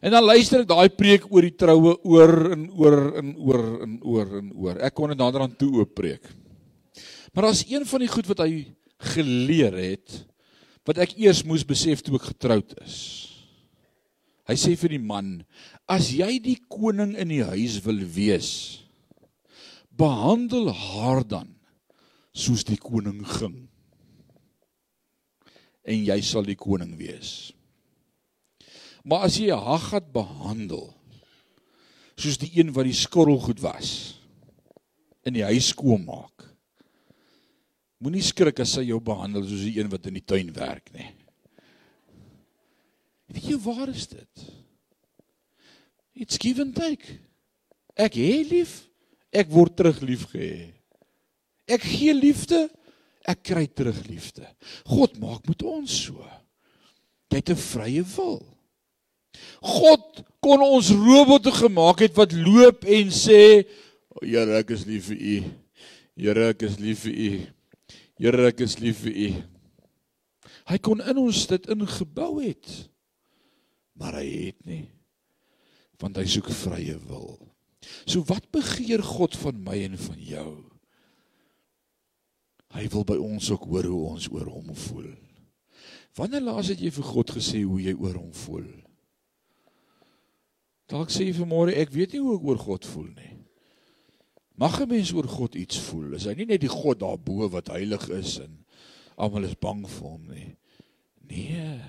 En 0.00 0.12
dan 0.14 0.24
luister 0.24 0.62
ek 0.64 0.70
daai 0.70 0.88
preek 0.92 1.26
oor 1.28 1.44
die 1.44 1.56
troue 1.56 1.96
oor 2.08 2.34
en 2.54 2.64
oor 2.72 2.98
en 3.20 3.34
oor 3.36 3.62
en 3.84 3.94
oor 4.02 4.34
en 4.40 4.50
oor. 4.54 4.80
Ek 4.84 4.96
kon 4.96 5.12
dit 5.12 5.20
naderhand 5.20 5.58
toe 5.60 5.70
oop 5.82 5.94
preek. 5.96 6.24
Maar 7.34 7.50
daar's 7.50 7.66
een 7.68 7.84
van 7.84 8.00
die 8.00 8.10
goed 8.10 8.28
wat 8.30 8.42
hy 8.46 8.50
geleer 9.12 9.76
het 9.76 10.22
wat 10.86 11.00
ek 11.02 11.16
eers 11.18 11.42
moes 11.44 11.66
besef 11.66 12.00
toe 12.04 12.16
ek 12.16 12.30
getroud 12.30 12.72
is. 12.84 12.96
Hy 14.46 14.54
sê 14.54 14.76
vir 14.78 14.94
die 14.94 15.02
man: 15.02 15.42
"As 15.90 16.12
jy 16.14 16.38
die 16.38 16.60
koning 16.70 17.16
in 17.18 17.28
die 17.34 17.42
huis 17.42 17.80
wil 17.84 17.98
wees, 18.14 18.86
behandel 19.90 20.70
haar 20.70 21.24
dan 21.26 21.50
soos 22.32 22.62
die 22.64 22.78
koning 22.78 23.24
ging. 23.26 23.66
En 25.82 26.04
jy 26.06 26.20
sal 26.22 26.46
die 26.46 26.56
koning 26.56 26.94
wees." 26.96 27.55
Maar 29.06 29.28
as 29.28 29.38
jy 29.38 29.54
Hagat 29.54 30.10
behandel 30.12 30.90
soos 32.16 32.38
die 32.40 32.50
een 32.56 32.72
wat 32.74 32.88
die 32.88 32.96
skottelgoed 32.96 33.60
was 33.62 33.90
in 35.26 35.36
die 35.36 35.44
huis 35.44 35.70
skoon 35.74 36.04
maak, 36.06 36.46
Moenie 38.02 38.24
skrik 38.24 38.60
as 38.60 38.74
hy 38.76 38.90
jou 38.90 38.98
behandel 39.00 39.44
soos 39.48 39.64
die 39.64 39.78
een 39.78 39.88
wat 39.88 40.04
in 40.10 40.18
die 40.18 40.24
tuin 40.24 40.50
werk 40.56 40.90
nie. 40.92 41.08
Weet 43.32 43.48
jy 43.50 43.56
waar 43.64 43.88
is 43.90 44.04
dit? 44.10 44.42
It's 46.16 46.40
give 46.40 46.60
and 46.62 46.76
take. 46.76 47.16
Ek 47.96 48.18
hê 48.20 48.42
lief, 48.48 48.82
ek 49.32 49.48
word 49.52 49.76
terug 49.78 50.02
lief 50.04 50.26
gehê. 50.32 50.68
Ek 51.66 51.82
gee 51.82 52.12
liefde, 52.14 52.66
ek 53.26 53.42
kry 53.48 53.64
terug 53.66 53.98
liefde. 54.06 54.44
God 54.86 55.16
maak 55.20 55.48
met 55.48 55.64
ons 55.66 55.96
so. 56.06 56.20
Jy 57.32 57.40
het 57.40 57.50
'n 57.50 57.58
vrye 57.58 58.04
wil. 58.16 58.38
God 59.60 60.22
kon 60.44 60.62
ons 60.62 60.90
robotte 60.94 61.52
gemaak 61.52 62.04
het 62.04 62.16
wat 62.16 62.32
loop 62.32 62.84
en 62.84 63.10
sê, 63.10 63.66
"O 64.08 64.24
Here, 64.24 64.58
ek 64.58 64.70
is 64.70 64.86
lief 64.86 65.06
vir 65.08 65.16
U. 65.16 65.44
Here, 66.16 66.48
ek 66.48 66.62
is 66.62 66.78
lief 66.78 66.98
vir 67.04 67.12
U." 67.12 67.46
Here, 68.18 68.46
ek 68.46 68.60
is 68.60 68.78
lief 68.80 69.04
vir 69.04 69.12
U. 69.12 69.42
Hy 70.66 70.78
kon 70.78 71.00
in 71.00 71.18
ons 71.18 71.46
dit 71.46 71.66
ingebou 71.66 72.40
het. 72.40 72.88
Maar 74.00 74.20
hy 74.20 74.28
het 74.46 74.66
nie 74.66 74.84
want 75.96 76.18
hy 76.20 76.26
soek 76.28 76.50
vrye 76.52 76.96
wil. 77.08 77.38
So 78.04 78.20
wat 78.28 78.50
begeer 78.52 79.00
God 79.00 79.36
van 79.40 79.62
my 79.64 79.78
en 79.86 79.94
van 79.96 80.18
jou? 80.20 80.50
Hy 82.76 82.84
wil 82.92 83.06
by 83.08 83.16
ons 83.16 83.48
ook 83.54 83.64
hoor 83.70 83.88
hoe 83.88 84.02
ons 84.10 84.26
oor 84.34 84.50
hom 84.50 84.74
voel. 84.76 85.14
Wanneer 86.18 86.44
laas 86.44 86.68
het 86.72 86.82
jy 86.82 86.90
vir 86.92 87.06
God 87.08 87.32
gesê 87.38 87.62
hoe 87.64 87.78
jy 87.80 87.94
oor 87.96 88.18
hom 88.18 88.32
voel? 88.44 88.66
Dalk 90.86 91.10
sê 91.10 91.26
jy 91.26 91.34
vanmôre 91.34 91.74
ek 91.74 91.90
weet 91.94 92.14
nie 92.14 92.22
hoe 92.22 92.36
ek 92.38 92.44
oor 92.46 92.60
God 92.62 92.86
voel 92.86 93.10
nie. 93.10 93.32
Mag 94.56 94.80
'n 94.80 94.88
mens 94.88 95.12
oor 95.12 95.28
God 95.28 95.54
iets 95.54 95.78
voel? 95.78 96.14
Is 96.14 96.24
hy 96.24 96.34
nie 96.34 96.46
net 96.46 96.60
die 96.60 96.72
God 96.72 97.00
daarbo 97.00 97.48
wat 97.50 97.68
heilig 97.68 98.08
is 98.08 98.38
en 98.38 98.64
almal 99.18 99.44
is 99.44 99.58
bang 99.60 99.82
vir 99.84 100.08
hom 100.08 100.26
nie? 100.30 100.56
Nee. 101.28 101.80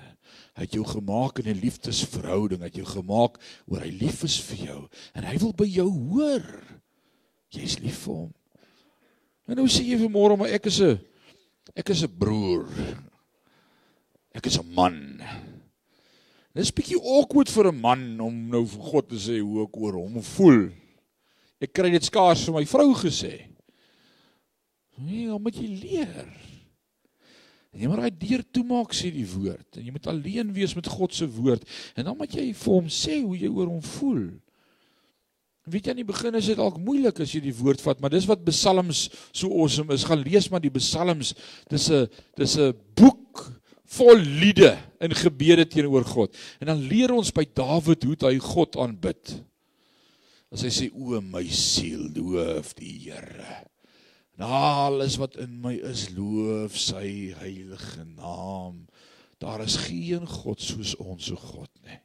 Hy 0.58 0.66
het 0.66 0.74
jou 0.74 0.84
gemaak 0.84 1.38
in 1.38 1.48
'n 1.48 1.60
liefdesverhouding, 1.60 2.60
hy 2.60 2.68
het 2.68 2.76
jou 2.82 2.86
gemaak 2.86 3.38
oor 3.66 3.80
hy 3.80 3.90
lief 3.90 4.24
is 4.24 4.36
vir 4.40 4.66
jou 4.66 4.88
en 5.14 5.24
hy 5.24 5.36
wil 5.38 5.52
by 5.52 5.64
jou 5.64 5.88
hoor. 5.88 6.44
Jy's 7.50 7.78
lief 7.78 8.04
vir 8.04 8.14
hom. 8.14 8.34
En 9.48 9.56
nou 9.56 9.66
sê 9.66 9.86
jy 9.86 9.96
vanmôre 9.96 10.36
maar 10.36 10.50
ek 10.50 10.66
is 10.66 10.80
'n 10.80 11.00
ek 11.76 11.90
is 11.90 12.02
'n 12.02 12.18
broer. 12.18 12.66
Ek 14.34 14.46
is 14.46 14.58
'n 14.58 14.74
man. 14.74 15.22
Dit 16.58 16.66
is 16.66 16.74
bietjie 16.74 16.98
awkward 16.98 17.46
vir 17.54 17.68
'n 17.70 17.78
man 17.78 18.00
om 18.18 18.34
nou 18.50 18.64
vir 18.66 18.82
God 18.90 19.08
te 19.08 19.14
sê 19.14 19.38
hoe 19.38 19.62
ek 19.62 19.76
oor 19.78 19.94
hom 19.94 20.18
voel. 20.18 20.72
Ek 21.62 21.70
kry 21.72 21.90
dit 21.90 22.02
skaars 22.02 22.42
vir 22.46 22.54
my 22.54 22.64
vrou 22.66 22.94
gesê. 22.98 23.46
Nee, 24.98 25.28
dan 25.28 25.40
moet 25.40 25.54
jy 25.54 25.68
leer. 25.68 26.26
Jy 27.70 27.86
moet 27.86 28.00
daai 28.02 28.10
deur 28.10 28.42
toemaak 28.42 28.90
sê 28.90 29.12
die 29.14 29.26
woord 29.26 29.78
en 29.78 29.84
jy 29.84 29.92
moet 29.94 30.06
alleen 30.10 30.52
wees 30.52 30.74
met 30.74 30.90
God 30.90 31.14
se 31.14 31.28
woord 31.30 31.62
en 31.94 32.04
dan 32.04 32.18
moet 32.18 32.34
jy 32.34 32.52
vir 32.52 32.74
hom 32.74 32.88
sê 32.90 33.22
hoe 33.22 33.38
jy 33.38 33.46
oor 33.46 33.70
hom 33.70 33.82
voel. 33.82 34.26
Weet 35.62 35.86
jy 35.86 35.90
aan 35.90 36.02
die 36.02 36.10
begin 36.10 36.34
is 36.34 36.46
dit 36.46 36.58
dalk 36.58 36.80
moeilik 36.82 37.20
as 37.20 37.34
jy 37.34 37.40
die 37.40 37.54
woord 37.54 37.80
vat, 37.80 38.00
maar 38.00 38.10
dis 38.10 38.26
wat 38.26 38.42
Psalms 38.44 39.08
so 39.30 39.46
awesome 39.46 39.94
is. 39.94 40.02
Gaan 40.02 40.26
lees 40.26 40.50
maar 40.50 40.64
die 40.64 40.74
Psalms. 40.74 41.34
Dis 41.70 41.88
'n 41.88 42.08
dis 42.34 42.58
'n 42.58 42.74
boek 42.96 43.46
vol 43.96 44.20
liede 44.20 44.74
en 45.00 45.14
gebede 45.16 45.66
teenoor 45.68 46.04
God. 46.04 46.36
En 46.60 46.72
dan 46.72 46.82
leer 46.90 47.12
ons 47.14 47.32
by 47.34 47.46
Dawid 47.56 48.04
hoe 48.04 48.18
hy 48.26 48.36
God 48.42 48.76
aanbid. 48.80 49.38
As 50.52 50.64
hy 50.64 50.72
sê 50.72 50.88
o 50.92 51.20
my 51.24 51.44
siel 51.52 52.08
loof 52.16 52.74
die 52.78 52.94
Here. 53.08 53.64
En 54.38 54.46
alles 54.46 55.18
wat 55.20 55.36
in 55.42 55.58
my 55.64 55.74
is 55.88 56.08
loof 56.14 56.76
sy 56.78 57.34
heilige 57.40 58.04
naam. 58.14 58.86
Daar 59.42 59.64
is 59.64 59.76
geen 59.88 60.26
God 60.26 60.62
soos 60.62 60.94
ons 61.02 61.30
God 61.34 61.70
nie. 61.86 62.00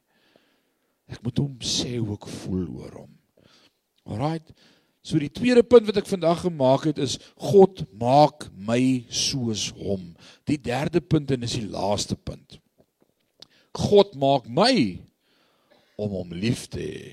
Ek 1.10 1.20
moet 1.24 1.38
hom 1.38 1.56
sê 1.60 1.96
hoe 1.98 2.16
ek 2.16 2.28
voel 2.40 2.68
oor 2.80 3.00
hom. 3.04 3.12
Alraight. 4.08 4.50
So 5.04 5.20
die 5.20 5.32
tweede 5.32 5.60
punt 5.62 5.84
wat 5.84 5.98
ek 6.00 6.08
vandag 6.08 6.46
gemaak 6.46 6.86
het 6.88 6.98
is 7.02 7.18
God 7.36 7.82
maak 8.00 8.46
my 8.56 9.04
soos 9.12 9.68
hom. 9.76 10.14
Die 10.48 10.56
derde 10.56 11.02
punt 11.04 11.34
en 11.34 11.44
is 11.44 11.58
die 11.58 11.68
laaste 11.68 12.16
punt. 12.16 12.56
God 13.76 14.14
maak 14.16 14.48
my 14.48 14.72
om 16.00 16.16
hom 16.16 16.32
lief 16.32 16.64
te 16.72 16.80
hê. 16.80 17.12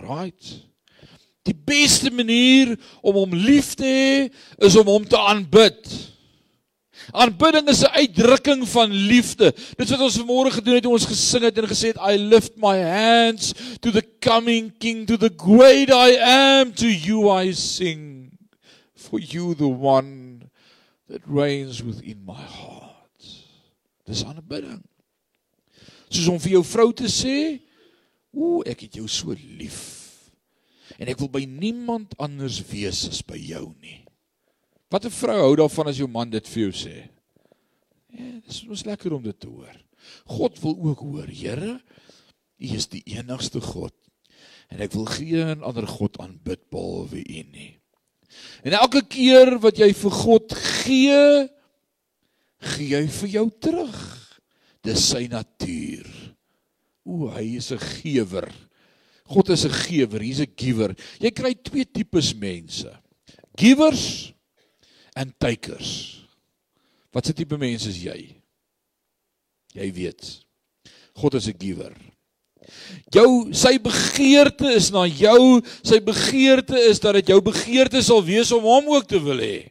Right. 0.00 0.48
Die 1.46 1.54
beste 1.54 2.10
manier 2.10 2.74
om 3.04 3.20
hom 3.20 3.36
lief 3.36 3.74
te 3.76 3.86
hê 3.86 4.16
is 4.64 4.76
om 4.80 4.88
hom 4.88 5.04
te 5.04 5.20
aanbid. 5.20 5.84
Aanbidding 7.12 7.68
is 7.68 7.82
'n 7.82 7.92
uitdrukking 7.92 8.68
van 8.68 8.90
liefde. 8.90 9.54
Dit 9.76 9.90
wat 9.90 10.00
ons 10.00 10.18
vanmôre 10.18 10.50
gedoen 10.50 10.74
het, 10.74 10.86
ons 10.86 11.06
gesing 11.06 11.44
het 11.44 11.58
en 11.58 11.68
gesê 11.68 11.92
het 11.94 12.00
I 12.02 12.16
lift 12.16 12.56
my 12.56 12.80
hands 12.82 13.52
to 13.80 13.90
the 13.90 14.04
coming 14.20 14.72
king 14.78 15.06
to 15.06 15.16
the 15.16 15.32
great 15.36 15.90
I 15.90 16.16
am 16.18 16.72
to 16.74 16.86
you 16.86 17.30
I 17.30 17.52
sing 17.52 18.30
for 18.94 19.20
you 19.20 19.54
the 19.54 19.68
one 19.68 20.50
that 21.08 21.22
reigns 21.26 21.82
within 21.82 22.24
my 22.24 22.42
heart. 22.42 23.22
Dis 24.04 24.24
aanbidding. 24.24 24.82
Soos 26.08 26.28
om 26.28 26.40
vir 26.40 26.50
jou 26.50 26.64
vrou 26.64 26.92
te 26.92 27.08
sê, 27.10 27.60
Ooh, 28.36 28.60
ek 28.68 28.84
het 28.84 28.98
jou 28.98 29.06
so 29.08 29.32
lief. 29.32 29.78
En 31.00 31.08
ek 31.08 31.18
wil 31.22 31.30
by 31.32 31.44
niemand 31.48 32.12
anders 32.20 32.60
wees 32.68 33.06
as 33.08 33.22
by 33.24 33.38
jou 33.40 33.70
nie. 33.80 34.05
Wat 34.88 35.04
'n 35.04 35.10
vrou 35.10 35.40
hou 35.40 35.56
daarvan 35.56 35.88
as 35.88 35.98
jou 35.98 36.08
man 36.08 36.30
dit 36.30 36.48
vir 36.48 36.62
jou 36.62 36.72
sê? 36.72 37.08
Ja, 38.14 38.40
dis 38.46 38.64
mos 38.64 38.84
lekker 38.84 39.12
om 39.12 39.22
dit 39.22 39.40
te 39.40 39.48
hoor. 39.48 39.74
God 40.24 40.60
wil 40.62 40.76
ook 40.78 40.98
hoor, 40.98 41.26
Here, 41.26 41.80
U 42.58 42.66
is 42.74 42.86
die 42.86 43.02
enigste 43.04 43.60
God. 43.60 43.92
En 44.70 44.80
ek 44.80 44.92
wil 44.92 45.04
geen 45.04 45.62
ander 45.62 45.86
God 45.86 46.18
aanbid 46.18 46.70
behalwe 46.70 47.20
U 47.20 47.42
nie. 47.52 47.78
En 48.64 48.72
elke 48.72 49.02
keer 49.02 49.58
wat 49.58 49.78
jy 49.78 49.92
vir 49.92 50.10
God 50.10 50.54
gee, 50.54 51.48
gee 52.76 52.96
hy 52.96 53.06
vir 53.06 53.28
jou 53.28 53.50
terug. 53.60 53.98
Dis 54.82 55.02
sy 55.10 55.26
natuur. 55.30 56.06
O, 57.06 57.28
hy 57.28 57.56
is 57.56 57.72
'n 57.72 57.78
gewer. 57.78 58.48
God 59.26 59.50
is 59.50 59.64
'n 59.64 59.70
gewer, 59.70 60.20
hy's 60.20 60.40
'n 60.40 60.54
giver. 60.56 60.94
Jy 61.20 61.30
kry 61.30 61.54
twee 61.54 61.84
tipes 61.84 62.34
mense. 62.34 62.90
Givers 63.56 64.32
en 65.16 65.32
takers. 65.40 65.92
Wat 67.14 67.24
se 67.24 67.34
tipe 67.36 67.56
mense 67.60 67.88
is 67.88 68.02
jy? 68.04 68.18
Jy 69.76 69.88
weet. 69.96 70.28
God 71.16 71.34
is 71.34 71.48
'n 71.48 71.56
giver. 71.58 71.94
Jou 73.14 73.52
sy 73.54 73.78
begeerte 73.78 74.68
is 74.74 74.90
na 74.90 75.06
jou, 75.06 75.62
sy 75.86 76.00
begeerte 76.02 76.76
is 76.90 77.00
dat 77.00 77.14
dit 77.14 77.28
jou 77.28 77.40
begeerte 77.40 78.02
sal 78.02 78.22
wees 78.26 78.50
om 78.52 78.66
hom 78.66 78.90
ook 78.96 79.06
te 79.06 79.20
wil 79.22 79.38
hê. 79.38 79.70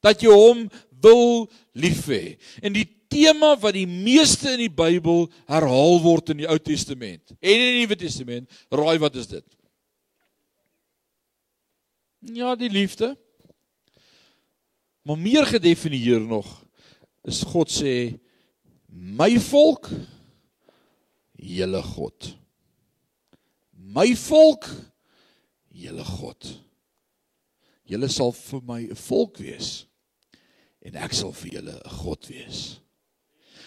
Dat 0.00 0.22
jy 0.22 0.30
hom 0.30 0.68
wil 1.02 1.50
lief 1.74 2.06
hê. 2.06 2.36
En 2.62 2.72
die 2.72 2.86
tema 3.08 3.54
wat 3.60 3.74
die 3.74 3.86
meeste 3.86 4.54
in 4.54 4.64
die 4.66 4.72
Bybel 4.72 5.28
herhaal 5.50 6.00
word 6.04 6.30
in 6.30 6.42
die 6.42 6.48
Ou 6.50 6.58
Testament 6.58 7.34
en 7.40 7.52
in 7.52 7.66
die 7.66 7.82
Nuwe 7.82 7.96
Testament. 7.96 8.48
Raai 8.70 8.98
wat 9.02 9.16
is 9.16 9.26
dit? 9.26 9.44
Ja, 12.34 12.54
die 12.56 12.70
liefde. 12.72 13.14
Maar 15.04 15.18
meer 15.20 15.46
gedefinieer 15.46 16.20
nog 16.20 16.48
is 17.28 17.42
God 17.44 17.68
sê 17.72 18.16
my 18.88 19.34
volk 19.40 19.90
julle 21.36 21.82
God. 21.82 22.30
My 23.72 24.14
volk 24.16 24.68
julle 25.68 26.04
God. 26.04 26.48
Julle 27.84 28.08
sal 28.08 28.32
vir 28.32 28.62
my 28.64 28.80
'n 28.88 28.96
volk 28.96 29.36
wees 29.44 29.86
en 30.80 30.96
ek 30.96 31.12
sal 31.12 31.32
vir 31.32 31.52
julle 31.58 31.76
'n 31.76 31.90
God 32.00 32.26
wees. 32.28 32.80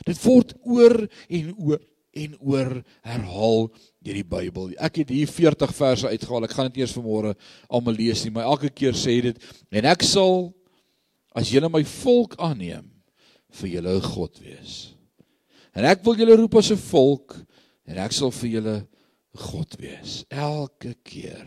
Dit 0.06 0.18
word 0.24 0.54
oor 0.66 1.08
en 1.30 1.54
oor 1.58 1.80
en 2.18 2.38
oor 2.40 2.84
herhaal 3.02 3.68
deur 4.02 4.18
die 4.18 4.26
Bybel. 4.26 4.72
Ek 4.82 4.96
het 4.96 5.10
hier 5.10 5.28
40 5.28 5.76
verse 5.76 6.08
uitgehaal. 6.08 6.44
Ek 6.44 6.52
gaan 6.52 6.72
dit 6.72 6.82
eers 6.82 6.96
vanmôre 6.98 7.36
almal 7.70 7.94
lees 7.94 8.24
nie, 8.24 8.32
maar 8.32 8.50
elke 8.50 8.70
keer 8.70 8.94
sê 8.94 9.22
dit 9.22 9.38
en 9.70 9.86
ek 9.86 10.02
sal 10.02 10.57
as 11.38 11.52
julle 11.54 11.70
my 11.70 11.84
volk 11.86 12.34
aanneem 12.42 12.86
vir 13.62 13.70
julle 13.78 13.98
'n 13.98 14.02
God 14.02 14.40
wees. 14.42 14.94
En 15.78 15.86
ek 15.86 16.04
wil 16.04 16.18
julle 16.18 16.38
roep 16.38 16.56
as 16.58 16.72
'n 16.72 16.82
volk 16.90 17.38
en 17.86 17.98
ek 17.98 18.12
sal 18.12 18.32
vir 18.32 18.50
julle 18.50 18.88
God 19.38 19.76
wees. 19.80 20.26
Elke 20.30 20.96
keer. 21.04 21.46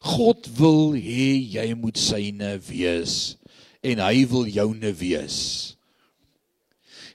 God 0.00 0.48
wil 0.58 0.94
hê 0.96 1.36
jy 1.36 1.74
moet 1.74 1.98
syne 1.98 2.56
wees 2.68 3.36
en 3.82 3.98
hy 3.98 4.24
wil 4.24 4.46
joune 4.46 4.92
wees. 4.96 5.76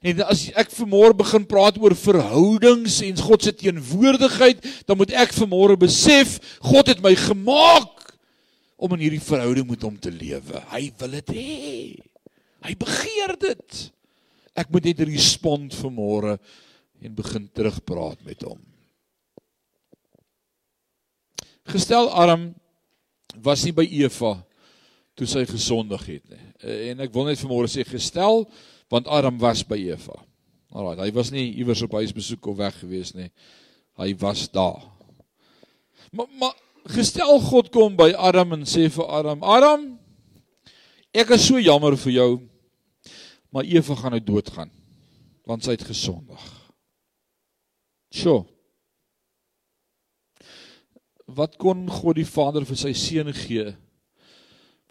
En 0.02 0.24
as 0.26 0.48
ek 0.58 0.72
vanmôre 0.74 1.14
begin 1.14 1.46
praat 1.46 1.78
oor 1.78 1.94
verhoudings 1.94 3.02
en 3.06 3.18
God 3.22 3.44
se 3.44 3.54
teenwoordigheid, 3.54 4.58
dan 4.86 4.98
moet 4.98 5.14
ek 5.14 5.34
vanmôre 5.34 5.78
besef 5.78 6.40
God 6.60 6.88
het 6.90 7.02
my 7.02 7.14
gemaak 7.16 8.16
om 8.82 8.96
in 8.98 9.04
hierdie 9.06 9.22
verhouding 9.22 9.68
met 9.70 9.84
hom 9.86 9.98
te 10.02 10.10
lewe. 10.10 10.62
Hy 10.74 10.88
wil 10.98 11.20
dit 11.20 11.30
hê. 11.38 12.11
Hy 12.62 12.76
begeer 12.78 13.36
dit. 13.42 13.80
Ek 14.58 14.70
moet 14.74 14.90
net 14.92 15.04
respond 15.08 15.74
vanmôre 15.74 16.38
en 17.02 17.18
begin 17.18 17.48
terugpraat 17.56 18.22
met 18.28 18.44
hom. 18.46 18.60
Gestel 21.72 22.10
Adam 22.12 22.52
was 23.42 23.64
nie 23.66 23.74
by 23.74 23.86
Eva 23.86 24.36
toe 25.16 25.28
sy 25.30 25.44
gesondig 25.48 26.04
het 26.08 26.24
nie. 26.32 26.44
En 26.92 27.04
ek 27.06 27.14
wil 27.16 27.30
net 27.30 27.42
vanmôre 27.42 27.70
sê 27.72 27.86
gestel 27.88 28.46
want 28.92 29.08
Adam 29.08 29.38
was 29.40 29.64
by 29.64 29.78
Eva. 29.80 30.18
Alraai, 30.72 31.06
hy 31.06 31.12
was 31.16 31.32
nie 31.32 31.50
iewers 31.60 31.84
op 31.84 31.96
huisbesoek 32.00 32.48
of 32.52 32.60
weg 32.60 32.76
gewees 32.80 33.14
nie. 33.16 33.30
Hy 34.00 34.12
was 34.20 34.46
daar. 34.52 34.84
Maar 36.12 36.28
maar 36.40 36.56
gestel 36.92 37.40
God 37.44 37.70
kom 37.72 37.96
by 37.96 38.12
Adam 38.18 38.58
en 38.58 38.64
sê 38.68 38.90
vir 38.92 39.08
Adam: 39.08 39.44
"Adam, 39.44 40.00
ek 41.14 41.30
is 41.36 41.48
so 41.48 41.60
jammer 41.60 41.96
vir 41.96 42.14
jou, 42.14 42.32
maar 43.52 43.68
Eva 43.68 43.96
gaan 43.96 44.16
nou 44.18 44.24
doodgaan 44.24 44.72
want 45.48 45.64
sy 45.64 45.76
het 45.76 45.84
gesondig." 45.88 46.42
Sjoe. 48.12 48.44
Wat 51.32 51.56
kon 51.60 51.86
God 51.88 52.20
die 52.20 52.28
Vader 52.28 52.66
vir 52.68 52.80
sy 52.80 52.92
seun 52.98 53.32
gee 53.36 53.72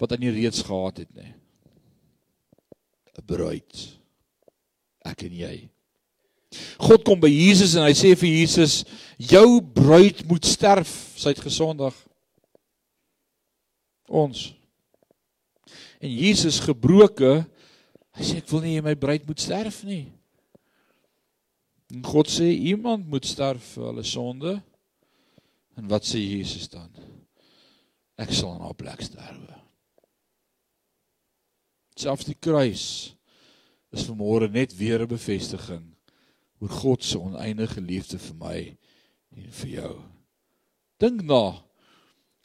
wat 0.00 0.14
hy 0.14 0.16
nie 0.22 0.32
reeds 0.32 0.62
gehad 0.64 1.02
het 1.04 1.10
nie? 1.14 1.34
'n 3.20 3.26
bruid. 3.26 3.82
Ek 5.04 5.24
en 5.28 5.34
jy. 5.36 5.54
God 6.80 7.04
kom 7.06 7.20
by 7.20 7.30
Jesus 7.30 7.76
en 7.78 7.86
hy 7.86 7.94
sê 7.94 8.14
vir 8.18 8.32
Jesus, 8.40 8.82
jou 9.20 9.60
bruid 9.60 10.24
moet 10.28 10.46
sterf, 10.48 10.90
sy 11.20 11.30
het 11.34 11.42
gesondig. 11.44 11.94
Ons. 14.10 14.50
En 16.02 16.10
Jesus 16.10 16.58
gebroke, 16.64 17.44
hy 18.20 18.26
sê 18.28 18.40
ek 18.42 18.50
wil 18.52 18.60
nie 18.64 18.80
my 18.84 18.92
bruid 19.00 19.24
moet 19.28 19.40
sterf 19.40 19.80
nie. 19.88 20.04
En 21.90 22.04
God 22.06 22.28
sê 22.30 22.50
iemand 22.52 23.08
moet 23.08 23.24
sterf 23.26 23.72
vir 23.74 23.88
hulle 23.88 24.04
sonde. 24.06 24.52
En 25.80 25.88
wat 25.88 26.04
sê 26.04 26.20
Jesus 26.20 26.68
dan? 26.68 26.92
Ek 28.20 28.30
sal 28.36 28.52
aan 28.52 28.68
haar 28.68 28.76
plek 28.76 29.00
sterwe 29.02 29.60
selfs 32.00 32.28
die 32.28 32.36
kruis 32.38 32.84
is 33.90 34.06
vanmôre 34.06 34.48
net 34.52 34.72
weer 34.76 35.02
'n 35.02 35.10
bevestiging 35.10 35.86
oor 36.60 36.72
God 36.82 37.04
se 37.04 37.18
oneindige 37.18 37.80
liefde 37.80 38.18
vir 38.18 38.36
my 38.36 38.58
en 39.36 39.50
vir 39.50 39.70
jou. 39.70 39.94
Dink 40.98 41.22
na 41.22 41.62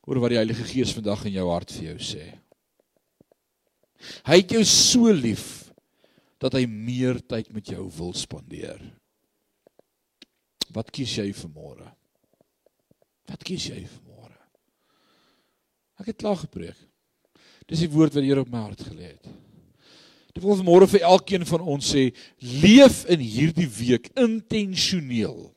oor 0.07 0.19
wat 0.19 0.31
die 0.31 0.41
Heilige 0.41 0.63
Gees 0.63 0.93
vandag 0.93 1.25
in 1.25 1.33
jou 1.33 1.47
hart 1.49 1.71
vir 1.71 1.93
jou 1.93 1.99
sê. 1.99 2.25
Hy 4.25 4.37
het 4.37 4.51
jou 4.51 4.63
so 4.63 5.11
lief 5.11 5.64
dat 6.45 6.59
hy 6.59 6.65
meer 6.69 7.17
tyd 7.25 7.49
met 7.55 7.73
jou 7.73 7.87
wil 7.97 8.13
spandeer. 8.13 8.81
Wat 10.75 10.91
kies 10.93 11.15
jy 11.17 11.31
vanmôre? 11.33 11.87
Wat 13.25 13.45
kies 13.45 13.69
jy 13.71 13.79
vanmôre? 13.89 14.37
Ek 16.01 16.11
het 16.11 16.19
klaar 16.21 16.37
gepreek. 16.43 16.77
Dis 17.65 17.81
die 17.81 17.89
woord 17.89 18.13
wat 18.13 18.21
die 18.21 18.29
Here 18.29 18.43
op 18.45 18.51
my 18.53 18.61
hart 18.67 18.83
gelê 18.85 19.15
het. 19.15 19.33
Ek 20.35 20.43
wil 20.43 20.57
vanmôre 20.59 20.89
vir 20.91 21.05
elkeen 21.07 21.45
van 21.47 21.63
ons 21.63 21.93
sê, 21.95 22.09
leef 22.43 23.05
in 23.09 23.23
hierdie 23.23 23.69
week 23.71 24.11
intentioneel 24.19 25.47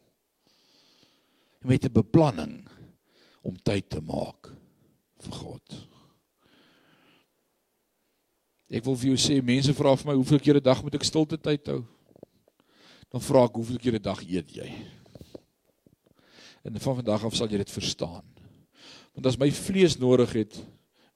met 1.66 1.84
'n 1.84 1.92
beplanning 1.92 2.62
om 3.42 3.56
tyd 3.58 3.90
te 3.90 4.00
maak 4.00 4.54
vir 5.18 5.32
God. 5.32 5.88
Ek 8.68 8.84
wil 8.84 8.98
vir 9.00 9.14
jou 9.14 9.20
sê, 9.20 9.38
mense 9.40 9.72
vra 9.72 9.94
vir 9.96 10.10
my 10.10 10.14
hoeveel 10.18 10.40
keer 10.44 10.58
'n 10.60 10.62
dag 10.62 10.82
moet 10.84 10.94
ek 10.94 11.04
stilte 11.04 11.40
tyd 11.40 11.66
hou? 11.72 11.84
Dan 13.08 13.20
vra 13.24 13.44
ek 13.44 13.56
hoeveel 13.56 13.78
keer 13.80 13.96
'n 13.96 14.02
dag 14.02 14.20
eet 14.20 14.52
jy? 14.52 14.68
En 16.64 16.76
van 16.76 16.96
vandag 16.96 17.24
af 17.24 17.34
sal 17.34 17.48
jy 17.48 17.56
dit 17.56 17.70
verstaan. 17.70 18.24
Want 19.14 19.26
as 19.26 19.38
my 19.38 19.50
vlees 19.50 19.96
nodig 19.96 20.32
het, 20.32 20.60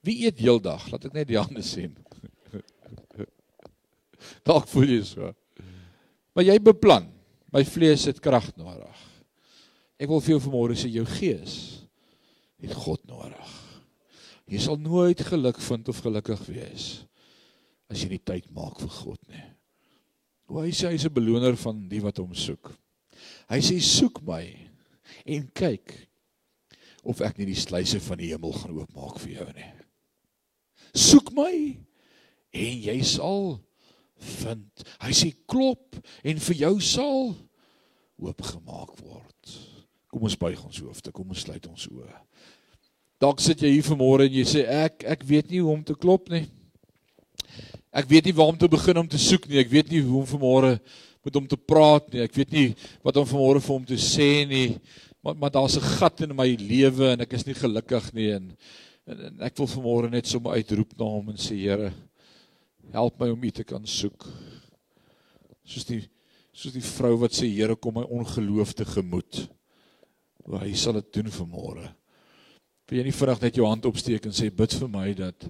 wie 0.01 0.25
eet 0.25 0.39
heeldag? 0.39 0.91
Laat 0.91 1.05
ek 1.05 1.13
net 1.13 1.27
die 1.27 1.37
hande 1.37 1.61
sien. 1.61 1.95
Dalk 4.47 4.67
voel 4.67 4.89
jy 4.89 5.03
so. 5.03 5.33
Maar 6.33 6.43
jy 6.43 6.59
beplan. 6.59 7.11
My 7.53 7.63
vlees 7.63 8.05
het 8.05 8.19
krag 8.19 8.49
nodig. 8.57 8.97
Ek 9.99 10.09
wil 10.09 10.21
vir 10.21 10.33
jou 10.33 10.41
vanmôre 10.41 10.73
sê 10.73 10.89
jou 10.89 11.05
gees 11.05 11.85
het 12.57 12.73
God 12.73 13.05
nodig. 13.05 13.49
Jy 14.49 14.59
sal 14.59 14.77
nooit 14.77 15.21
geluk 15.21 15.59
vind 15.61 15.87
of 15.87 16.01
gelukkig 16.01 16.41
wees 16.47 17.05
as 17.93 18.03
jy 18.03 18.09
nie 18.13 18.23
tyd 18.25 18.49
maak 18.55 18.79
vir 18.81 18.89
God 18.89 19.19
nie. 19.29 19.45
Hoe 20.49 20.65
hy 20.65 20.73
sê 20.75 20.91
hy's 20.91 21.05
'n 21.05 21.13
beloner 21.13 21.55
van 21.55 21.87
die 21.89 22.01
wat 22.01 22.17
hom 22.17 22.33
soek. 22.33 22.73
Hy 23.49 23.59
sê 23.61 23.79
soek 23.79 24.21
my 24.25 24.43
en 25.25 25.47
kyk 25.53 25.93
of 27.03 27.21
ek 27.21 27.37
nie 27.37 27.51
die 27.51 27.59
sluise 27.59 27.99
van 27.99 28.17
die 28.17 28.31
hemel 28.31 28.53
gaan 28.55 28.75
oopmaak 28.75 29.19
vir 29.19 29.37
jou 29.37 29.49
nie. 29.53 29.71
Soek 30.93 31.31
my 31.35 31.53
en 32.53 32.81
jy 32.81 32.97
sal 33.03 33.59
vind. 34.17 34.83
Hy 35.01 35.11
sê 35.11 35.33
klop 35.47 35.97
en 36.23 36.39
vir 36.39 36.55
jou 36.55 36.79
sal 36.79 37.35
oopgemaak 38.17 38.97
word. 39.01 39.55
Kom 40.13 40.23
ons 40.23 40.37
buig 40.37 40.59
ons 40.63 40.81
hoofde, 40.85 41.11
kom 41.11 41.29
ons 41.33 41.45
sluit 41.45 41.67
ons 41.67 41.87
oë. 41.89 42.19
Dalk 43.23 43.41
sit 43.41 43.61
jy 43.63 43.71
hier 43.77 43.87
vanmôre 43.87 44.27
en 44.27 44.35
jy 44.35 44.43
sê 44.47 44.65
ek 44.67 45.05
ek 45.07 45.23
weet 45.27 45.49
nie 45.51 45.63
hoe 45.63 45.73
om 45.73 45.83
te 45.83 45.95
klop 45.95 46.29
nie. 46.29 46.45
Ek 47.93 48.07
weet 48.09 48.25
nie 48.25 48.33
waar 48.33 48.49
om 48.49 48.57
te 48.57 48.69
begin 48.69 48.97
om 48.97 49.07
te 49.07 49.21
soek 49.21 49.45
nie. 49.45 49.59
Ek 49.61 49.69
weet 49.69 49.91
nie 49.93 50.01
hoe 50.01 50.23
om 50.23 50.29
vanmôre 50.29 50.77
met 51.23 51.35
hom 51.37 51.45
te 51.47 51.59
praat 51.59 52.07
nie. 52.09 52.23
Ek 52.25 52.33
weet 52.33 52.53
nie 52.55 52.67
wat 53.05 53.19
om 53.21 53.27
vanmôre 53.29 53.61
vir 53.61 53.73
hom 53.75 53.85
te 53.85 53.99
sê 54.01 54.47
nie. 54.49 54.79
Maar 55.21 55.37
maar 55.37 55.53
daar's 55.53 55.77
'n 55.77 55.89
gat 55.99 56.21
in 56.21 56.35
my 56.35 56.47
lewe 56.57 57.11
en 57.13 57.21
ek 57.21 57.33
is 57.33 57.45
nie 57.45 57.53
gelukkig 57.53 58.13
nie 58.13 58.31
en 58.33 58.57
en, 59.05 59.19
en 59.19 59.41
ek 59.41 59.57
wil 59.57 59.67
vanmôre 59.67 60.09
net 60.09 60.27
sommer 60.27 60.55
uitroep 60.57 60.97
na 60.97 61.05
hom 61.05 61.29
en 61.29 61.37
sê 61.37 61.55
Here, 61.55 61.93
Help 62.91 63.19
my 63.19 63.29
om 63.29 63.43
U 63.43 63.51
te 63.51 63.63
kan 63.63 63.85
soek. 63.85 64.27
Soos 65.63 65.85
die 65.85 66.01
soos 66.53 66.73
die 66.73 66.81
vrou 66.81 67.17
wat 67.17 67.33
sê 67.33 67.47
Here 67.47 67.75
kom 67.75 67.93
my 67.93 68.03
ongeloof 68.03 68.73
te 68.73 68.85
gemoed. 68.85 69.47
O 70.45 70.57
hy 70.57 70.73
sal 70.73 70.93
dit 70.93 71.13
doen 71.13 71.31
vanmôre. 71.31 71.93
Wil 72.89 72.99
jy 72.99 73.03
nie 73.03 73.15
vinnig 73.15 73.41
net 73.41 73.55
jou 73.55 73.67
hand 73.67 73.85
opsteek 73.85 74.25
en 74.25 74.35
sê 74.35 74.49
bid 74.49 74.73
vir 74.73 74.89
my 74.89 75.13
dat 75.13 75.47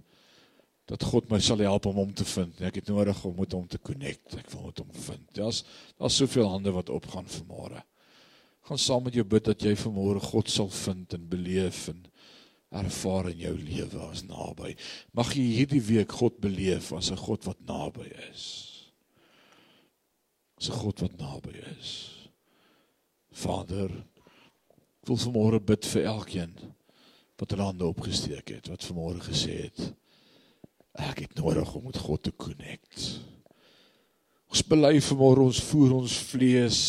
dat 0.90 1.04
God 1.08 1.30
my 1.32 1.40
sal 1.40 1.62
help 1.64 1.86
om 1.88 1.96
hom 2.02 2.12
te 2.16 2.26
vind. 2.28 2.60
Ek 2.68 2.82
het 2.82 2.92
nodig 2.92 3.20
om 3.26 3.36
met 3.40 3.56
hom 3.56 3.68
te 3.72 3.80
connect. 3.80 4.36
Ek 4.36 4.50
wil 4.52 4.68
met 4.68 4.82
hom 4.84 4.96
vind. 5.06 5.28
Daar's 5.38 5.64
daar's 5.96 6.18
soveel 6.20 6.50
hande 6.52 6.74
wat 6.76 6.92
opgaan 6.92 7.30
vanmôre. 7.32 7.84
Gaan 8.68 8.80
saam 8.80 9.04
met 9.08 9.16
jou 9.16 9.26
bid 9.28 9.48
dat 9.48 9.64
jy 9.64 9.76
vanmôre 9.80 10.24
God 10.24 10.52
sal 10.52 10.70
vind 10.72 11.16
en 11.16 11.30
beleef 11.32 11.88
en 11.92 12.04
ervaar 12.74 13.30
in 13.32 13.40
jou 13.46 13.54
lewe 13.60 14.04
as 14.10 14.26
naby. 14.28 14.74
Mag 15.16 15.34
jy 15.38 15.46
hierdie 15.60 15.84
week 15.84 16.16
God 16.20 16.40
beleef 16.44 16.92
as 16.96 17.12
'n 17.12 17.22
God 17.22 17.46
wat 17.46 17.60
naby 17.68 18.10
is. 18.32 18.44
As 20.58 20.70
'n 20.70 20.80
God 20.84 21.00
wat 21.02 21.18
naby 21.18 21.56
is. 21.80 22.10
Vader, 23.32 23.90
ek 25.02 25.08
wil 25.08 25.18
vanmôre 25.18 25.60
bid 25.60 25.86
vir 25.86 26.04
elkeen 26.04 26.56
wat 27.38 27.52
hulle 27.52 27.64
hande 27.64 27.86
opgesteek 27.86 28.50
het, 28.50 28.68
wat 28.68 28.84
vanmôre 28.84 29.20
gesê 29.20 29.64
het 29.64 29.94
ek 30.94 31.24
het 31.26 31.38
nodig 31.40 31.70
om 31.76 31.88
met 31.90 31.98
God 31.98 32.24
te 32.24 32.34
connect. 32.38 33.06
Ons 34.54 34.66
bely 34.70 35.00
vanmôre 35.02 35.48
ons 35.48 35.62
voer 35.72 35.96
ons 35.98 36.18
vlees 36.30 36.82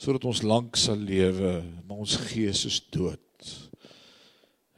sodat 0.00 0.24
ons 0.24 0.42
lank 0.46 0.78
sal 0.80 0.96
lewe, 0.96 1.58
maar 1.84 2.00
ons 2.00 2.14
gees 2.30 2.62
is 2.64 2.78
dood. 2.94 3.20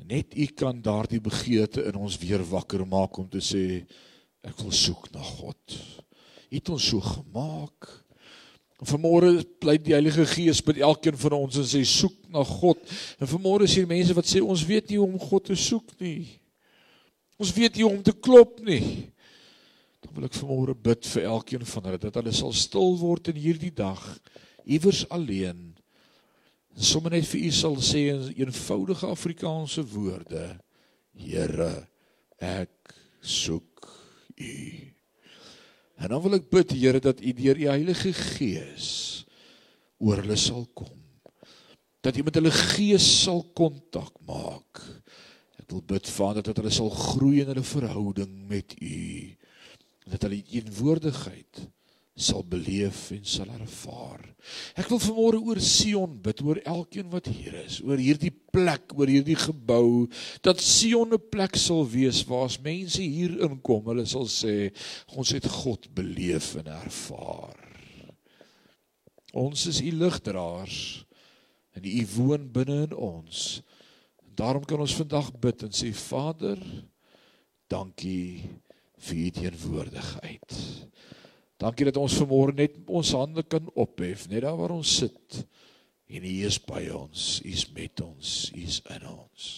Net 0.03 0.35
U 0.35 0.47
kan 0.59 0.80
daardie 0.83 1.20
begeerte 1.22 1.85
in 1.87 1.97
ons 2.01 2.16
weer 2.18 2.43
wakker 2.49 2.83
maak 2.89 3.20
om 3.20 3.28
te 3.30 3.43
sê 3.45 3.85
ek 4.43 4.57
wil 4.59 4.72
soek 4.74 5.07
na 5.14 5.22
God. 5.22 5.76
U 6.51 6.57
het 6.57 6.72
ons 6.74 6.89
so 6.91 7.01
gemaak. 7.05 7.87
En 8.83 8.89
vanmôre 8.91 9.45
pleit 9.62 9.85
die 9.87 9.95
Heilige 9.95 10.26
Gees 10.26 10.59
by 10.64 10.74
elkeen 10.83 11.16
van 11.20 11.37
ons 11.39 11.61
en 11.61 11.68
sê 11.70 11.85
soek 11.87 12.16
na 12.35 12.43
God. 12.43 12.80
En 13.22 13.30
vanmôre 13.30 13.68
is 13.68 13.76
hier 13.78 13.87
mense 13.87 14.16
wat 14.16 14.26
sê 14.26 14.43
ons 14.43 14.66
weet 14.66 14.91
nie 14.91 14.99
hoe 14.99 15.07
om 15.07 15.22
God 15.22 15.53
te 15.53 15.57
soek 15.57 15.95
nie. 16.03 16.41
Ons 17.43 17.51
weet 17.57 17.74
nie 17.74 17.82
hoe 17.82 17.97
om 17.97 18.03
te 18.07 18.14
klop 18.14 18.61
nie. 18.62 19.11
Dan 20.03 20.14
wil 20.14 20.28
ek 20.28 20.36
vanmôre 20.38 20.76
bid 20.78 21.07
vir 21.11 21.26
elkeen 21.26 21.64
van 21.66 21.88
hulle 21.88 21.99
dat 22.05 22.18
hulle 22.20 22.34
sal 22.36 22.55
stil 22.55 22.95
word 23.01 23.32
in 23.32 23.40
hierdie 23.43 23.72
dag 23.74 24.03
iewers 24.62 25.03
alleen. 25.11 25.72
Sommer 26.78 27.16
net 27.16 27.26
vir 27.26 27.43
u 27.49 27.51
sal 27.55 27.74
sê 27.82 28.05
in 28.12 28.28
eenvoudige 28.47 29.11
Afrikaanse 29.11 29.82
woorde 29.90 30.53
Here 31.18 31.88
ek 32.38 32.95
soek 33.20 33.90
u. 34.38 34.55
En 36.01 36.14
dan 36.14 36.22
wil 36.24 36.38
ek 36.38 36.49
bid 36.51 36.72
Here 36.78 37.03
dat 37.03 37.20
u 37.20 37.34
deur 37.43 37.59
u 37.59 37.68
Heilige 37.68 38.14
Gees 38.16 38.88
oor 39.99 40.22
hulle 40.22 40.38
sal 40.38 40.64
kom. 40.78 40.95
Dat 42.03 42.16
u 42.16 42.24
met 42.26 42.38
hulle 42.38 42.55
gees 42.55 43.05
sal 43.26 43.43
kontak 43.55 44.14
maak 44.26 44.80
ek 45.62 45.70
wil 45.70 45.84
bid 45.94 46.10
Vader 46.10 46.42
dat 46.42 46.58
hulle 46.58 46.74
sal 46.74 46.90
groei 46.90 47.40
in 47.42 47.52
hulle 47.52 47.64
verhouding 47.66 48.34
met 48.50 48.74
u 48.82 49.36
dat 50.10 50.24
hulle 50.26 50.42
eenwoordigheid 50.50 51.62
sal 52.18 52.42
beleef 52.44 53.06
en 53.14 53.22
sal 53.24 53.48
ervaar. 53.54 54.20
Ek 54.76 54.90
wil 54.92 55.00
vanmôre 55.00 55.38
oor 55.40 55.60
Sion 55.64 56.18
bid, 56.20 56.42
oor 56.44 56.60
elkeen 56.68 57.08
wat 57.12 57.30
hier 57.32 57.54
is, 57.62 57.78
oor 57.80 58.00
hierdie 58.00 58.34
plek, 58.52 58.92
oor 58.98 59.08
hierdie 59.08 59.38
gebou, 59.40 60.08
dat 60.44 60.60
Sion 60.60 61.14
'n 61.16 61.30
plek 61.32 61.56
sal 61.56 61.86
wees 61.88 62.20
waar 62.28 62.50
as 62.50 62.60
mense 62.60 63.00
hier 63.00 63.40
inkom, 63.48 63.86
hulle 63.88 64.04
sal 64.06 64.28
sê 64.28 64.74
ons 65.16 65.32
het 65.32 65.46
God 65.46 65.88
beleef 65.94 66.54
en 66.60 66.68
ervaar. 66.68 67.56
Ons 69.32 69.66
is 69.66 69.80
u 69.80 69.90
ligdraers 69.90 71.06
en 71.72 71.84
u 71.84 72.06
woon 72.16 72.52
binne 72.52 72.82
in 72.84 72.94
ons. 72.94 73.62
Daarom 74.35 74.64
kan 74.64 74.80
ons 74.80 74.97
vandag 74.97 75.28
bid 75.41 75.64
en 75.66 75.74
sê 75.76 75.91
Vader, 75.97 76.61
dankie 77.68 78.43
vir 79.03 79.18
u 79.18 79.30
teenwoordigheid. 79.37 80.57
Dankie 81.62 81.87
dat 81.87 82.01
ons 82.01 82.16
vanmôre 82.18 82.55
net 82.57 82.78
ons 82.91 83.12
hande 83.14 83.45
kan 83.47 83.68
ophef, 83.78 84.26
net 84.30 84.43
daar 84.43 84.57
waar 84.59 84.74
ons 84.74 84.97
sit. 85.03 85.43
En 86.12 86.24
U 86.26 86.33
is 86.47 86.59
by 86.61 86.83
ons, 86.93 87.41
U 87.45 87.53
is 87.53 87.66
met 87.72 88.01
ons, 88.05 88.33
U 88.53 88.62
is 88.62 88.80
in 88.93 89.07
ons. 89.09 89.51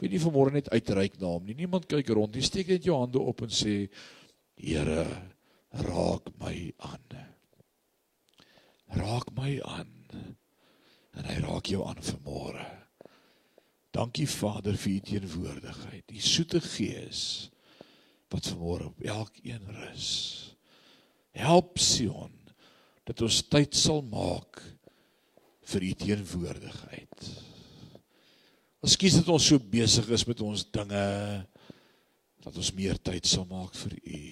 Wie 0.00 0.10
nie 0.10 0.20
vanmôre 0.20 0.52
net 0.56 0.72
uitreik 0.72 1.20
na 1.20 1.34
hom 1.34 1.46
nie. 1.46 1.56
Niemand 1.58 1.86
kyk 1.88 2.10
rond 2.16 2.34
nie. 2.34 2.44
Steek 2.44 2.72
net 2.72 2.88
jou 2.88 2.96
hande 2.96 3.20
op 3.20 3.44
en 3.44 3.52
sê 3.52 3.84
Here, 4.60 5.04
raak 5.86 6.26
my 6.40 6.54
aan. 6.84 7.16
Raak 8.96 9.30
my 9.36 9.54
aan. 9.64 9.94
En 11.16 11.28
hy 11.30 11.40
raak 11.46 11.70
jou 11.72 11.86
aan 11.86 12.00
vanmôre. 12.04 12.79
Dankie 13.90 14.28
Vader 14.30 14.76
vir 14.78 14.92
u 14.92 15.00
teenwoordigheid. 15.00 16.04
Die 16.10 16.22
soete 16.22 16.60
gees 16.62 17.50
wat 18.30 18.46
vanmôre 18.46 18.90
op 18.92 19.00
elkeen 19.02 19.64
rus. 19.74 20.10
Help 21.34 21.78
Sion 21.82 22.30
dat 23.08 23.22
ons 23.26 23.40
tyd 23.50 23.74
sal 23.74 24.04
maak 24.06 24.60
vir 25.72 25.86
u 25.88 25.92
teenwoordigheid. 26.04 27.30
Ons 28.80 28.96
kies 28.96 29.18
dat 29.18 29.28
ons 29.28 29.50
so 29.50 29.58
besig 29.72 30.06
is 30.14 30.24
met 30.28 30.40
ons 30.44 30.62
dinge 30.72 31.04
dat 32.40 32.56
ons 32.56 32.72
meer 32.78 32.96
tyd 33.04 33.26
sal 33.28 33.44
maak 33.50 33.74
vir 33.82 33.98
u. 33.98 34.22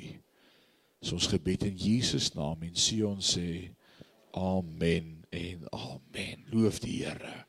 So 1.03 1.19
ons 1.19 1.29
gebed 1.31 1.67
in 1.69 1.77
Jesus 1.79 2.33
naam 2.39 2.63
en 2.67 2.79
Sion 2.79 3.21
sê 3.23 3.75
amen 4.39 5.19
en 5.35 5.67
amen. 5.75 6.47
Loof 6.55 6.81
die 6.85 7.03
Here. 7.03 7.45